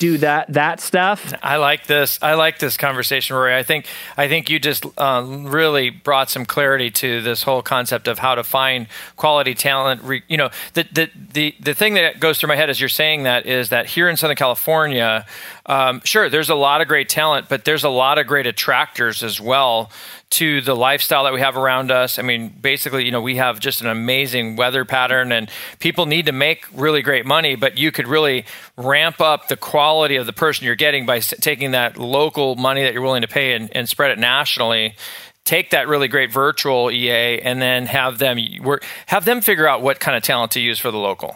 do 0.01 0.17
that 0.17 0.51
that 0.53 0.79
stuff. 0.79 1.31
I 1.43 1.57
like 1.57 1.85
this. 1.85 2.17
I 2.23 2.33
like 2.33 2.57
this 2.57 2.75
conversation, 2.75 3.35
Rory. 3.35 3.55
I 3.55 3.61
think 3.61 3.85
I 4.17 4.27
think 4.27 4.49
you 4.49 4.59
just 4.59 4.83
uh, 4.97 5.23
really 5.23 5.91
brought 5.91 6.31
some 6.31 6.43
clarity 6.43 6.89
to 6.89 7.21
this 7.21 7.43
whole 7.43 7.61
concept 7.61 8.07
of 8.07 8.17
how 8.17 8.33
to 8.33 8.43
find 8.43 8.87
quality 9.15 9.53
talent. 9.53 10.01
you 10.27 10.37
know, 10.37 10.49
the, 10.73 10.87
the 10.91 11.09
the 11.33 11.55
the 11.59 11.73
thing 11.75 11.93
that 11.93 12.19
goes 12.19 12.39
through 12.39 12.47
my 12.47 12.55
head 12.55 12.71
as 12.71 12.79
you're 12.79 12.89
saying 12.89 13.23
that 13.23 13.45
is 13.45 13.69
that 13.69 13.85
here 13.85 14.09
in 14.09 14.17
Southern 14.17 14.37
California, 14.37 15.23
um, 15.65 16.01
sure, 16.03 16.29
there's 16.29 16.49
a 16.49 16.55
lot 16.55 16.81
of 16.81 16.87
great 16.87 17.07
talent, 17.07 17.47
but 17.47 17.65
there's 17.65 17.83
a 17.83 17.89
lot 17.89 18.17
of 18.17 18.27
great 18.27 18.47
attractors 18.47 19.21
as 19.23 19.39
well 19.39 19.91
to 20.31 20.61
the 20.61 20.75
lifestyle 20.75 21.25
that 21.25 21.33
we 21.33 21.39
have 21.39 21.55
around 21.55 21.91
us. 21.91 22.17
I 22.17 22.23
mean, 22.23 22.49
basically, 22.49 23.05
you 23.05 23.11
know, 23.11 23.21
we 23.21 23.35
have 23.35 23.59
just 23.59 23.81
an 23.81 23.87
amazing 23.87 24.55
weather 24.55 24.85
pattern, 24.85 25.31
and 25.31 25.49
people 25.79 26.05
need 26.05 26.25
to 26.25 26.31
make 26.31 26.65
really 26.73 27.01
great 27.01 27.25
money, 27.25 27.55
but 27.55 27.77
you 27.77 27.91
could 27.91 28.07
really 28.07 28.45
ramp 28.75 29.21
up 29.21 29.49
the 29.49 29.57
quality 29.57 30.15
of 30.15 30.25
the 30.25 30.33
person 30.33 30.65
you're 30.65 30.75
getting 30.75 31.05
by 31.05 31.19
taking 31.19 31.71
that 31.71 31.97
local 31.97 32.55
money 32.55 32.83
that 32.83 32.93
you're 32.93 33.03
willing 33.03 33.21
to 33.21 33.27
pay 33.27 33.53
and, 33.53 33.69
and 33.75 33.87
spread 33.87 34.11
it 34.11 34.19
nationally 34.19 34.95
take 35.43 35.71
that 35.71 35.87
really 35.87 36.07
great 36.07 36.31
virtual 36.31 36.91
EA 36.91 37.41
and 37.41 37.59
then 37.59 37.87
have 37.87 38.19
them 38.19 38.37
work, 38.61 38.85
have 39.07 39.25
them 39.25 39.41
figure 39.41 39.67
out 39.67 39.81
what 39.81 39.99
kind 39.99 40.15
of 40.15 40.21
talent 40.21 40.51
to 40.51 40.59
use 40.59 40.77
for 40.77 40.91
the 40.91 40.99
local. 40.99 41.35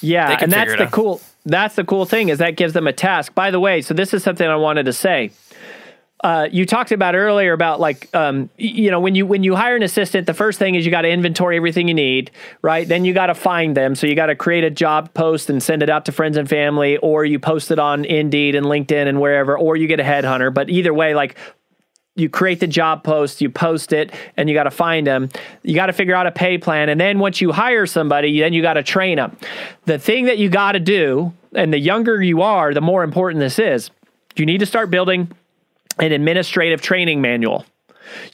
Yeah, 0.00 0.36
and 0.40 0.52
that's 0.52 0.72
the 0.72 0.82
out. 0.82 0.92
cool 0.92 1.20
that's 1.46 1.76
the 1.76 1.84
cool 1.84 2.04
thing 2.04 2.28
is 2.28 2.38
that 2.38 2.56
gives 2.56 2.74
them 2.74 2.86
a 2.86 2.92
task. 2.92 3.34
By 3.34 3.50
the 3.50 3.60
way, 3.60 3.80
so 3.80 3.94
this 3.94 4.12
is 4.12 4.22
something 4.22 4.46
I 4.46 4.56
wanted 4.56 4.86
to 4.86 4.92
say. 4.92 5.30
Uh, 6.24 6.48
you 6.50 6.64
talked 6.64 6.92
about 6.92 7.14
earlier 7.14 7.52
about 7.52 7.78
like 7.78 8.12
um, 8.14 8.48
you 8.56 8.90
know 8.90 8.98
when 8.98 9.14
you 9.14 9.26
when 9.26 9.42
you 9.42 9.54
hire 9.54 9.76
an 9.76 9.82
assistant 9.82 10.26
the 10.26 10.32
first 10.32 10.58
thing 10.58 10.74
is 10.74 10.84
you 10.84 10.90
got 10.90 11.02
to 11.02 11.10
inventory 11.10 11.56
everything 11.58 11.88
you 11.88 11.94
need 11.94 12.30
right 12.62 12.88
then 12.88 13.04
you 13.04 13.12
got 13.12 13.26
to 13.26 13.34
find 13.34 13.76
them 13.76 13.94
so 13.94 14.06
you 14.06 14.16
got 14.16 14.26
to 14.26 14.34
create 14.34 14.64
a 14.64 14.70
job 14.70 15.12
post 15.12 15.50
and 15.50 15.62
send 15.62 15.82
it 15.82 15.90
out 15.90 16.06
to 16.06 16.12
friends 16.12 16.38
and 16.38 16.48
family 16.48 16.96
or 16.96 17.26
you 17.26 17.38
post 17.38 17.70
it 17.70 17.78
on 17.78 18.06
indeed 18.06 18.54
and 18.54 18.64
linkedin 18.64 19.06
and 19.06 19.20
wherever 19.20 19.58
or 19.58 19.76
you 19.76 19.86
get 19.86 20.00
a 20.00 20.02
headhunter 20.02 20.52
but 20.52 20.70
either 20.70 20.94
way 20.94 21.14
like 21.14 21.36
you 22.16 22.28
create 22.28 22.60
the 22.60 22.66
job 22.66 23.04
post, 23.04 23.40
you 23.40 23.50
post 23.50 23.92
it, 23.92 24.12
and 24.36 24.48
you 24.48 24.54
got 24.54 24.64
to 24.64 24.70
find 24.70 25.06
them. 25.06 25.28
You 25.62 25.74
got 25.74 25.86
to 25.86 25.92
figure 25.92 26.14
out 26.14 26.26
a 26.26 26.32
pay 26.32 26.58
plan. 26.58 26.88
And 26.88 27.00
then 27.00 27.18
once 27.18 27.40
you 27.40 27.52
hire 27.52 27.86
somebody, 27.86 28.40
then 28.40 28.52
you 28.52 28.62
got 28.62 28.74
to 28.74 28.82
train 28.82 29.16
them. 29.16 29.36
The 29.84 29.98
thing 29.98 30.24
that 30.24 30.38
you 30.38 30.48
got 30.48 30.72
to 30.72 30.80
do, 30.80 31.32
and 31.54 31.72
the 31.72 31.78
younger 31.78 32.22
you 32.22 32.42
are, 32.42 32.74
the 32.74 32.80
more 32.80 33.04
important 33.04 33.40
this 33.40 33.58
is, 33.58 33.90
you 34.34 34.46
need 34.46 34.58
to 34.58 34.66
start 34.66 34.90
building 34.90 35.30
an 35.98 36.12
administrative 36.12 36.80
training 36.80 37.20
manual. 37.20 37.64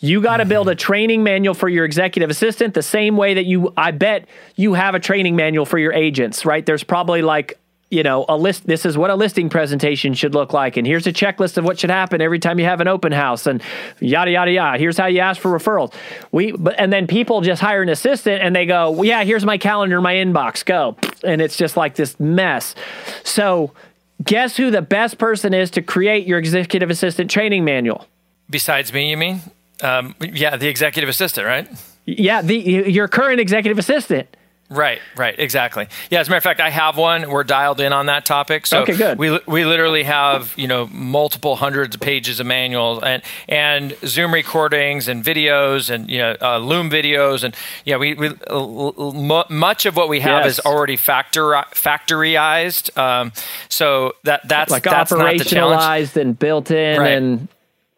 You 0.00 0.20
got 0.20 0.38
to 0.38 0.44
build 0.44 0.68
a 0.68 0.74
training 0.74 1.22
manual 1.22 1.54
for 1.54 1.68
your 1.68 1.84
executive 1.84 2.30
assistant 2.30 2.74
the 2.74 2.82
same 2.82 3.16
way 3.16 3.34
that 3.34 3.46
you, 3.46 3.72
I 3.76 3.90
bet 3.90 4.26
you 4.54 4.74
have 4.74 4.94
a 4.94 5.00
training 5.00 5.34
manual 5.34 5.64
for 5.64 5.78
your 5.78 5.92
agents, 5.92 6.44
right? 6.44 6.64
There's 6.64 6.84
probably 6.84 7.22
like 7.22 7.58
you 7.92 8.02
know, 8.02 8.24
a 8.26 8.36
list. 8.36 8.66
This 8.66 8.86
is 8.86 8.96
what 8.96 9.10
a 9.10 9.14
listing 9.14 9.50
presentation 9.50 10.14
should 10.14 10.34
look 10.34 10.54
like, 10.54 10.78
and 10.78 10.86
here's 10.86 11.06
a 11.06 11.12
checklist 11.12 11.58
of 11.58 11.64
what 11.64 11.78
should 11.78 11.90
happen 11.90 12.22
every 12.22 12.38
time 12.38 12.58
you 12.58 12.64
have 12.64 12.80
an 12.80 12.88
open 12.88 13.12
house, 13.12 13.46
and 13.46 13.62
yada 14.00 14.30
yada 14.30 14.50
yada. 14.50 14.78
Here's 14.78 14.96
how 14.96 15.06
you 15.06 15.20
ask 15.20 15.38
for 15.38 15.50
referrals. 15.50 15.92
We, 16.32 16.52
but, 16.52 16.74
and 16.78 16.90
then 16.90 17.06
people 17.06 17.42
just 17.42 17.60
hire 17.60 17.82
an 17.82 17.90
assistant, 17.90 18.42
and 18.42 18.56
they 18.56 18.64
go, 18.64 18.90
well, 18.90 19.04
yeah, 19.04 19.24
here's 19.24 19.44
my 19.44 19.58
calendar, 19.58 20.00
my 20.00 20.14
inbox, 20.14 20.64
go, 20.64 20.96
and 21.22 21.42
it's 21.42 21.56
just 21.58 21.76
like 21.76 21.94
this 21.96 22.18
mess. 22.18 22.74
So, 23.24 23.72
guess 24.24 24.56
who 24.56 24.70
the 24.70 24.82
best 24.82 25.18
person 25.18 25.52
is 25.52 25.70
to 25.72 25.82
create 25.82 26.26
your 26.26 26.38
executive 26.38 26.88
assistant 26.88 27.30
training 27.30 27.62
manual? 27.62 28.06
Besides 28.48 28.90
me, 28.94 29.10
you 29.10 29.18
mean? 29.18 29.42
Um, 29.82 30.14
yeah, 30.20 30.56
the 30.56 30.68
executive 30.68 31.10
assistant, 31.10 31.46
right? 31.46 31.68
Yeah, 32.06 32.40
the 32.40 32.56
your 32.56 33.06
current 33.06 33.38
executive 33.38 33.78
assistant. 33.78 34.34
Right, 34.72 35.00
right, 35.16 35.34
exactly. 35.38 35.86
Yeah, 36.10 36.20
as 36.20 36.28
a 36.28 36.30
matter 36.30 36.38
of 36.38 36.42
fact, 36.44 36.60
I 36.60 36.70
have 36.70 36.96
one. 36.96 37.28
We're 37.28 37.44
dialed 37.44 37.78
in 37.78 37.92
on 37.92 38.06
that 38.06 38.24
topic. 38.24 38.66
So 38.66 38.82
okay, 38.82 38.96
good. 38.96 39.18
We 39.18 39.38
we 39.46 39.66
literally 39.66 40.04
have 40.04 40.54
you 40.56 40.66
know 40.66 40.86
multiple 40.86 41.56
hundreds 41.56 41.94
of 41.94 42.00
pages 42.00 42.40
of 42.40 42.46
manuals 42.46 43.02
and 43.02 43.22
and 43.48 43.94
Zoom 44.06 44.32
recordings 44.32 45.08
and 45.08 45.22
videos 45.22 45.90
and 45.90 46.08
you 46.08 46.18
know 46.18 46.36
uh, 46.40 46.56
Loom 46.56 46.88
videos 46.88 47.44
and 47.44 47.54
yeah 47.84 47.98
we, 47.98 48.14
we 48.14 48.28
uh, 48.46 49.44
much 49.50 49.84
of 49.84 49.94
what 49.94 50.08
we 50.08 50.20
have 50.20 50.46
yes. 50.46 50.58
is 50.58 50.60
already 50.64 50.96
factor 50.96 51.42
factoryized. 51.42 52.96
Um, 52.96 53.32
so 53.68 54.14
that 54.24 54.48
that's 54.48 54.70
like 54.70 54.84
that's 54.84 55.12
operationalized 55.12 56.16
and 56.16 56.38
built 56.38 56.70
in 56.70 56.98
right. 56.98 57.12
and 57.12 57.48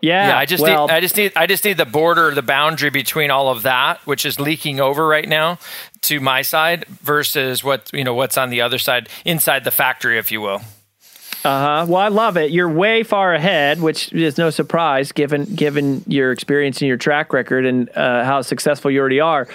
yeah, 0.04 0.28
yeah. 0.28 0.38
I 0.38 0.44
just 0.44 0.62
well, 0.62 0.86
need, 0.86 0.92
I 0.92 1.00
just 1.00 1.16
need, 1.16 1.32
I 1.34 1.46
just 1.46 1.64
need 1.64 1.78
the 1.78 1.86
border, 1.86 2.34
the 2.34 2.42
boundary 2.42 2.90
between 2.90 3.30
all 3.30 3.48
of 3.48 3.62
that, 3.62 4.00
which 4.06 4.26
is 4.26 4.38
leaking 4.38 4.78
over 4.78 5.06
right 5.06 5.26
now, 5.26 5.58
to 6.04 6.20
my 6.20 6.42
side 6.42 6.86
versus 7.02 7.62
what 7.64 7.90
you 7.92 8.04
know 8.04 8.14
what's 8.14 8.36
on 8.38 8.50
the 8.50 8.60
other 8.60 8.78
side, 8.78 9.08
inside 9.24 9.64
the 9.64 9.70
factory, 9.70 10.18
if 10.18 10.30
you 10.32 10.40
will. 10.40 10.62
Uh 11.44 11.82
huh. 11.82 11.86
Well, 11.86 12.00
I 12.00 12.08
love 12.08 12.38
it. 12.38 12.52
You're 12.52 12.70
way 12.70 13.02
far 13.02 13.34
ahead, 13.34 13.78
which 13.82 14.10
is 14.14 14.38
no 14.38 14.48
surprise 14.48 15.12
given 15.12 15.44
given 15.44 16.02
your 16.06 16.32
experience 16.32 16.80
and 16.80 16.88
your 16.88 16.96
track 16.96 17.34
record 17.34 17.66
and 17.66 17.90
uh, 17.94 18.24
how 18.24 18.40
successful 18.40 18.90
you 18.90 18.98
already 19.00 19.20
are. 19.20 19.46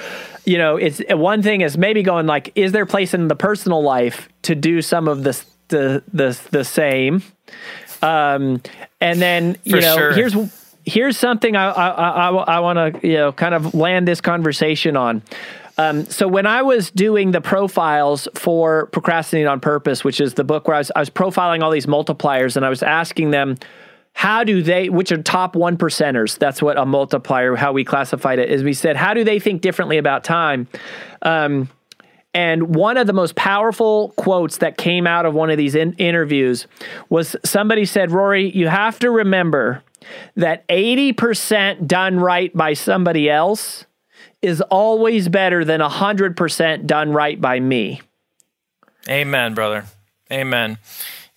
You 0.45 0.59
know, 0.59 0.75
it's 0.77 1.01
one 1.09 1.41
thing 1.41 1.61
is 1.61 1.77
maybe 1.77 2.03
going 2.03 2.27
like, 2.27 2.51
is 2.55 2.73
there 2.73 2.85
place 2.85 3.15
in 3.15 3.27
the 3.27 3.35
personal 3.35 3.81
life 3.81 4.29
to 4.43 4.53
do 4.53 4.83
some 4.83 5.07
of 5.07 5.23
the 5.23 5.43
the 5.69 6.03
the, 6.13 6.39
the 6.51 6.63
same? 6.63 7.23
Um, 8.03 8.61
and 9.01 9.19
then 9.19 9.57
you 9.63 9.77
For 9.77 9.81
know, 9.81 9.97
sure. 9.97 10.11
here's 10.13 10.35
here's 10.85 11.17
something 11.17 11.55
I 11.55 11.71
I, 11.71 11.89
I, 11.89 12.29
I 12.29 12.59
want 12.59 13.01
to 13.01 13.07
you 13.07 13.15
know 13.15 13.31
kind 13.31 13.55
of 13.55 13.73
land 13.73 14.07
this 14.07 14.21
conversation 14.21 14.95
on. 14.95 15.23
Um, 15.79 16.03
so 16.07 16.27
when 16.27 16.45
I 16.45 16.61
was 16.61 16.91
doing 16.91 17.31
the 17.31 17.39
profiles 17.39 18.27
for 18.35 18.87
Procrastinate 18.87 19.47
on 19.47 19.61
Purpose, 19.61 20.03
which 20.03 20.19
is 20.19 20.33
the 20.33 20.43
book 20.43 20.67
where 20.67 20.75
I 20.75 20.79
was, 20.79 20.91
I 20.93 20.99
was 20.99 21.09
profiling 21.09 21.63
all 21.63 21.71
these 21.71 21.85
multipliers, 21.85 22.57
and 22.57 22.65
I 22.65 22.69
was 22.69 22.83
asking 22.83 23.31
them 23.31 23.55
how 24.11 24.43
do 24.43 24.61
they 24.61 24.89
which 24.89 25.09
are 25.13 25.23
top 25.23 25.55
one 25.55 25.77
percenters? 25.77 26.37
That's 26.37 26.61
what 26.61 26.77
a 26.77 26.85
multiplier 26.85 27.55
how 27.55 27.71
we 27.71 27.85
classified 27.85 28.39
it 28.39 28.51
is 28.51 28.61
we 28.61 28.73
said 28.73 28.97
how 28.97 29.13
do 29.13 29.23
they 29.23 29.39
think 29.39 29.61
differently 29.61 29.97
about 29.97 30.25
time? 30.25 30.67
Um, 31.21 31.69
and 32.33 32.75
one 32.75 32.97
of 32.97 33.07
the 33.07 33.13
most 33.13 33.35
powerful 33.35 34.13
quotes 34.17 34.57
that 34.57 34.75
came 34.75 35.07
out 35.07 35.25
of 35.25 35.33
one 35.33 35.49
of 35.49 35.57
these 35.57 35.75
in- 35.75 35.93
interviews 35.93 36.67
was 37.07 37.37
somebody 37.45 37.85
said, 37.85 38.11
Rory, 38.11 38.51
you 38.51 38.67
have 38.67 38.99
to 38.99 39.09
remember 39.09 39.81
that 40.35 40.67
80% 40.67 41.87
done 41.87 42.19
right 42.19 42.53
by 42.53 42.73
somebody 42.73 43.29
else 43.29 43.85
is 44.41 44.61
always 44.61 45.27
better 45.27 45.65
than 45.65 45.81
100% 45.81 46.85
done 46.85 47.11
right 47.11 47.39
by 47.39 47.59
me. 47.59 48.01
Amen, 49.07 49.53
brother. 49.53 49.85
Amen. 50.31 50.77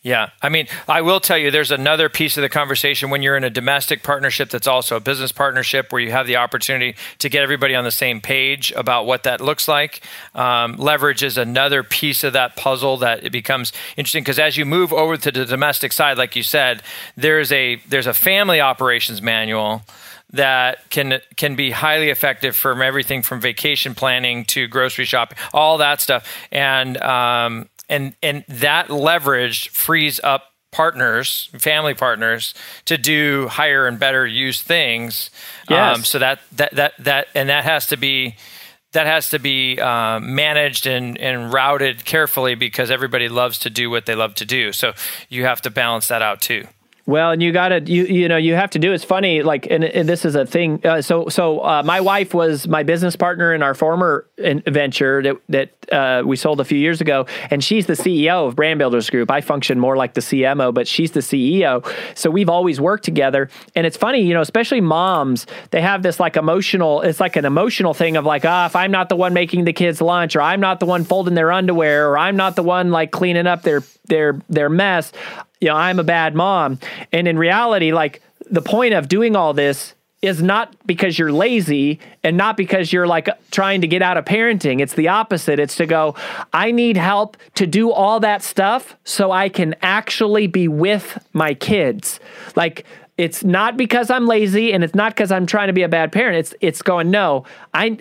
Yeah. 0.03 0.31
I 0.43 0.49
mean, 0.49 0.67
I 0.89 1.01
will 1.01 1.21
tell 1.21 1.39
you 1.39 1.53
there's 1.53 1.71
another 1.71 2.09
piece 2.09 2.37
of 2.37 2.43
the 2.43 2.49
conversation 2.49 3.09
when 3.09 3.23
you're 3.23 3.37
in 3.37 3.45
a 3.45 3.51
domestic 3.51 4.03
partnership 4.03 4.51
that's 4.51 4.67
also 4.67 4.97
a 4.97 5.01
business 5.01 5.31
partnership 5.31 5.93
where 5.93 6.03
you 6.03 6.11
have 6.11 6.27
the 6.27 6.37
opportunity 6.37 6.97
to 7.19 7.29
get 7.29 7.41
everybody 7.41 7.77
on 7.77 7.85
the 7.85 7.93
same 7.93 8.21
page 8.21 8.73
about 8.73 9.07
what 9.07 9.23
that 9.23 9.41
looks 9.41 9.69
like. 9.69 10.01
Um, 10.35 10.77
leverage 10.77 11.23
is 11.23 11.39
another 11.39 11.85
piece 11.85 12.25
of 12.25 12.33
that 12.33 12.57
puzzle 12.57 12.97
that 12.97 13.23
it 13.23 13.31
becomes 13.31 13.73
interesting 13.97 14.25
because 14.25 14.41
as 14.41 14.57
you 14.57 14.67
move 14.67 14.93
over 14.93 15.17
to 15.17 15.31
the 15.31 15.45
domestic 15.45 15.93
side, 15.93 16.19
like 16.19 16.35
you 16.35 16.43
said, 16.43 16.83
there's 17.17 17.53
a 17.53 17.77
there's 17.89 18.09
a 18.09 18.15
family 18.15 18.61
operations 18.61 19.23
manual 19.23 19.83
that 20.33 20.89
can 20.91 21.21
can 21.37 21.57
be 21.57 21.71
highly 21.71 22.11
effective 22.11 22.57
from 22.57 22.83
everything 22.83 23.23
from 23.23 23.41
vacation 23.41 23.95
planning 23.95 24.45
to 24.47 24.67
grocery 24.67 25.05
shopping, 25.05 25.39
all 25.53 25.79
that 25.79 26.01
stuff. 26.01 26.27
And 26.51 26.97
um, 27.03 27.69
and 27.89 28.15
and 28.23 28.45
that 28.49 28.91
leverage 28.91 29.69
frees 29.71 30.21
up 30.25 30.53
partners, 30.71 31.51
family 31.59 31.95
partners, 31.95 32.55
to 32.87 32.97
do 32.97 33.47
higher 33.49 33.87
and 33.87 33.99
better 33.99 34.27
use 34.27 34.63
things. 34.63 35.31
Yes. 35.69 35.97
Um, 35.97 36.05
so 36.05 36.19
that 36.19 36.41
that 36.53 36.75
that 36.75 36.93
that 36.99 37.29
and 37.35 37.49
that 37.49 37.65
has 37.65 37.87
to 37.89 37.97
be 37.97 38.37
that 38.93 39.07
has 39.07 39.31
to 39.31 39.39
be 39.39 39.81
uh, 39.81 40.21
managed 40.21 40.87
and, 40.87 41.17
and 41.19 41.53
routed 41.53 42.05
carefully 42.05 42.55
because 42.55 42.91
everybody 42.91 43.29
loves 43.29 43.59
to 43.61 43.71
do 43.71 43.91
what 43.91 44.07
they 44.07 44.15
love 44.15 44.35
to 44.35 44.45
do. 44.45 44.73
So 44.73 44.93
you 45.29 45.45
have 45.45 45.63
to 45.63 45.71
balance 45.71 46.09
that 46.09 46.23
out 46.23 46.41
too. 46.41 46.67
Well, 47.05 47.33
and 47.33 47.43
you 47.43 47.51
got 47.51 47.71
to 47.71 47.81
you 47.81 48.05
you 48.05 48.29
know 48.29 48.37
you 48.37 48.55
have 48.55 48.71
to 48.71 48.79
do. 48.79 48.93
It's 48.93 49.03
funny, 49.03 49.43
like, 49.43 49.67
and, 49.69 49.83
and 49.83 50.09
this 50.09 50.25
is 50.25 50.37
a 50.37 50.47
thing. 50.47 50.81
Uh, 50.87 51.03
so 51.03 51.29
so 51.29 51.59
uh, 51.59 51.83
my 51.85 52.01
wife 52.01 52.33
was 52.33 52.69
my 52.69 52.85
business 52.85 53.17
partner 53.17 53.53
in 53.53 53.63
our 53.63 53.75
former 53.75 54.29
venture 54.39 55.21
that 55.23 55.37
that 55.49 55.93
uh, 55.93 56.23
we 56.25 56.37
sold 56.37 56.61
a 56.61 56.65
few 56.65 56.79
years 56.79 57.01
ago, 57.01 57.27
and 57.51 57.65
she's 57.65 57.87
the 57.87 57.95
CEO 57.95 58.47
of 58.47 58.55
Brand 58.55 58.79
Builders 58.79 59.11
Group. 59.11 59.33
I 59.33 59.41
function 59.41 59.81
more 59.81 59.97
like 59.97 60.15
the 60.15 60.21
CMO, 60.21 60.73
but 60.73 60.87
she's 60.87 61.11
the 61.11 61.21
CEO. 61.21 61.85
So 62.17 62.31
we've 62.31 62.49
always 62.49 62.81
worked 62.81 63.05
together, 63.05 63.51
and 63.75 63.85
it's 63.85 63.97
funny, 63.97 64.21
you 64.21 64.33
know, 64.33 64.41
especially 64.41 64.81
moms. 64.81 65.49
They 65.73 65.81
have 65.81 66.05
this 66.05 66.21
like 66.21 66.37
emotional. 66.37 67.01
It's 67.01 67.19
like 67.19 67.35
an 67.35 67.45
emotional 67.45 67.95
thing 67.95 68.17
of 68.17 68.25
like, 68.25 68.45
ah, 68.45 68.67
if 68.67 68.77
I'm 68.77 68.93
not 68.93 69.09
the 69.09 69.17
one 69.17 69.35
making 69.35 69.65
the 69.65 69.73
kids 69.73 70.01
lunch, 70.01 70.37
or 70.37 70.41
I'm 70.41 70.61
not 70.61 70.79
the 70.79 70.87
one 70.87 71.03
folding 71.03 71.35
their 71.35 71.51
underwear, 71.51 72.11
or 72.11 72.17
I'm 72.17 72.37
not 72.37 72.55
the 72.55 72.63
one 72.63 72.93
like 72.93 73.11
cleaning 73.11 73.49
up 73.49 73.63
their 73.63 73.83
their 74.07 74.39
their 74.49 74.69
mess 74.69 75.13
you 75.63 75.69
know, 75.69 75.77
I'm 75.77 76.01
a 76.01 76.05
bad 76.05 76.35
mom. 76.35 76.81
And 77.13 77.29
in 77.29 77.39
reality, 77.39 77.93
like 77.93 78.21
the 78.51 78.61
point 78.61 78.95
of 78.95 79.09
doing 79.09 79.37
all 79.37 79.55
this 79.55 79.95
is 80.21 80.43
not 80.43 80.75
because 80.87 81.19
you're 81.19 81.33
lazy 81.33 82.01
and 82.23 82.37
not 82.37 82.57
because 82.57 82.93
you're 82.93 83.07
like 83.07 83.29
trying 83.51 83.81
to 83.81 83.87
get 83.89 84.03
out 84.03 84.17
of 84.17 84.25
parenting. 84.25 84.81
It's 84.81 84.95
the 84.95 85.09
opposite. 85.09 85.59
It's 85.59 85.77
to 85.77 85.87
go, 85.87 86.15
I 86.53 86.71
need 86.71 86.97
help 86.97 87.37
to 87.55 87.67
do 87.67 87.91
all 87.91 88.21
that 88.21 88.43
stuff 88.43 88.97
so 89.05 89.33
I 89.33 89.49
can 89.49 89.75
actually 89.83 90.47
be 90.47 90.69
with 90.69 91.25
my 91.33 91.55
kids. 91.55 92.21
Like 92.55 92.85
it's 93.19 93.45
not 93.45 93.77
because 93.77 94.11
I'm 94.11 94.27
lazy 94.27 94.73
and 94.73 94.83
it's 94.83 94.95
not 94.95 95.15
because 95.15 95.31
I'm 95.31 95.47
trying 95.47 95.67
to 95.67 95.73
be 95.73 95.83
a 95.83 95.89
bad 95.89 96.13
parent. 96.13 96.39
It's 96.39 96.55
it's 96.61 96.83
going 96.83 97.11
no. 97.11 97.45
I 97.75 97.99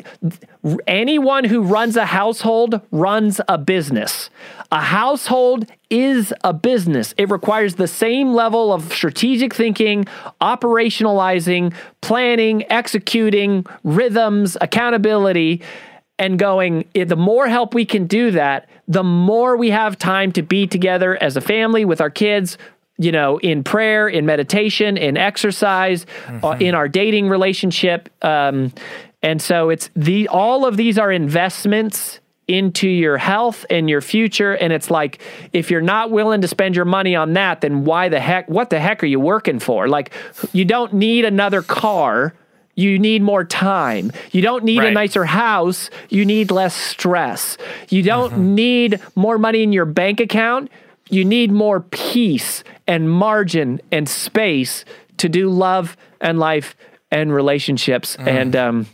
anyone 0.87 1.43
who 1.43 1.61
runs 1.61 1.97
a 1.97 2.05
household 2.05 2.81
runs 2.91 3.41
a 3.47 3.57
business. 3.57 4.29
A 4.71 4.79
household 4.79 5.69
is 5.89 6.33
a 6.45 6.53
business. 6.53 7.13
It 7.17 7.29
requires 7.29 7.75
the 7.75 7.87
same 7.87 8.33
level 8.33 8.71
of 8.71 8.93
strategic 8.93 9.53
thinking, 9.53 10.05
operationalizing, 10.39 11.73
planning, 11.99 12.69
executing, 12.71 13.65
rhythms, 13.83 14.55
accountability 14.61 15.61
and 16.17 16.37
going, 16.37 16.85
the 16.93 17.15
more 17.15 17.47
help 17.47 17.73
we 17.73 17.83
can 17.83 18.05
do 18.05 18.29
that, 18.31 18.69
the 18.87 19.03
more 19.03 19.57
we 19.57 19.71
have 19.71 19.97
time 19.97 20.31
to 20.31 20.43
be 20.43 20.67
together 20.67 21.21
as 21.21 21.35
a 21.35 21.41
family 21.41 21.83
with 21.83 21.99
our 21.99 22.11
kids, 22.11 22.59
you 23.01 23.11
know, 23.11 23.39
in 23.39 23.63
prayer, 23.63 24.07
in 24.07 24.25
meditation, 24.25 24.95
in 24.95 25.17
exercise, 25.17 26.05
uh, 26.27 26.31
mm-hmm. 26.31 26.45
uh, 26.45 26.55
in 26.57 26.75
our 26.75 26.87
dating 26.87 27.29
relationship. 27.29 28.09
Um, 28.23 28.71
and 29.23 29.41
so 29.41 29.69
it's 29.69 29.89
the 29.95 30.27
all 30.27 30.65
of 30.65 30.77
these 30.77 30.99
are 30.99 31.11
investments 31.11 32.19
into 32.47 32.87
your 32.87 33.17
health 33.17 33.65
and 33.69 33.89
your 33.89 34.01
future. 34.01 34.53
And 34.53 34.71
it's 34.71 34.91
like, 34.91 35.19
if 35.51 35.71
you're 35.71 35.81
not 35.81 36.11
willing 36.11 36.41
to 36.41 36.47
spend 36.47 36.75
your 36.75 36.85
money 36.85 37.15
on 37.15 37.33
that, 37.33 37.61
then 37.61 37.85
why 37.85 38.09
the 38.09 38.19
heck, 38.19 38.47
what 38.49 38.69
the 38.69 38.79
heck 38.79 39.01
are 39.03 39.07
you 39.07 39.19
working 39.19 39.59
for? 39.59 39.87
Like, 39.87 40.11
you 40.51 40.65
don't 40.65 40.93
need 40.93 41.25
another 41.25 41.61
car 41.61 42.33
you 42.73 42.97
need 42.97 43.21
more 43.21 43.43
time. 43.43 44.11
You 44.31 44.41
don't 44.41 44.63
need 44.63 44.79
right. 44.79 44.87
a 44.87 44.93
nicer 44.93 45.25
house. 45.25 45.89
You 46.09 46.25
need 46.25 46.51
less 46.51 46.73
stress. 46.73 47.57
You 47.89 48.01
don't 48.01 48.31
mm-hmm. 48.31 48.55
need 48.55 49.01
more 49.13 49.37
money 49.37 49.61
in 49.61 49.73
your 49.73 49.85
bank 49.85 50.21
account. 50.21 50.71
You 51.09 51.25
need 51.25 51.51
more 51.51 51.81
peace 51.81 52.63
and 52.91 53.09
margin 53.09 53.79
and 53.89 54.07
space 54.09 54.83
to 55.15 55.29
do 55.29 55.49
love 55.49 55.95
and 56.19 56.37
life 56.37 56.75
and 57.09 57.33
relationships. 57.33 58.17
Mm. 58.17 58.27
And 58.27 58.55
um, 58.57 58.87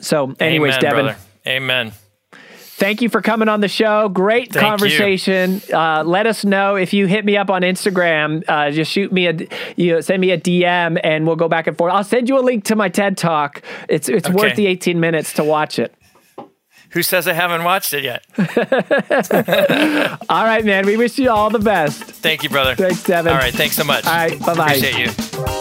so, 0.00 0.34
anyways, 0.40 0.76
Amen, 0.76 0.80
Devin. 0.80 1.04
Brother. 1.04 1.18
Amen. 1.46 1.92
Thank 2.32 3.02
you 3.02 3.10
for 3.10 3.20
coming 3.20 3.48
on 3.48 3.60
the 3.60 3.68
show. 3.68 4.08
Great 4.08 4.54
Thank 4.54 4.66
conversation. 4.66 5.60
Uh, 5.70 6.02
let 6.04 6.26
us 6.26 6.46
know 6.46 6.76
if 6.76 6.94
you 6.94 7.06
hit 7.06 7.26
me 7.26 7.36
up 7.36 7.50
on 7.50 7.60
Instagram. 7.60 8.42
Uh, 8.48 8.70
just 8.70 8.90
shoot 8.90 9.12
me 9.12 9.26
a, 9.26 9.34
you 9.76 9.92
know, 9.92 10.00
send 10.00 10.22
me 10.22 10.30
a 10.30 10.40
DM, 10.40 10.98
and 11.04 11.26
we'll 11.26 11.36
go 11.36 11.48
back 11.48 11.66
and 11.66 11.76
forth. 11.76 11.92
I'll 11.92 12.04
send 12.04 12.30
you 12.30 12.38
a 12.38 12.40
link 12.40 12.64
to 12.64 12.76
my 12.76 12.88
TED 12.88 13.18
Talk. 13.18 13.60
It's 13.90 14.08
it's 14.08 14.28
okay. 14.28 14.34
worth 14.34 14.56
the 14.56 14.66
18 14.66 14.98
minutes 14.98 15.34
to 15.34 15.44
watch 15.44 15.78
it. 15.78 15.94
Who 16.90 17.02
says 17.02 17.28
I 17.28 17.32
haven't 17.32 17.64
watched 17.64 17.92
it 17.92 18.04
yet? 18.04 18.24
all 20.28 20.44
right, 20.44 20.64
man. 20.64 20.86
We 20.86 20.96
wish 20.96 21.18
you 21.18 21.30
all 21.30 21.50
the 21.50 21.58
best. 21.58 22.02
Thank 22.02 22.42
you, 22.42 22.48
brother. 22.48 22.74
Thanks, 22.74 23.02
Devin. 23.04 23.32
All 23.32 23.38
right. 23.38 23.54
Thanks 23.54 23.76
so 23.76 23.84
much. 23.84 24.06
All 24.06 24.12
right. 24.12 24.38
Bye 24.40 24.54
bye. 24.54 24.72
Appreciate 24.72 24.98
you. 24.98 25.56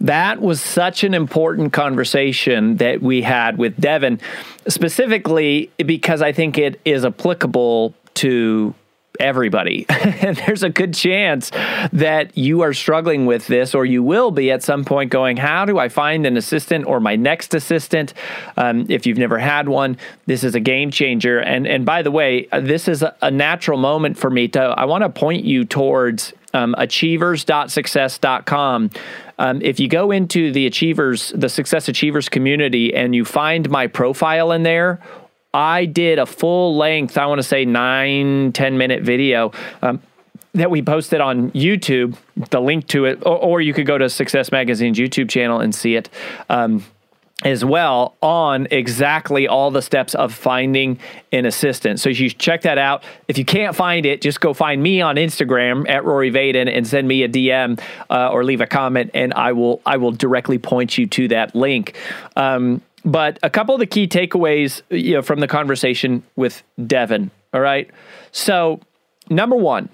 That 0.00 0.40
was 0.40 0.60
such 0.60 1.02
an 1.02 1.14
important 1.14 1.72
conversation 1.72 2.76
that 2.76 3.02
we 3.02 3.22
had 3.22 3.58
with 3.58 3.76
Devin, 3.80 4.20
specifically 4.68 5.68
because 5.78 6.22
I 6.22 6.30
think 6.30 6.58
it 6.58 6.80
is 6.84 7.04
applicable 7.04 7.92
to 8.14 8.72
everybody. 9.20 9.84
there's 10.46 10.62
a 10.62 10.70
good 10.70 10.94
chance 10.94 11.50
that 11.92 12.36
you 12.36 12.62
are 12.62 12.72
struggling 12.72 13.26
with 13.26 13.46
this, 13.46 13.74
or 13.74 13.84
you 13.84 14.02
will 14.02 14.30
be 14.30 14.50
at 14.50 14.62
some 14.62 14.84
point 14.84 15.10
going, 15.10 15.36
How 15.36 15.64
do 15.64 15.78
I 15.78 15.88
find 15.88 16.26
an 16.26 16.36
assistant 16.36 16.86
or 16.86 17.00
my 17.00 17.16
next 17.16 17.54
assistant? 17.54 18.14
Um, 18.56 18.86
if 18.88 19.06
you've 19.06 19.18
never 19.18 19.38
had 19.38 19.68
one, 19.68 19.98
this 20.26 20.44
is 20.44 20.54
a 20.54 20.60
game 20.60 20.90
changer. 20.90 21.40
And, 21.40 21.66
and 21.66 21.84
by 21.84 22.02
the 22.02 22.10
way, 22.10 22.48
this 22.52 22.88
is 22.88 23.02
a, 23.02 23.14
a 23.22 23.30
natural 23.30 23.78
moment 23.78 24.18
for 24.18 24.30
me 24.30 24.48
to, 24.48 24.60
I 24.60 24.84
want 24.84 25.02
to 25.02 25.08
point 25.08 25.44
you 25.44 25.64
towards 25.64 26.32
um, 26.54 26.74
achievers.success.com 26.78 28.90
um, 29.38 29.60
if 29.62 29.78
you 29.78 29.88
go 29.88 30.10
into 30.10 30.50
the 30.50 30.66
Achievers, 30.66 31.32
the 31.34 31.48
Success 31.48 31.88
Achievers 31.88 32.28
community, 32.28 32.94
and 32.94 33.14
you 33.14 33.24
find 33.24 33.68
my 33.68 33.86
profile 33.86 34.52
in 34.52 34.62
there, 34.62 35.00
I 35.56 35.86
did 35.86 36.18
a 36.18 36.26
full 36.26 36.76
length, 36.76 37.16
I 37.16 37.24
want 37.24 37.38
to 37.38 37.42
say 37.42 37.64
nine, 37.64 38.52
10 38.52 38.76
minute 38.76 39.02
video. 39.02 39.52
Um, 39.80 40.02
that 40.52 40.70
we 40.70 40.82
posted 40.82 41.20
on 41.20 41.50
YouTube, 41.52 42.16
the 42.50 42.60
link 42.60 42.86
to 42.88 43.06
it, 43.06 43.22
or, 43.26 43.36
or, 43.36 43.60
you 43.60 43.74
could 43.74 43.86
go 43.86 43.98
to 43.98 44.08
Success 44.08 44.50
Magazine's 44.50 44.98
YouTube 44.98 45.28
channel 45.28 45.60
and 45.60 45.74
see 45.74 45.96
it. 45.96 46.08
Um, 46.48 46.84
as 47.44 47.62
well 47.62 48.16
on 48.22 48.66
exactly 48.70 49.46
all 49.46 49.70
the 49.70 49.82
steps 49.82 50.14
of 50.14 50.32
finding 50.32 50.98
an 51.32 51.44
assistant. 51.44 52.00
So 52.00 52.08
you 52.08 52.30
check 52.30 52.62
that 52.62 52.78
out. 52.78 53.04
If 53.28 53.36
you 53.36 53.44
can't 53.44 53.76
find 53.76 54.06
it, 54.06 54.22
just 54.22 54.40
go 54.40 54.54
find 54.54 54.82
me 54.82 55.02
on 55.02 55.16
Instagram 55.16 55.86
at 55.88 56.04
Rory 56.04 56.30
Vaden 56.30 56.74
and 56.74 56.86
send 56.86 57.06
me 57.06 57.22
a 57.24 57.28
DM 57.28 57.78
uh, 58.08 58.30
or 58.30 58.42
leave 58.42 58.62
a 58.62 58.66
comment, 58.66 59.10
and 59.12 59.34
I 59.34 59.52
will 59.52 59.82
I 59.84 59.98
will 59.98 60.12
directly 60.12 60.58
point 60.58 60.96
you 60.96 61.06
to 61.08 61.28
that 61.28 61.54
link. 61.54 61.98
Um, 62.36 62.80
but 63.06 63.38
a 63.42 63.48
couple 63.48 63.74
of 63.74 63.78
the 63.78 63.86
key 63.86 64.08
takeaways 64.08 64.82
you 64.90 65.14
know, 65.14 65.22
from 65.22 65.40
the 65.40 65.46
conversation 65.46 66.24
with 66.34 66.62
Devin. 66.86 67.30
All 67.54 67.60
right. 67.60 67.88
So 68.32 68.80
number 69.30 69.56
one, 69.56 69.88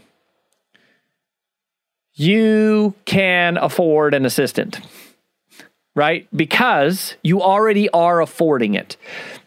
you 2.14 2.94
can 3.04 3.58
afford 3.58 4.14
an 4.14 4.26
assistant 4.26 4.80
right? 5.94 6.26
Because 6.34 7.16
you 7.22 7.42
already 7.42 7.90
are 7.90 8.22
affording 8.22 8.74
it. 8.74 8.96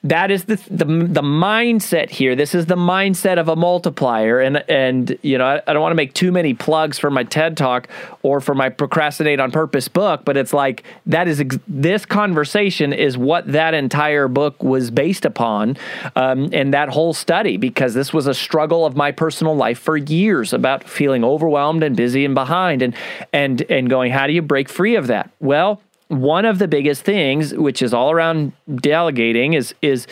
That 0.03 0.29
is 0.29 0.45
the, 0.45 0.57
the 0.69 0.85
the 0.85 1.23
mindset 1.23 2.11
here. 2.11 2.35
This 2.35 2.53
is 2.53 2.67
the 2.67 2.75
mindset 2.75 3.39
of 3.39 3.47
a 3.49 3.55
multiplier. 3.55 4.39
And 4.39 4.57
and 4.69 5.17
you 5.23 5.39
know, 5.39 5.45
I, 5.45 5.61
I 5.65 5.73
don't 5.73 5.81
want 5.81 5.93
to 5.93 5.95
make 5.95 6.13
too 6.13 6.31
many 6.31 6.53
plugs 6.53 6.99
for 6.99 7.09
my 7.09 7.23
TED 7.23 7.57
talk 7.57 7.87
or 8.21 8.39
for 8.39 8.53
my 8.53 8.69
procrastinate 8.69 9.39
on 9.39 9.51
purpose 9.51 9.87
book, 9.87 10.21
but 10.23 10.37
it's 10.37 10.53
like 10.53 10.83
that 11.07 11.27
is 11.27 11.43
this 11.67 12.05
conversation 12.05 12.93
is 12.93 13.17
what 13.17 13.51
that 13.51 13.73
entire 13.73 14.27
book 14.27 14.61
was 14.61 14.91
based 14.91 15.25
upon, 15.25 15.75
um, 16.15 16.49
and 16.53 16.71
that 16.75 16.89
whole 16.89 17.15
study 17.15 17.57
because 17.57 17.95
this 17.95 18.13
was 18.13 18.27
a 18.27 18.35
struggle 18.35 18.85
of 18.85 18.95
my 18.95 19.11
personal 19.11 19.55
life 19.55 19.79
for 19.79 19.97
years 19.97 20.53
about 20.53 20.83
feeling 20.83 21.23
overwhelmed 21.23 21.81
and 21.81 21.95
busy 21.95 22.23
and 22.23 22.35
behind 22.35 22.83
and 22.83 22.95
and 23.33 23.63
and 23.71 23.89
going, 23.89 24.11
how 24.11 24.27
do 24.27 24.33
you 24.33 24.43
break 24.43 24.69
free 24.69 24.95
of 24.95 25.07
that? 25.07 25.31
Well 25.39 25.81
one 26.07 26.45
of 26.45 26.59
the 26.59 26.67
biggest 26.67 27.03
things, 27.03 27.53
which 27.53 27.81
is 27.81 27.93
all 27.93 28.11
around 28.11 28.53
delegating, 28.75 29.53
is 29.53 29.73
is 29.81 30.07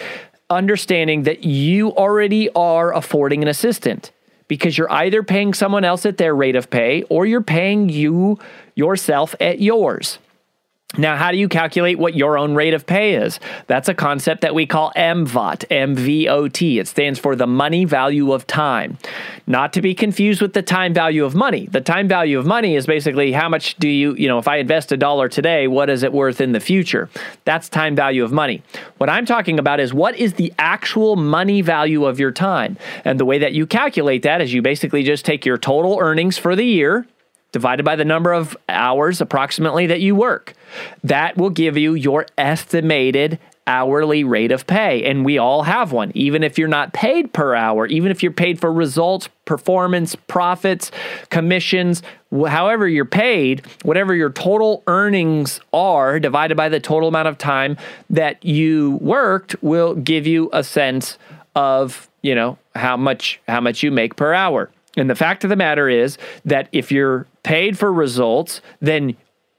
understanding 0.49 1.23
that 1.23 1.43
you 1.43 1.89
already 1.95 2.49
are 2.51 2.93
affording 2.93 3.41
an 3.41 3.47
assistant 3.47 4.11
because 4.47 4.77
you're 4.77 4.91
either 4.91 5.23
paying 5.23 5.53
someone 5.53 5.83
else 5.83 6.05
at 6.05 6.17
their 6.17 6.35
rate 6.35 6.55
of 6.55 6.69
pay 6.69 7.03
or 7.03 7.25
you're 7.25 7.41
paying 7.41 7.89
you 7.89 8.37
yourself 8.75 9.35
at 9.39 9.59
yours. 9.59 10.19
Now, 10.95 11.17
how 11.17 11.31
do 11.31 11.37
you 11.37 11.49
calculate 11.49 11.97
what 11.97 12.13
your 12.13 12.37
own 12.37 12.53
rate 12.53 12.75
of 12.75 12.85
pay 12.85 13.15
is? 13.15 13.39
That's 13.65 13.89
a 13.89 13.95
concept 13.95 14.41
that 14.41 14.53
we 14.53 14.67
call 14.67 14.91
MVOT, 14.95 15.65
MVOT. 15.69 16.79
It 16.79 16.87
stands 16.87 17.17
for 17.17 17.35
the 17.35 17.47
money 17.47 17.83
value 17.83 18.31
of 18.31 18.45
time. 18.45 18.99
Not 19.47 19.73
to 19.73 19.81
be 19.81 19.95
confused 19.95 20.39
with 20.39 20.53
the 20.53 20.61
time 20.61 20.93
value 20.93 21.25
of 21.25 21.33
money. 21.33 21.65
The 21.65 21.81
time 21.81 22.07
value 22.07 22.37
of 22.37 22.45
money 22.45 22.75
is 22.75 22.85
basically 22.85 23.31
how 23.31 23.49
much 23.49 23.75
do 23.77 23.87
you, 23.87 24.13
you 24.15 24.27
know, 24.27 24.37
if 24.37 24.47
I 24.47 24.57
invest 24.57 24.91
a 24.91 24.97
dollar 24.97 25.27
today, 25.27 25.67
what 25.67 25.89
is 25.89 26.03
it 26.03 26.13
worth 26.13 26.39
in 26.39 26.51
the 26.51 26.59
future? 26.59 27.09
That's 27.43 27.69
time 27.69 27.95
value 27.95 28.23
of 28.23 28.31
money. 28.31 28.61
What 28.99 29.09
I'm 29.09 29.25
talking 29.25 29.57
about 29.57 29.79
is 29.79 29.95
what 29.95 30.15
is 30.15 30.33
the 30.33 30.53
actual 30.59 31.15
money 31.15 31.63
value 31.63 32.05
of 32.05 32.19
your 32.19 32.31
time? 32.31 32.77
And 33.03 33.19
the 33.19 33.25
way 33.25 33.39
that 33.39 33.53
you 33.53 33.65
calculate 33.65 34.21
that 34.21 34.41
is 34.41 34.53
you 34.53 34.61
basically 34.61 35.01
just 35.01 35.25
take 35.25 35.43
your 35.43 35.57
total 35.57 35.97
earnings 35.99 36.37
for 36.37 36.55
the 36.55 36.65
year 36.65 37.07
divided 37.53 37.83
by 37.83 37.95
the 37.95 38.03
number 38.03 38.33
of 38.33 38.57
hours 38.67 39.21
approximately 39.21 39.87
that 39.87 40.01
you 40.01 40.15
work. 40.15 40.53
That 41.03 41.37
will 41.37 41.51
give 41.51 41.77
you 41.77 41.93
your 41.93 42.25
estimated 42.37 43.39
hourly 43.65 44.25
rate 44.25 44.51
of 44.51 44.67
pay. 44.67 45.05
And 45.05 45.23
we 45.23 45.37
all 45.37 45.63
have 45.63 45.93
one, 45.93 46.11
even 46.15 46.43
if 46.43 46.57
you're 46.57 46.67
not 46.67 46.91
paid 46.91 47.31
per 47.31 47.55
hour, 47.55 47.85
even 47.87 48.11
if 48.11 48.21
you're 48.21 48.33
paid 48.33 48.59
for 48.59 48.73
results, 48.73 49.29
performance, 49.45 50.15
profits, 50.15 50.91
commissions, 51.29 52.03
however 52.31 52.87
you're 52.87 53.05
paid, 53.05 53.65
whatever 53.83 54.13
your 54.13 54.31
total 54.31 54.83
earnings 54.87 55.61
are 55.71 56.19
divided 56.19 56.57
by 56.57 56.67
the 56.67 56.79
total 56.79 57.07
amount 57.07 57.27
of 57.27 57.37
time 57.37 57.77
that 58.09 58.43
you 58.43 58.97
worked 59.01 59.55
will 59.63 59.95
give 59.95 60.27
you 60.27 60.49
a 60.51 60.63
sense 60.63 61.17
of, 61.55 62.09
you 62.21 62.35
know, 62.35 62.57
how 62.75 62.97
much 62.97 63.39
how 63.47 63.61
much 63.61 63.83
you 63.83 63.91
make 63.91 64.15
per 64.15 64.33
hour. 64.33 64.69
And 64.97 65.09
the 65.09 65.15
fact 65.15 65.43
of 65.43 65.49
the 65.49 65.55
matter 65.55 65.87
is 65.89 66.17
that 66.45 66.67
if 66.71 66.91
you're 66.91 67.25
paid 67.43 67.77
for 67.77 67.91
results, 67.91 68.61
then 68.79 69.15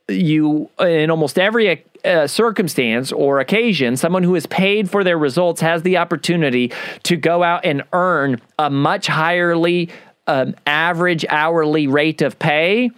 you, 0.09 0.71
in 0.81 1.11
almost 1.11 1.39
every 1.39 1.85
uh, 2.05 2.27
circumstance 2.27 3.13
or 3.13 3.41
occasion, 3.41 3.97
someone 3.97 4.23
who 4.23 4.35
is 4.35 4.47
paid 4.47 4.91
for 4.91 5.05
their 5.05 5.19
results 5.19 5.61
has 5.61 5.83
the 5.83 5.97
opportunity 5.97 6.73
to 7.05 7.17
go 7.17 7.43
out 7.43 7.65
and 7.65 7.83
earn 7.93 8.41
a 8.59 8.69
much 8.69 9.07
higherly 9.07 9.91
um, 10.27 10.55
average 10.67 11.25
hourly 11.29 11.87
rate 11.87 12.23
of 12.23 12.39
pay 12.39 12.91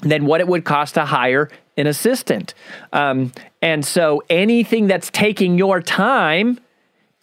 than 0.00 0.26
what 0.26 0.40
it 0.40 0.48
would 0.48 0.64
cost 0.64 0.94
to 0.94 1.04
hire 1.04 1.48
an 1.76 1.86
assistant. 1.86 2.54
Um, 2.92 3.32
and 3.62 3.84
so 3.84 4.22
anything 4.30 4.86
that's 4.86 5.10
taking 5.10 5.58
your 5.58 5.80
time 5.80 6.58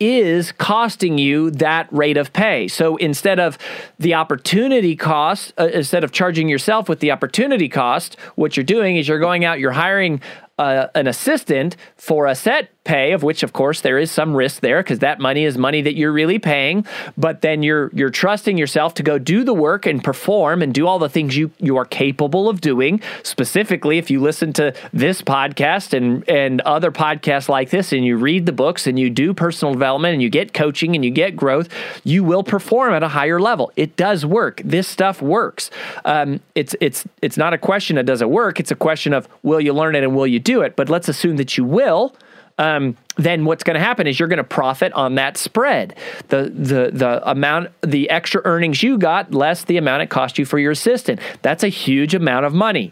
is 0.03 0.51
costing 0.51 1.17
you 1.17 1.51
that 1.51 1.87
rate 1.91 2.17
of 2.17 2.33
pay. 2.33 2.67
So 2.67 2.97
instead 2.97 3.39
of 3.39 3.57
the 3.99 4.13
opportunity 4.13 4.95
cost, 4.95 5.53
uh, 5.57 5.67
instead 5.73 6.03
of 6.03 6.11
charging 6.11 6.49
yourself 6.49 6.89
with 6.89 6.99
the 6.99 7.11
opportunity 7.11 7.69
cost, 7.69 8.17
what 8.35 8.57
you're 8.57 8.63
doing 8.63 8.97
is 8.97 9.07
you're 9.07 9.19
going 9.19 9.45
out, 9.45 9.59
you're 9.59 9.71
hiring 9.71 10.21
uh, 10.59 10.87
an 10.95 11.07
assistant 11.07 11.75
for 11.95 12.27
a 12.27 12.35
set 12.35 12.69
pay, 12.83 13.13
of 13.13 13.23
which 13.23 13.43
of 13.43 13.53
course 13.53 13.81
there 13.81 13.97
is 13.97 14.11
some 14.11 14.35
risk 14.35 14.61
there 14.61 14.83
because 14.83 14.99
that 14.99 15.19
money 15.19 15.45
is 15.45 15.57
money 15.57 15.81
that 15.81 15.95
you're 15.95 16.11
really 16.11 16.39
paying. 16.39 16.85
But 17.17 17.41
then 17.41 17.63
you're 17.63 17.89
you're 17.93 18.09
trusting 18.09 18.57
yourself 18.57 18.93
to 18.95 19.03
go 19.03 19.17
do 19.17 19.43
the 19.43 19.53
work 19.53 19.85
and 19.85 20.03
perform 20.03 20.61
and 20.61 20.73
do 20.73 20.87
all 20.87 20.99
the 20.99 21.09
things 21.09 21.37
you 21.37 21.51
you 21.59 21.77
are 21.77 21.85
capable 21.85 22.49
of 22.49 22.61
doing. 22.61 23.01
Specifically, 23.23 23.97
if 23.97 24.11
you 24.11 24.21
listen 24.21 24.53
to 24.53 24.73
this 24.91 25.21
podcast 25.21 25.93
and 25.95 26.27
and 26.29 26.61
other 26.61 26.91
podcasts 26.91 27.49
like 27.49 27.69
this, 27.69 27.91
and 27.93 28.05
you 28.05 28.17
read 28.17 28.45
the 28.45 28.51
books 28.51 28.87
and 28.87 28.99
you 28.99 29.09
do 29.09 29.33
personal 29.33 29.73
development 29.73 30.13
and 30.13 30.21
you 30.21 30.29
get 30.29 30.53
coaching 30.53 30.95
and 30.95 31.05
you 31.05 31.11
get 31.11 31.35
growth, 31.35 31.69
you 32.03 32.23
will 32.23 32.43
perform 32.43 32.93
at 32.93 33.03
a 33.03 33.07
higher 33.07 33.39
level. 33.39 33.71
It 33.75 33.95
does 33.95 34.25
work. 34.25 34.61
This 34.63 34.87
stuff 34.87 35.21
works. 35.21 35.71
Um, 36.05 36.41
it's 36.55 36.75
it's 36.81 37.05
it's 37.21 37.37
not 37.37 37.53
a 37.53 37.57
question 37.57 37.97
of 37.97 38.05
does 38.05 38.21
it 38.21 38.29
work. 38.29 38.59
It's 38.59 38.71
a 38.71 38.75
question 38.75 39.13
of 39.13 39.27
will 39.41 39.61
you 39.61 39.73
learn 39.73 39.95
it 39.95 40.03
and 40.03 40.15
will 40.15 40.27
you 40.27 40.39
do 40.39 40.61
it. 40.61 40.75
But 40.75 40.89
let's 40.89 41.07
assume 41.07 41.37
that 41.37 41.57
you 41.57 41.63
will 41.63 42.15
um, 42.57 42.97
then 43.15 43.45
what's 43.45 43.63
going 43.63 43.75
to 43.75 43.79
happen 43.79 44.07
is 44.07 44.19
you're 44.19 44.27
going 44.27 44.37
to 44.37 44.43
profit 44.43 44.93
on 44.93 45.15
that 45.15 45.37
spread. 45.37 45.95
The 46.29 46.51
the 46.53 46.91
the 46.93 47.29
amount 47.29 47.69
the 47.81 48.09
extra 48.09 48.41
earnings 48.45 48.83
you 48.83 48.97
got 48.97 49.33
less 49.33 49.63
the 49.63 49.77
amount 49.77 50.03
it 50.03 50.09
cost 50.09 50.37
you 50.37 50.45
for 50.45 50.59
your 50.59 50.71
assistant. 50.71 51.19
That's 51.41 51.63
a 51.63 51.67
huge 51.67 52.15
amount 52.15 52.45
of 52.45 52.53
money. 52.53 52.91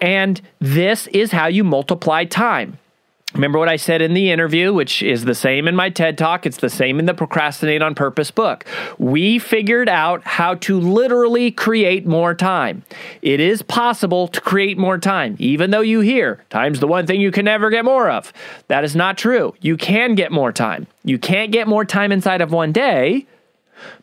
And 0.00 0.40
this 0.60 1.06
is 1.08 1.32
how 1.32 1.46
you 1.46 1.64
multiply 1.64 2.24
time. 2.24 2.78
Remember 3.34 3.58
what 3.58 3.68
I 3.68 3.76
said 3.76 4.02
in 4.02 4.12
the 4.12 4.30
interview, 4.30 4.74
which 4.74 5.02
is 5.02 5.24
the 5.24 5.34
same 5.34 5.66
in 5.66 5.74
my 5.74 5.88
TED 5.88 6.18
Talk. 6.18 6.44
It's 6.44 6.58
the 6.58 6.68
same 6.68 6.98
in 6.98 7.06
the 7.06 7.14
Procrastinate 7.14 7.80
on 7.80 7.94
Purpose 7.94 8.30
book. 8.30 8.66
We 8.98 9.38
figured 9.38 9.88
out 9.88 10.22
how 10.24 10.56
to 10.56 10.78
literally 10.78 11.50
create 11.50 12.06
more 12.06 12.34
time. 12.34 12.84
It 13.22 13.40
is 13.40 13.62
possible 13.62 14.28
to 14.28 14.40
create 14.40 14.76
more 14.76 14.98
time, 14.98 15.36
even 15.38 15.70
though 15.70 15.80
you 15.80 16.00
hear 16.00 16.44
time's 16.50 16.80
the 16.80 16.86
one 16.86 17.06
thing 17.06 17.22
you 17.22 17.30
can 17.30 17.46
never 17.46 17.70
get 17.70 17.86
more 17.86 18.10
of. 18.10 18.34
That 18.68 18.84
is 18.84 18.94
not 18.94 19.16
true. 19.16 19.54
You 19.62 19.78
can 19.78 20.14
get 20.14 20.30
more 20.30 20.52
time. 20.52 20.86
You 21.02 21.18
can't 21.18 21.52
get 21.52 21.66
more 21.66 21.86
time 21.86 22.12
inside 22.12 22.42
of 22.42 22.52
one 22.52 22.70
day, 22.70 23.26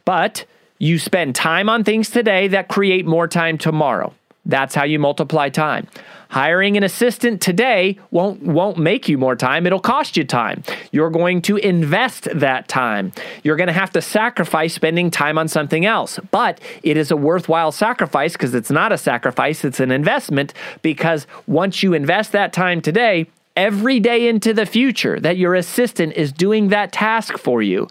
but 0.06 0.46
you 0.80 0.98
spend 0.98 1.36
time 1.36 1.70
on 1.70 1.84
things 1.84 2.10
today 2.10 2.48
that 2.48 2.68
create 2.68 3.06
more 3.06 3.28
time 3.28 3.60
tomorrow. 3.60 4.14
That's 4.46 4.74
how 4.74 4.86
you 4.86 4.98
multiply 4.98 5.50
time. 5.50 5.88
Hiring 6.30 6.78
an 6.78 6.84
assistant 6.84 7.42
today 7.42 7.98
won't 8.12 8.44
won't 8.44 8.78
make 8.78 9.10
you 9.10 9.18
more 9.18 9.36
time, 9.36 9.66
it'll 9.66 9.80
cost 9.80 10.16
you 10.16 10.24
time. 10.24 10.64
You're 10.92 11.10
going 11.10 11.42
to 11.44 11.58
invest 11.58 12.28
that 12.34 12.68
time. 12.68 13.12
You're 13.44 13.56
going 13.56 13.68
to 13.68 13.74
have 13.74 13.92
to 13.94 14.02
sacrifice 14.02 14.76
spending 14.76 15.10
time 15.10 15.40
on 15.40 15.48
something 15.48 15.86
else. 15.86 16.20
But 16.30 16.62
it 16.84 16.98
is 16.98 17.10
a 17.10 17.18
worthwhile 17.18 17.72
sacrifice 17.72 18.34
because 18.34 18.54
it's 18.54 18.70
not 18.70 18.92
a 18.92 18.98
sacrifice, 18.98 19.66
it's 19.66 19.80
an 19.80 19.92
investment 19.92 20.54
because 20.84 21.26
once 21.48 21.82
you 21.82 21.94
invest 21.94 22.32
that 22.34 22.54
time 22.54 22.80
today, 22.80 23.26
every 23.56 24.00
day 24.00 24.30
into 24.30 24.54
the 24.54 24.66
future 24.66 25.20
that 25.20 25.38
your 25.38 25.56
assistant 25.56 26.14
is 26.14 26.32
doing 26.32 26.70
that 26.70 26.92
task 26.92 27.38
for 27.38 27.62
you. 27.62 27.88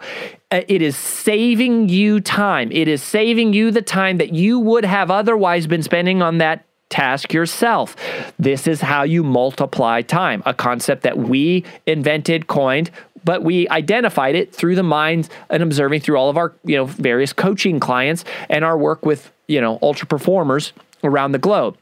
Uh, 0.49 0.61
it 0.67 0.81
is 0.81 0.95
saving 0.97 1.89
you 1.89 2.19
time. 2.19 2.71
It 2.71 2.87
is 2.87 3.03
saving 3.03 3.53
you 3.53 3.69
the 3.69 3.83
time 3.83 4.17
that 4.17 4.33
you 4.33 4.59
would 4.59 4.85
have 4.85 5.11
otherwise 5.11 5.67
been 5.67 5.83
spending 5.83 6.23
on 6.23 6.39
that 6.39 6.65
task 6.89 7.33
yourself. 7.33 7.95
This 8.37 8.67
is 8.67 8.81
how 8.81 9.03
you 9.03 9.23
multiply 9.23 10.01
time, 10.01 10.43
a 10.45 10.53
concept 10.53 11.03
that 11.03 11.17
we 11.17 11.63
invented, 11.85 12.47
coined, 12.47 12.91
but 13.23 13.43
we 13.43 13.67
identified 13.69 14.35
it 14.35 14.53
through 14.53 14.75
the 14.75 14.83
minds 14.83 15.29
and 15.49 15.61
observing 15.61 16.01
through 16.01 16.17
all 16.17 16.29
of 16.29 16.37
our, 16.37 16.53
you 16.63 16.75
know, 16.75 16.85
various 16.85 17.33
coaching 17.33 17.79
clients 17.79 18.25
and 18.49 18.63
our 18.65 18.77
work 18.77 19.05
with, 19.05 19.31
you 19.47 19.61
know, 19.61 19.77
ultra 19.81 20.07
performers 20.07 20.73
around 21.03 21.31
the 21.31 21.39
globe. 21.39 21.77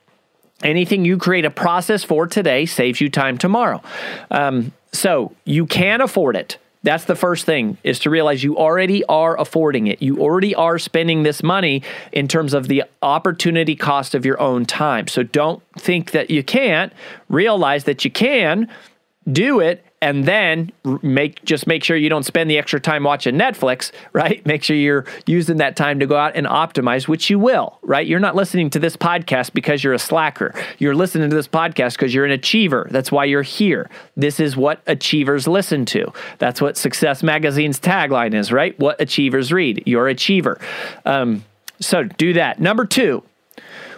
Anything 0.64 1.06
you 1.06 1.18
create 1.18 1.46
a 1.46 1.52
process 1.52 2.04
for 2.04 2.26
today 2.26 2.66
saves 2.66 3.00
you 3.00 3.10
time 3.10 3.38
tomorrow. 3.38 3.82
Um, 4.32 4.74
so 4.92 5.34
you 5.46 5.68
can 5.68 6.02
afford 6.02 6.36
it. 6.36 6.58
That's 6.88 7.04
the 7.04 7.18
first 7.18 7.46
thing 7.46 7.78
is 7.84 8.00
to 8.00 8.10
realize 8.10 8.46
you 8.46 8.58
already 8.58 9.04
are 9.08 9.38
affording 9.38 9.88
it. 9.88 10.02
You 10.02 10.22
already 10.22 10.56
are 10.56 10.80
spending 10.80 11.24
this 11.24 11.44
money 11.44 11.84
in 12.14 12.30
terms 12.30 12.54
of 12.54 12.70
the 12.70 12.86
opportunity 13.02 13.76
cost 13.76 14.16
of 14.16 14.26
your 14.26 14.40
own 14.40 14.66
time. 14.66 15.10
So 15.10 15.22
don't 15.22 15.62
think 15.78 16.12
that 16.12 16.30
you 16.30 16.44
can't. 16.44 16.94
Realize 17.28 17.84
that 17.84 18.06
you 18.06 18.10
can 18.10 18.70
do 19.30 19.60
it 19.60 19.86
and 20.02 20.26
then 20.26 20.72
make 21.02 21.44
just 21.44 21.66
make 21.66 21.84
sure 21.84 21.98
you 21.98 22.10
don't 22.10 22.24
spend 22.24 22.50
the 22.50 22.58
extra 22.58 22.80
time 22.80 23.04
watching 23.04 23.36
Netflix, 23.36 23.92
right? 24.14 24.46
Make 24.46 24.64
sure 24.64 24.76
you're 24.76 25.06
using 25.26 25.58
that 25.58 25.76
time 25.76 26.00
to 26.00 26.06
go 26.06 26.16
out 26.16 26.36
and 26.36 26.46
optimize, 26.46 27.08
which 27.08 27.30
you 27.30 27.40
will, 27.40 27.80
right? 27.82 28.06
You're 28.06 28.20
not 28.20 28.36
listening 28.36 28.70
to 28.72 28.80
this 28.80 28.96
podcast 28.96 29.54
because 29.54 29.84
you're 29.84 29.94
a 29.94 30.00
slacker. 30.00 30.54
You're 30.78 30.96
listening 30.96 31.30
to 31.30 31.36
this 31.36 31.48
podcast 31.48 31.94
because 31.94 32.14
you're 32.14 32.26
an 32.26 32.32
achiever. 32.32 32.88
That's 32.92 33.12
why 33.12 33.26
you're 33.26 33.42
here. 33.42 33.90
This 34.16 34.40
is 34.40 34.56
what 34.56 34.82
achievers 34.86 35.48
listen 35.48 35.86
to. 35.88 36.14
That's 36.38 36.62
what 36.62 36.78
Success 36.78 37.24
Magazine's 37.24 37.80
tagline 37.80 38.36
is, 38.36 38.52
right? 38.52 38.78
What 38.80 39.02
achievers 39.02 39.52
read. 39.52 39.84
You're 39.88 40.08
achiever. 40.08 40.60
Um, 41.06 41.44
so 41.80 42.04
do 42.04 42.34
that. 42.34 42.60
Number 42.60 42.86
two, 42.86 43.24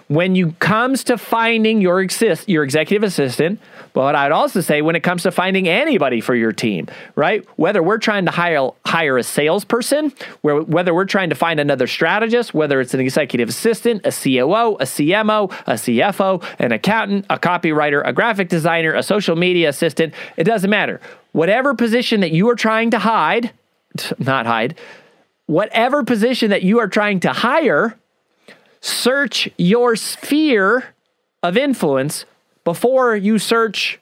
when 0.09 0.33
you 0.33 0.53
comes 0.53 1.03
to 1.03 1.17
finding 1.17 1.81
your 1.81 2.01
exist 2.01 2.49
your 2.49 2.63
executive 2.63 3.03
assistant, 3.03 3.59
but 3.93 4.15
I'd 4.15 4.31
also 4.31 4.59
say 4.59 4.81
when 4.81 4.95
it 4.95 5.01
comes 5.01 5.23
to 5.23 5.31
finding 5.31 5.67
anybody 5.67 6.19
for 6.19 6.33
your 6.33 6.51
team, 6.51 6.87
right? 7.15 7.45
Whether 7.57 7.83
we're 7.83 7.99
trying 7.99 8.25
to 8.25 8.31
hire 8.31 8.71
hire 8.85 9.17
a 9.19 9.23
salesperson, 9.23 10.11
whether 10.41 10.95
we're 10.95 11.05
trying 11.05 11.29
to 11.29 11.35
find 11.35 11.59
another 11.59 11.85
strategist, 11.85 12.55
whether 12.55 12.81
it's 12.81 12.95
an 12.95 12.99
executive 12.99 13.49
assistant, 13.49 14.03
a 14.03 14.11
COO, 14.11 14.77
a 14.77 14.85
CMO, 14.85 15.51
a 15.67 15.73
CFO, 15.73 16.43
an 16.57 16.71
accountant, 16.71 17.27
a 17.29 17.37
copywriter, 17.37 18.01
a 18.03 18.11
graphic 18.11 18.49
designer, 18.49 18.95
a 18.95 19.03
social 19.03 19.35
media 19.35 19.69
assistant, 19.69 20.15
it 20.37 20.43
doesn't 20.43 20.71
matter. 20.71 20.99
Whatever 21.33 21.75
position 21.75 22.21
that 22.21 22.31
you 22.31 22.49
are 22.49 22.55
trying 22.55 22.89
to 22.91 22.99
hide, 22.99 23.51
not 24.17 24.47
hide, 24.47 24.75
whatever 25.45 26.03
position 26.03 26.49
that 26.49 26.63
you 26.63 26.79
are 26.79 26.87
trying 26.87 27.19
to 27.19 27.31
hire, 27.31 27.98
search 28.81 29.49
your 29.57 29.95
sphere 29.95 30.93
of 31.43 31.57
influence 31.57 32.25
before 32.63 33.15
you 33.15 33.39
search 33.39 33.99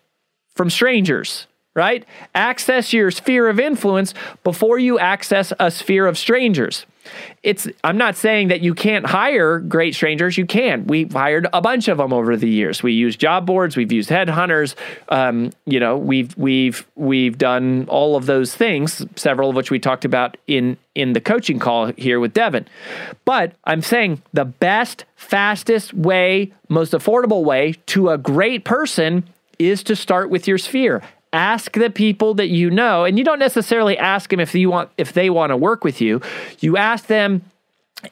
from 0.55 0.69
strangers, 0.69 1.47
right? 1.75 2.05
Access 2.33 2.93
your 2.93 3.11
sphere 3.11 3.47
of 3.47 3.59
influence 3.59 4.13
before 4.43 4.79
you 4.79 4.99
access 4.99 5.53
a 5.59 5.71
sphere 5.71 6.07
of 6.07 6.17
strangers 6.17 6.85
it's 7.43 7.67
I'm 7.83 7.97
not 7.97 8.15
saying 8.15 8.49
that 8.49 8.61
you 8.61 8.73
can't 8.73 9.05
hire 9.05 9.59
great 9.59 9.95
strangers. 9.95 10.37
You 10.37 10.45
can. 10.45 10.85
We've 10.87 11.11
hired 11.11 11.47
a 11.53 11.61
bunch 11.61 11.87
of 11.87 11.97
them 11.97 12.13
over 12.13 12.35
the 12.35 12.49
years. 12.49 12.83
We 12.83 12.93
use 12.93 13.15
job 13.15 13.45
boards. 13.45 13.77
We've 13.77 13.91
used 13.91 14.09
headhunters. 14.09 14.75
Um, 15.09 15.51
you 15.65 15.79
know, 15.79 15.97
we've 15.97 16.35
we've 16.37 16.85
we've 16.95 17.37
done 17.37 17.85
all 17.89 18.15
of 18.15 18.25
those 18.25 18.55
things. 18.55 19.05
Several 19.15 19.49
of 19.49 19.55
which 19.55 19.71
we 19.71 19.79
talked 19.79 20.05
about 20.05 20.37
in 20.47 20.77
in 20.95 21.13
the 21.13 21.21
coaching 21.21 21.59
call 21.59 21.91
here 21.97 22.19
with 22.19 22.33
Devin. 22.33 22.67
But 23.25 23.53
I'm 23.65 23.81
saying 23.81 24.21
the 24.33 24.45
best, 24.45 25.05
fastest 25.15 25.93
way, 25.93 26.53
most 26.69 26.93
affordable 26.93 27.43
way 27.43 27.75
to 27.87 28.09
a 28.09 28.17
great 28.17 28.65
person 28.65 29.23
is 29.59 29.83
to 29.83 29.95
start 29.95 30.29
with 30.29 30.47
your 30.47 30.57
sphere 30.57 31.01
ask 31.33 31.73
the 31.73 31.89
people 31.89 32.33
that 32.35 32.47
you 32.47 32.69
know 32.69 33.03
and 33.03 33.17
you 33.17 33.23
don't 33.23 33.39
necessarily 33.39 33.97
ask 33.97 34.29
them 34.29 34.39
if 34.39 34.55
you 34.55 34.69
want 34.69 34.89
if 34.97 35.13
they 35.13 35.29
want 35.29 35.51
to 35.51 35.57
work 35.57 35.83
with 35.83 36.01
you. 36.01 36.21
You 36.59 36.77
ask 36.77 37.07
them 37.07 37.43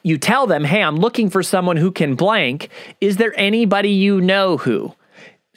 you 0.02 0.18
tell 0.18 0.48
them 0.48 0.64
hey 0.64 0.82
i'm 0.82 0.96
looking 0.96 1.30
for 1.30 1.42
someone 1.42 1.76
who 1.76 1.90
can 1.90 2.14
blank. 2.14 2.68
Is 3.00 3.16
there 3.16 3.32
anybody 3.38 3.90
you 3.90 4.20
know 4.20 4.56
who? 4.56 4.94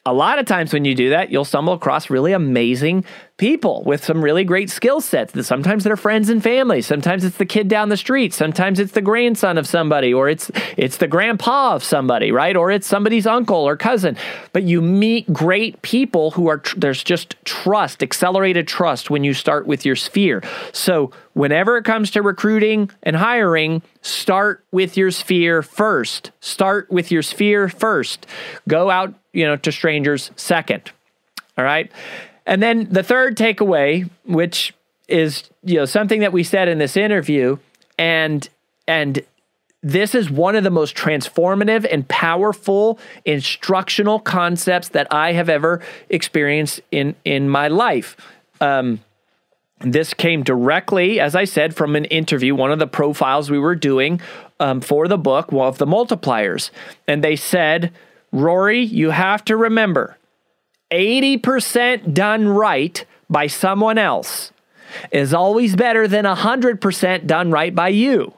A 0.05 0.13
lot 0.13 0.39
of 0.39 0.45
times 0.45 0.73
when 0.73 0.85
you 0.85 0.95
do 0.95 1.09
that, 1.09 1.31
you'll 1.31 1.45
stumble 1.45 1.73
across 1.73 2.09
really 2.09 2.31
amazing 2.31 3.05
people 3.39 3.81
with 3.85 4.03
some 4.03 4.23
really 4.23 4.43
great 4.43 4.69
skill 4.69 5.01
sets. 5.01 5.47
Sometimes 5.47 5.83
they're 5.83 5.97
friends 5.97 6.29
and 6.29 6.43
family. 6.43 6.81
Sometimes 6.81 7.23
it's 7.23 7.37
the 7.37 7.45
kid 7.45 7.67
down 7.67 7.89
the 7.89 7.97
street. 7.97 8.33
Sometimes 8.33 8.79
it's 8.79 8.91
the 8.91 9.01
grandson 9.01 9.57
of 9.57 9.65
somebody, 9.65 10.13
or 10.13 10.29
it's 10.29 10.51
it's 10.77 10.97
the 10.97 11.07
grandpa 11.07 11.73
of 11.73 11.83
somebody, 11.83 12.31
right? 12.31 12.55
Or 12.55 12.69
it's 12.69 12.85
somebody's 12.85 13.25
uncle 13.25 13.57
or 13.57 13.75
cousin. 13.75 14.17
But 14.53 14.63
you 14.63 14.81
meet 14.81 15.31
great 15.33 15.81
people 15.81 16.31
who 16.31 16.47
are 16.47 16.59
tr- 16.59 16.77
there's 16.77 17.03
just 17.03 17.35
trust, 17.45 18.03
accelerated 18.03 18.67
trust 18.67 19.09
when 19.09 19.23
you 19.23 19.33
start 19.33 19.65
with 19.65 19.85
your 19.85 19.95
sphere. 19.95 20.43
So 20.73 21.11
whenever 21.33 21.77
it 21.77 21.83
comes 21.85 22.11
to 22.11 22.21
recruiting 22.21 22.91
and 23.01 23.15
hiring, 23.15 23.81
start 24.01 24.63
with 24.71 24.97
your 24.97 25.09
sphere 25.09 25.63
first. 25.63 26.31
Start 26.41 26.91
with 26.91 27.11
your 27.11 27.23
sphere 27.23 27.69
first. 27.69 28.27
Go 28.67 28.91
out 28.91 29.15
you 29.33 29.45
know, 29.45 29.55
to 29.55 29.71
strangers 29.71 30.31
second. 30.35 30.91
All 31.57 31.63
right. 31.63 31.91
And 32.49 32.63
then 32.63 32.87
the 32.89 33.03
third 33.03 33.37
takeaway, 33.37 34.09
which 34.25 34.73
is, 35.07 35.43
you 35.63 35.77
know, 35.77 35.85
something 35.85 36.21
that 36.21 36.33
we 36.33 36.43
said 36.43 36.67
in 36.67 36.79
this 36.79 36.97
interview, 36.97 37.57
and 37.97 38.49
and 38.87 39.21
this 39.83 40.15
is 40.15 40.29
one 40.31 40.55
of 40.55 40.63
the 40.63 40.71
most 40.71 40.95
transformative 40.95 41.87
and 41.93 42.07
powerful 42.07 42.99
instructional 43.23 44.19
concepts 44.19 44.89
that 44.89 45.07
I 45.13 45.33
have 45.33 45.47
ever 45.47 45.79
experienced 46.09 46.81
in 46.91 47.15
in 47.23 47.49
my 47.49 47.67
life. 47.67 48.17
Um, 48.59 48.99
This 49.81 50.13
came 50.13 50.43
directly, 50.43 51.21
as 51.21 51.35
I 51.35 51.45
said, 51.45 51.73
from 51.73 51.95
an 51.95 52.05
interview, 52.05 52.53
one 52.55 52.73
of 52.73 52.79
the 52.79 52.87
profiles 52.87 53.49
we 53.49 53.59
were 53.59 53.75
doing 53.75 54.19
um, 54.59 54.81
for 54.81 55.07
the 55.07 55.17
book, 55.17 55.53
of 55.53 55.77
the 55.77 55.85
multipliers. 55.85 56.71
And 57.07 57.23
they 57.23 57.37
said, 57.37 57.91
Rory, 58.31 58.81
you 58.81 59.11
have 59.11 59.45
to 59.45 59.55
remember 59.55 60.17
80% 60.91 62.13
done 62.13 62.47
right 62.47 63.05
by 63.29 63.47
someone 63.47 63.97
else 63.97 64.51
is 65.11 65.33
always 65.33 65.75
better 65.75 66.07
than 66.07 66.25
100% 66.25 67.27
done 67.27 67.51
right 67.51 67.73
by 67.75 67.89
you, 67.89 68.33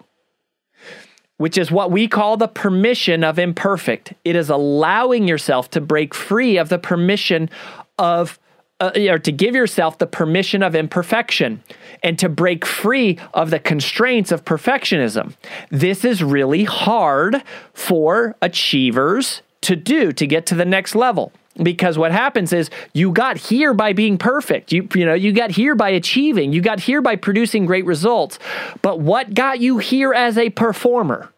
which 1.38 1.58
is 1.58 1.72
what 1.72 1.91
we 1.91 2.08
call 2.08 2.36
the 2.38 2.47
permission 2.47 3.24
of 3.24 3.39
imperfect. 3.39 4.14
It 4.26 4.36
is 4.36 4.49
allowing 4.49 5.28
yourself 5.28 5.70
to 5.72 5.82
break 5.82 6.14
free 6.14 6.58
of 6.58 6.70
the 6.70 6.80
permission 6.80 7.49
of 7.97 8.38
uh, 8.82 8.91
or 8.95 9.20
to 9.20 9.32
give 9.32 9.54
yourself 9.54 9.99
the 9.99 10.08
permission 10.08 10.64
of 10.64 10.74
imperfection 10.74 11.64
and 12.02 12.18
to 12.18 12.28
break 12.28 12.66
free 12.66 13.20
of 13.32 13.52
the 13.52 13.60
constraints 13.60 14.32
of 14.32 14.43
perfectionism. 14.43 15.36
This 15.70 16.04
is 16.04 16.24
really 16.24 16.64
hard 16.64 17.43
for 17.76 18.36
achievers 18.41 19.43
to 19.62 19.76
do 19.76 20.12
to 20.12 20.26
get 20.26 20.47
to 20.47 20.56
the 20.56 20.66
next 20.66 20.95
level 20.95 21.32
because 21.62 21.97
what 21.97 22.12
happens 22.12 22.54
is 22.54 22.70
you 22.93 23.12
got 23.12 23.38
here 23.38 23.74
by 23.74 23.93
being 23.93 24.18
perfect. 24.18 24.72
You 24.72 24.88
you 24.95 25.06
know 25.06 25.14
you 25.14 25.34
got 25.34 25.52
here 25.52 25.76
by 25.76 25.89
achieving. 25.89 26.54
You 26.54 26.62
got 26.62 26.80
here 26.80 27.02
by 27.02 27.16
producing 27.16 27.66
great 27.66 27.86
results. 27.86 28.39
But 28.82 28.99
what 28.99 29.34
got 29.34 29.60
you 29.60 29.78
here 29.78 30.14
as 30.14 30.38
a 30.38 30.49
performer 30.49 31.32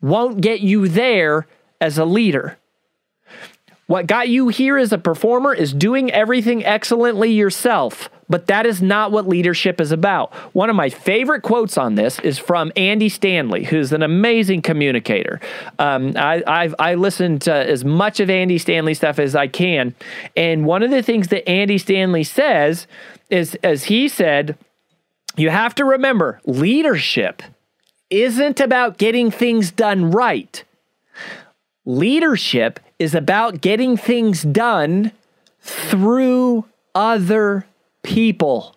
won't 0.00 0.40
get 0.40 0.60
you 0.60 0.88
there 0.88 1.46
as 1.80 1.98
a 1.98 2.04
leader 2.04 2.57
what 3.88 4.06
got 4.06 4.28
you 4.28 4.48
here 4.48 4.76
as 4.76 4.92
a 4.92 4.98
performer 4.98 5.54
is 5.54 5.72
doing 5.72 6.12
everything 6.12 6.62
excellently 6.62 7.32
yourself, 7.32 8.10
but 8.28 8.46
that 8.48 8.66
is 8.66 8.82
not 8.82 9.12
what 9.12 9.26
leadership 9.26 9.80
is 9.80 9.92
about. 9.92 10.34
One 10.54 10.68
of 10.68 10.76
my 10.76 10.90
favorite 10.90 11.40
quotes 11.40 11.78
on 11.78 11.94
this 11.94 12.18
is 12.18 12.38
from 12.38 12.70
Andy 12.76 13.08
Stanley, 13.08 13.64
who's 13.64 13.90
an 13.94 14.02
amazing 14.02 14.60
communicator. 14.60 15.40
Um, 15.78 16.12
I, 16.18 16.42
I've, 16.46 16.74
I 16.78 16.96
listened 16.96 17.40
to 17.42 17.54
as 17.54 17.82
much 17.82 18.20
of 18.20 18.28
Andy 18.28 18.58
Stanley 18.58 18.92
stuff 18.92 19.18
as 19.18 19.34
I 19.34 19.46
can. 19.46 19.94
And 20.36 20.66
one 20.66 20.82
of 20.82 20.90
the 20.90 21.02
things 21.02 21.28
that 21.28 21.48
Andy 21.48 21.78
Stanley 21.78 22.24
says 22.24 22.86
is, 23.30 23.54
as 23.62 23.84
he 23.84 24.06
said, 24.06 24.58
you 25.38 25.48
have 25.48 25.74
to 25.76 25.86
remember 25.86 26.42
leadership 26.44 27.42
isn't 28.10 28.60
about 28.60 28.98
getting 28.98 29.30
things 29.30 29.70
done 29.70 30.10
right. 30.10 30.62
Leadership 31.88 32.80
is 32.98 33.14
about 33.14 33.62
getting 33.62 33.96
things 33.96 34.42
done 34.42 35.10
through 35.62 36.66
other 36.94 37.64
people. 38.02 38.76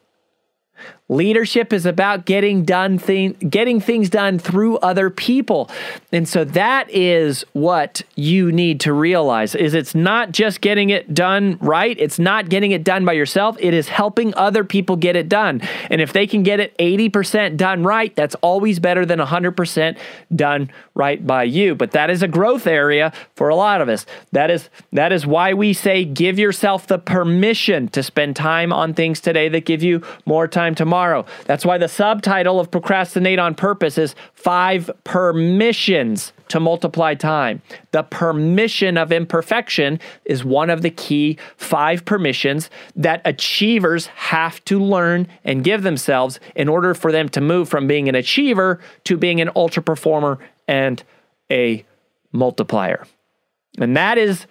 Leadership 1.12 1.74
is 1.74 1.86
about 1.86 2.24
getting 2.24 2.64
done 2.64 2.98
thing, 2.98 3.34
getting 3.34 3.82
things 3.82 4.10
done 4.10 4.40
through 4.40 4.78
other 4.78 5.10
people. 5.10 5.70
And 6.14 6.26
so 6.26 6.46
that 6.46 6.90
is 6.90 7.44
what 7.52 8.04
you 8.16 8.50
need 8.50 8.80
to 8.80 8.94
realize 8.94 9.54
is 9.54 9.74
it's 9.74 9.94
not 9.94 10.32
just 10.32 10.62
getting 10.62 10.90
it 10.90 11.14
done 11.14 11.58
right, 11.60 11.98
it's 12.00 12.18
not 12.18 12.48
getting 12.48 12.72
it 12.72 12.86
done 12.86 13.04
by 13.04 13.12
yourself, 13.12 13.58
it 13.60 13.74
is 13.74 13.90
helping 13.90 14.34
other 14.36 14.64
people 14.64 14.96
get 14.96 15.18
it 15.18 15.28
done. 15.28 15.60
And 15.90 16.00
if 16.00 16.14
they 16.14 16.26
can 16.26 16.44
get 16.44 16.62
it 16.62 16.78
80% 16.78 17.58
done 17.58 17.84
right, 17.84 18.16
that's 18.16 18.36
always 18.36 18.80
better 18.80 19.06
than 19.06 19.20
100% 19.20 19.98
done 20.34 20.72
right 20.96 21.28
by 21.28 21.44
you. 21.44 21.76
But 21.76 21.92
that 21.92 22.10
is 22.10 22.24
a 22.24 22.28
growth 22.30 22.66
area 22.66 23.12
for 23.36 23.50
a 23.50 23.56
lot 23.56 23.82
of 23.82 23.90
us. 23.90 24.06
That 24.32 24.50
is 24.50 24.70
that 24.94 25.12
is 25.12 25.28
why 25.28 25.54
we 25.54 25.74
say 25.74 26.06
give 26.06 26.40
yourself 26.40 26.88
the 26.88 27.00
permission 27.00 27.90
to 27.90 28.02
spend 28.02 28.38
time 28.38 28.72
on 28.72 28.94
things 28.94 29.20
today 29.20 29.50
that 29.50 29.66
give 29.66 29.84
you 29.84 30.02
more 30.26 30.48
time 30.48 30.74
tomorrow 30.74 31.01
tomorrow. 31.02 31.26
That's 31.46 31.66
why 31.66 31.78
the 31.78 31.88
subtitle 31.88 32.60
of 32.60 32.70
Procrastinate 32.70 33.40
on 33.40 33.56
Purpose 33.56 33.98
is 33.98 34.14
Five 34.34 34.92
Permissions 35.04 36.32
to 36.50 36.60
Multiply 36.60 37.16
Time. 37.16 37.62
The 37.92 38.04
permission 38.04 38.98
of 38.98 39.12
imperfection 39.12 40.00
is 40.26 40.44
one 40.44 40.70
of 40.70 40.84
the 40.84 40.92
key 40.92 41.38
five 41.58 42.06
permissions 42.06 42.70
that 42.96 43.22
achievers 43.26 44.08
have 44.08 44.64
to 44.66 44.80
learn 44.80 45.28
and 45.44 45.64
give 45.64 45.82
themselves 45.82 46.40
in 46.56 46.70
order 46.70 46.94
for 46.94 47.12
them 47.12 47.30
to 47.30 47.42
move 47.42 47.68
from 47.68 47.88
being 47.88 48.08
an 48.08 48.16
achiever 48.16 48.80
to 49.06 49.18
being 49.18 49.42
an 49.42 49.50
ultra 49.56 49.82
performer 49.82 50.38
and 50.68 51.04
a 51.52 51.84
multiplier. 52.32 53.08
And 53.80 53.98
that 53.98 54.20
is 54.20 54.46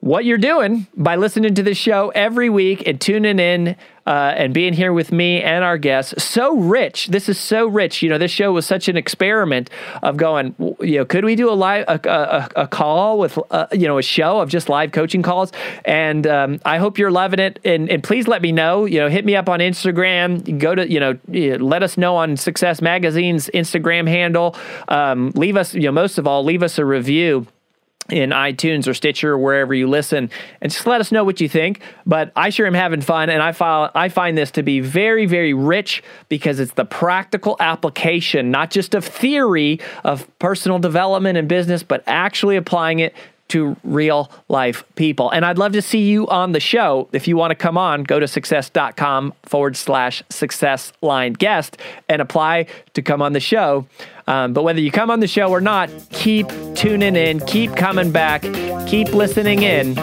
what 0.00 0.24
you're 0.24 0.38
doing 0.38 0.86
by 0.96 1.16
listening 1.16 1.54
to 1.54 1.62
the 1.62 1.74
show 1.74 2.10
every 2.14 2.50
week 2.50 2.86
and 2.86 3.00
tuning 3.00 3.38
in 3.38 3.76
uh, 4.06 4.34
and 4.36 4.52
being 4.52 4.72
here 4.72 4.92
with 4.92 5.12
me 5.12 5.42
and 5.42 5.64
our 5.64 5.78
guests. 5.78 6.22
So 6.22 6.56
rich. 6.56 7.08
This 7.08 7.28
is 7.28 7.38
so 7.38 7.66
rich. 7.66 8.02
You 8.02 8.08
know, 8.08 8.18
this 8.18 8.30
show 8.30 8.52
was 8.52 8.66
such 8.66 8.88
an 8.88 8.96
experiment 8.96 9.70
of 10.02 10.16
going, 10.16 10.54
you 10.80 10.98
know, 10.98 11.04
could 11.04 11.24
we 11.24 11.36
do 11.36 11.50
a 11.50 11.54
live, 11.54 11.84
a, 11.88 12.00
a, 12.08 12.62
a 12.62 12.68
call 12.68 13.18
with, 13.18 13.38
uh, 13.50 13.66
you 13.72 13.86
know, 13.86 13.98
a 13.98 14.02
show 14.02 14.40
of 14.40 14.48
just 14.48 14.68
live 14.68 14.92
coaching 14.92 15.22
calls? 15.22 15.52
And 15.84 16.26
um, 16.26 16.60
I 16.64 16.78
hope 16.78 16.98
you're 16.98 17.10
loving 17.10 17.40
it. 17.40 17.60
And, 17.64 17.90
and 17.90 18.02
please 18.02 18.28
let 18.28 18.42
me 18.42 18.52
know, 18.52 18.84
you 18.84 18.98
know, 19.00 19.08
hit 19.08 19.24
me 19.24 19.36
up 19.36 19.48
on 19.48 19.60
Instagram. 19.60 20.58
Go 20.58 20.74
to, 20.74 20.90
you 20.90 21.00
know, 21.00 21.18
let 21.58 21.82
us 21.82 21.96
know 21.96 22.16
on 22.16 22.36
Success 22.36 22.82
Magazine's 22.82 23.48
Instagram 23.54 24.08
handle. 24.08 24.56
Um, 24.88 25.32
leave 25.34 25.56
us, 25.56 25.74
you 25.74 25.82
know, 25.82 25.92
most 25.92 26.18
of 26.18 26.26
all, 26.26 26.44
leave 26.44 26.62
us 26.62 26.78
a 26.78 26.84
review 26.84 27.46
in 28.10 28.30
iTunes 28.30 28.86
or 28.86 28.94
Stitcher 28.94 29.32
or 29.32 29.38
wherever 29.38 29.74
you 29.74 29.88
listen, 29.88 30.30
and 30.60 30.72
just 30.72 30.86
let 30.86 31.00
us 31.00 31.10
know 31.10 31.24
what 31.24 31.40
you 31.40 31.48
think. 31.48 31.80
But 32.04 32.32
I 32.36 32.50
sure 32.50 32.66
am 32.66 32.74
having 32.74 33.00
fun, 33.00 33.30
and 33.30 33.42
I 33.42 33.52
find 33.52 33.90
I 33.94 34.08
find 34.08 34.36
this 34.36 34.50
to 34.52 34.62
be 34.62 34.80
very, 34.80 35.26
very 35.26 35.54
rich 35.54 36.02
because 36.28 36.60
it's 36.60 36.72
the 36.72 36.84
practical 36.84 37.56
application, 37.60 38.50
not 38.50 38.70
just 38.70 38.94
of 38.94 39.04
theory 39.04 39.80
of 40.04 40.26
personal 40.38 40.78
development 40.78 41.38
and 41.38 41.48
business, 41.48 41.82
but 41.82 42.02
actually 42.06 42.56
applying 42.56 42.98
it 42.98 43.14
to 43.48 43.76
real 43.84 44.30
life 44.48 44.84
people. 44.96 45.30
And 45.30 45.44
I'd 45.44 45.58
love 45.58 45.72
to 45.72 45.82
see 45.82 46.08
you 46.08 46.26
on 46.28 46.52
the 46.52 46.60
show. 46.60 47.08
If 47.12 47.28
you 47.28 47.36
want 47.36 47.50
to 47.50 47.54
come 47.54 47.76
on, 47.76 48.02
go 48.02 48.18
to 48.18 48.26
success.com 48.26 49.34
forward 49.44 49.76
slash 49.76 50.22
success 50.30 50.92
line 51.02 51.34
guest 51.34 51.76
and 52.08 52.22
apply 52.22 52.66
to 52.94 53.02
come 53.02 53.20
on 53.20 53.32
the 53.32 53.40
show. 53.40 53.86
Um, 54.26 54.52
but 54.52 54.62
whether 54.62 54.80
you 54.80 54.90
come 54.90 55.10
on 55.10 55.20
the 55.20 55.28
show 55.28 55.50
or 55.50 55.60
not, 55.60 55.90
keep 56.10 56.48
tuning 56.74 57.16
in, 57.16 57.40
keep 57.40 57.76
coming 57.76 58.10
back, 58.10 58.42
keep 58.86 59.12
listening 59.12 59.62
in 59.62 59.94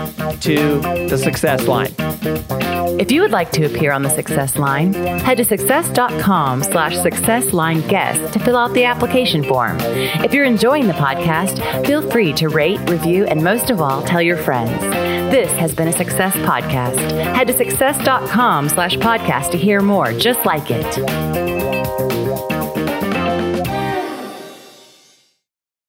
to 0.42 0.80
the 1.10 1.18
success 1.18 1.68
line. 1.68 1.94
If 3.00 3.12
you 3.12 3.22
would 3.22 3.32
like 3.32 3.52
to 3.54 3.66
appear 3.66 3.92
on 3.94 4.04
the 4.04 4.10
Success 4.10 4.58
Line, 4.58 4.94
head 4.94 5.38
to 5.38 5.44
success.com 5.44 6.62
slash 6.62 6.96
success 6.98 7.52
line 7.52 7.82
guest 7.88 8.34
to 8.34 8.40
fill 8.40 8.56
out 8.56 8.74
the 8.74 8.84
application 8.84 9.44
form. 9.44 9.78
If 9.80 10.34
you're 10.34 10.46
enjoying 10.46 10.86
the 10.86 10.94
podcast, 10.94 11.86
feel 11.86 12.08
free 12.12 12.32
to 12.34 12.50
rate, 12.50 12.80
review, 12.90 13.26
and 13.26 13.44
most 13.44 13.72
of 13.72 13.82
all, 13.82 14.04
tell 14.04 14.22
your 14.22 14.38
friends. 14.38 14.80
This 15.32 15.52
has 15.54 15.74
been 15.74 15.88
a 15.88 15.94
Success 15.94 16.36
Podcast. 16.36 17.00
Head 17.36 17.48
to 17.48 17.58
success.com 17.58 18.70
slash 18.70 18.98
podcast 18.98 19.52
to 19.52 19.58
hear 19.58 19.82
more 19.82 20.14
just 20.14 20.46
like 20.46 20.70
it. 20.70 21.51